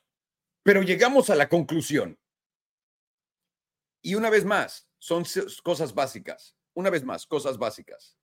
Pero 0.63 0.81
llegamos 0.81 1.29
a 1.29 1.35
la 1.35 1.49
conclusión. 1.49 2.17
Y 4.05 4.15
una 4.15 4.29
vez 4.29 4.43
más, 4.43 4.87
son 4.99 5.23
cosas 5.63 5.95
básicas. 5.95 6.55
Una 6.73 6.89
vez 6.89 7.05
más, 7.05 7.25
cosas 7.25 7.57
básicas. 7.57 8.17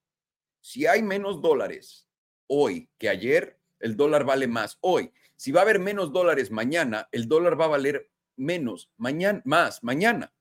Si 0.61 0.87
hay 0.87 1.03
menos 1.03 1.41
dólares 1.41 2.07
hoy 2.47 2.91
que 2.99 3.09
ayer, 3.09 3.59
el 3.78 3.97
dólar 3.97 4.24
vale 4.24 4.47
más 4.47 4.76
hoy. 4.83 5.11
Si 5.37 5.53
va 5.53 5.61
a 5.61 5.62
haber 5.62 5.78
menos 5.78 6.12
dólares 6.12 6.51
mañana, 6.51 7.09
el 7.12 7.26
dólar 7.26 7.59
va 7.59 7.64
a 7.64 7.68
valer 7.68 8.11
menos 8.37 8.91
mañana, 8.99 9.41
más 9.47 9.83
mañana. 9.83 10.35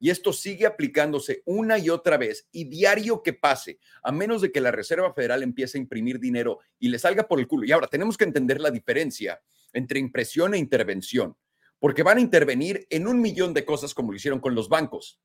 Y 0.00 0.10
esto 0.10 0.32
sigue 0.32 0.66
aplicándose 0.66 1.42
una 1.44 1.78
y 1.78 1.88
otra 1.88 2.16
vez 2.16 2.48
y 2.50 2.64
diario 2.64 3.22
que 3.22 3.34
pase, 3.34 3.78
a 4.02 4.10
menos 4.10 4.42
de 4.42 4.50
que 4.50 4.60
la 4.60 4.72
Reserva 4.72 5.14
Federal 5.14 5.44
empiece 5.44 5.78
a 5.78 5.80
imprimir 5.80 6.18
dinero 6.18 6.58
y 6.80 6.88
le 6.88 6.98
salga 6.98 7.28
por 7.28 7.38
el 7.38 7.46
culo. 7.46 7.64
Y 7.64 7.70
ahora 7.70 7.86
tenemos 7.86 8.18
que 8.18 8.24
entender 8.24 8.60
la 8.60 8.72
diferencia 8.72 9.40
entre 9.72 10.00
impresión 10.00 10.54
e 10.54 10.58
intervención, 10.58 11.36
porque 11.82 12.04
van 12.04 12.18
a 12.18 12.20
intervenir 12.20 12.86
en 12.90 13.08
un 13.08 13.20
millón 13.20 13.52
de 13.52 13.64
cosas 13.64 13.92
como 13.92 14.12
lo 14.12 14.16
hicieron 14.16 14.38
con 14.38 14.54
los 14.54 14.68
bancos. 14.68 15.20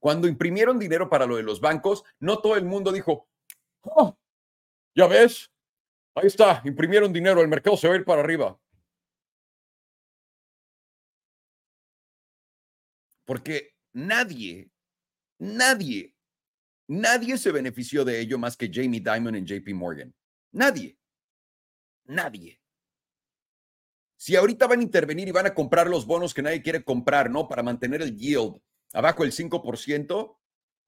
Cuando 0.00 0.26
imprimieron 0.26 0.80
dinero 0.80 1.08
para 1.08 1.26
lo 1.26 1.36
de 1.36 1.44
los 1.44 1.60
bancos, 1.60 2.02
no 2.18 2.40
todo 2.40 2.56
el 2.56 2.64
mundo 2.64 2.90
dijo, 2.90 3.28
oh, 3.82 4.18
ya 4.96 5.06
ves, 5.06 5.52
Ahí 6.18 6.26
está, 6.26 6.60
imprimieron 6.64 7.12
dinero, 7.12 7.40
el 7.40 7.46
mercado 7.46 7.76
se 7.76 7.86
va 7.86 7.94
a 7.94 7.98
ir 7.98 8.04
para 8.04 8.22
arriba. 8.22 8.58
Porque 13.24 13.76
nadie, 13.92 14.68
nadie, 15.38 16.12
nadie 16.88 17.38
se 17.38 17.52
benefició 17.52 18.04
de 18.04 18.18
ello 18.18 18.36
más 18.36 18.56
que 18.56 18.68
Jamie 18.72 19.00
Dimon 19.00 19.36
en 19.36 19.46
JP 19.46 19.68
Morgan. 19.74 20.12
Nadie. 20.50 20.98
Nadie. 22.06 22.57
Si 24.18 24.34
ahorita 24.34 24.66
van 24.66 24.80
a 24.80 24.82
intervenir 24.82 25.28
y 25.28 25.32
van 25.32 25.46
a 25.46 25.54
comprar 25.54 25.88
los 25.88 26.04
bonos 26.04 26.34
que 26.34 26.42
nadie 26.42 26.60
quiere 26.60 26.82
comprar, 26.82 27.30
¿no? 27.30 27.48
Para 27.48 27.62
mantener 27.62 28.02
el 28.02 28.16
yield 28.16 28.60
abajo 28.92 29.22
del 29.22 29.32
5%, 29.32 30.36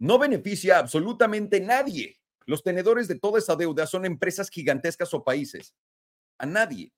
no 0.01 0.18
beneficia 0.18 0.78
absolutamente 0.78 1.61
nadie. 1.61 2.18
Los 2.45 2.64
tenedores 2.64 3.07
de 3.07 3.20
toda 3.20 3.39
esa 3.39 3.55
deuda 3.55 3.87
son 3.87 4.05
empresas 4.05 4.51
gigantescas 4.51 5.14
o 5.14 5.22
países. 5.22 5.76
A 6.39 6.47
nadie. 6.47 6.93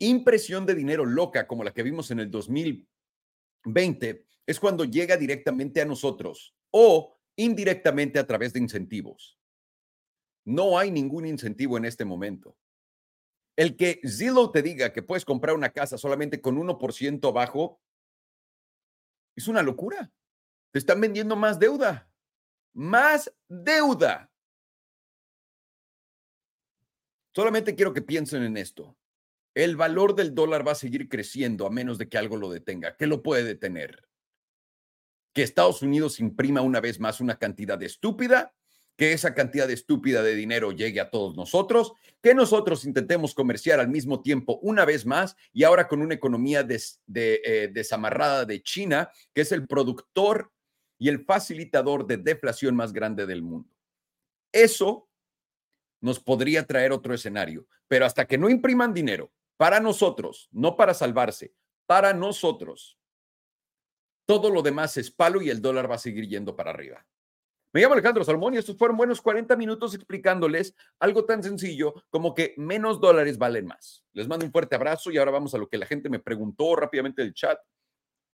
Impresión 0.00 0.66
de 0.66 0.74
dinero 0.74 1.06
loca 1.06 1.46
como 1.46 1.64
la 1.64 1.72
que 1.72 1.82
vimos 1.82 2.10
en 2.10 2.20
el 2.20 2.30
2020 2.30 4.26
es 4.46 4.60
cuando 4.60 4.84
llega 4.84 5.16
directamente 5.16 5.80
a 5.80 5.86
nosotros 5.86 6.54
o 6.70 7.18
indirectamente 7.36 8.18
a 8.18 8.26
través 8.26 8.52
de 8.52 8.60
incentivos. 8.60 9.38
No 10.44 10.78
hay 10.78 10.90
ningún 10.90 11.24
incentivo 11.24 11.78
en 11.78 11.86
este 11.86 12.04
momento. 12.04 12.54
El 13.58 13.76
que 13.76 14.00
Zillow 14.06 14.52
te 14.52 14.62
diga 14.62 14.92
que 14.92 15.02
puedes 15.02 15.24
comprar 15.24 15.56
una 15.56 15.70
casa 15.70 15.98
solamente 15.98 16.40
con 16.40 16.56
1% 16.56 17.28
abajo 17.28 17.80
es 19.34 19.48
una 19.48 19.62
locura. 19.62 20.12
Te 20.70 20.78
están 20.78 21.00
vendiendo 21.00 21.34
más 21.34 21.58
deuda 21.58 22.08
más 22.78 23.32
deuda. 23.48 24.30
Solamente 27.34 27.74
quiero 27.74 27.92
que 27.92 28.02
piensen 28.02 28.44
en 28.44 28.56
esto. 28.56 28.96
El 29.54 29.76
valor 29.76 30.14
del 30.14 30.32
dólar 30.32 30.66
va 30.66 30.72
a 30.72 30.76
seguir 30.76 31.08
creciendo 31.08 31.66
a 31.66 31.70
menos 31.70 31.98
de 31.98 32.08
que 32.08 32.18
algo 32.18 32.36
lo 32.36 32.50
detenga. 32.50 32.96
¿Qué 32.96 33.08
lo 33.08 33.22
puede 33.22 33.42
detener? 33.42 34.08
Que 35.34 35.42
Estados 35.42 35.82
Unidos 35.82 36.20
imprima 36.20 36.60
una 36.60 36.80
vez 36.80 37.00
más 37.00 37.20
una 37.20 37.36
cantidad 37.36 37.82
estúpida, 37.82 38.54
que 38.98 39.12
esa 39.12 39.32
cantidad 39.32 39.70
estúpida 39.70 40.24
de 40.24 40.34
dinero 40.34 40.72
llegue 40.72 41.00
a 41.00 41.08
todos 41.08 41.36
nosotros, 41.36 41.92
que 42.20 42.34
nosotros 42.34 42.84
intentemos 42.84 43.32
comerciar 43.32 43.78
al 43.78 43.88
mismo 43.88 44.22
tiempo 44.22 44.58
una 44.60 44.84
vez 44.84 45.06
más 45.06 45.36
y 45.52 45.62
ahora 45.62 45.86
con 45.86 46.02
una 46.02 46.14
economía 46.14 46.66
eh, 46.68 47.70
desamarrada 47.72 48.44
de 48.44 48.60
China, 48.60 49.08
que 49.32 49.42
es 49.42 49.52
el 49.52 49.68
productor 49.68 50.50
y 50.98 51.08
el 51.08 51.24
facilitador 51.24 52.08
de 52.08 52.16
deflación 52.16 52.74
más 52.74 52.92
grande 52.92 53.24
del 53.24 53.40
mundo. 53.40 53.70
Eso 54.50 55.08
nos 56.00 56.18
podría 56.18 56.66
traer 56.66 56.90
otro 56.90 57.14
escenario, 57.14 57.68
pero 57.86 58.04
hasta 58.04 58.26
que 58.26 58.36
no 58.36 58.50
impriman 58.50 58.92
dinero, 58.92 59.32
Para 59.56 59.80
nosotros, 59.80 60.48
no 60.52 60.76
para 60.76 60.94
salvarse, 60.94 61.52
para 61.86 62.12
nosotros. 62.14 62.96
Todo 64.24 64.50
lo 64.50 64.62
demás 64.62 64.96
es 64.96 65.10
palo 65.10 65.42
y 65.42 65.50
el 65.50 65.60
dólar 65.60 65.90
va 65.90 65.96
a 65.96 65.98
seguir 65.98 66.28
yendo 66.28 66.54
para 66.54 66.70
arriba. 66.70 67.04
Me 67.70 67.82
llamo 67.82 67.92
Alejandro 67.92 68.24
Salmón 68.24 68.54
y 68.54 68.56
estos 68.56 68.78
fueron 68.78 68.96
buenos 68.96 69.20
40 69.20 69.54
minutos 69.54 69.94
explicándoles 69.94 70.74
algo 70.98 71.26
tan 71.26 71.42
sencillo 71.42 71.92
como 72.08 72.34
que 72.34 72.54
menos 72.56 72.98
dólares 72.98 73.36
valen 73.36 73.66
más. 73.66 74.02
Les 74.14 74.26
mando 74.26 74.46
un 74.46 74.52
fuerte 74.52 74.74
abrazo 74.74 75.10
y 75.10 75.18
ahora 75.18 75.32
vamos 75.32 75.54
a 75.54 75.58
lo 75.58 75.68
que 75.68 75.76
la 75.76 75.84
gente 75.84 76.08
me 76.08 76.18
preguntó 76.18 76.76
rápidamente 76.76 77.20
del 77.20 77.34
chat. 77.34 77.58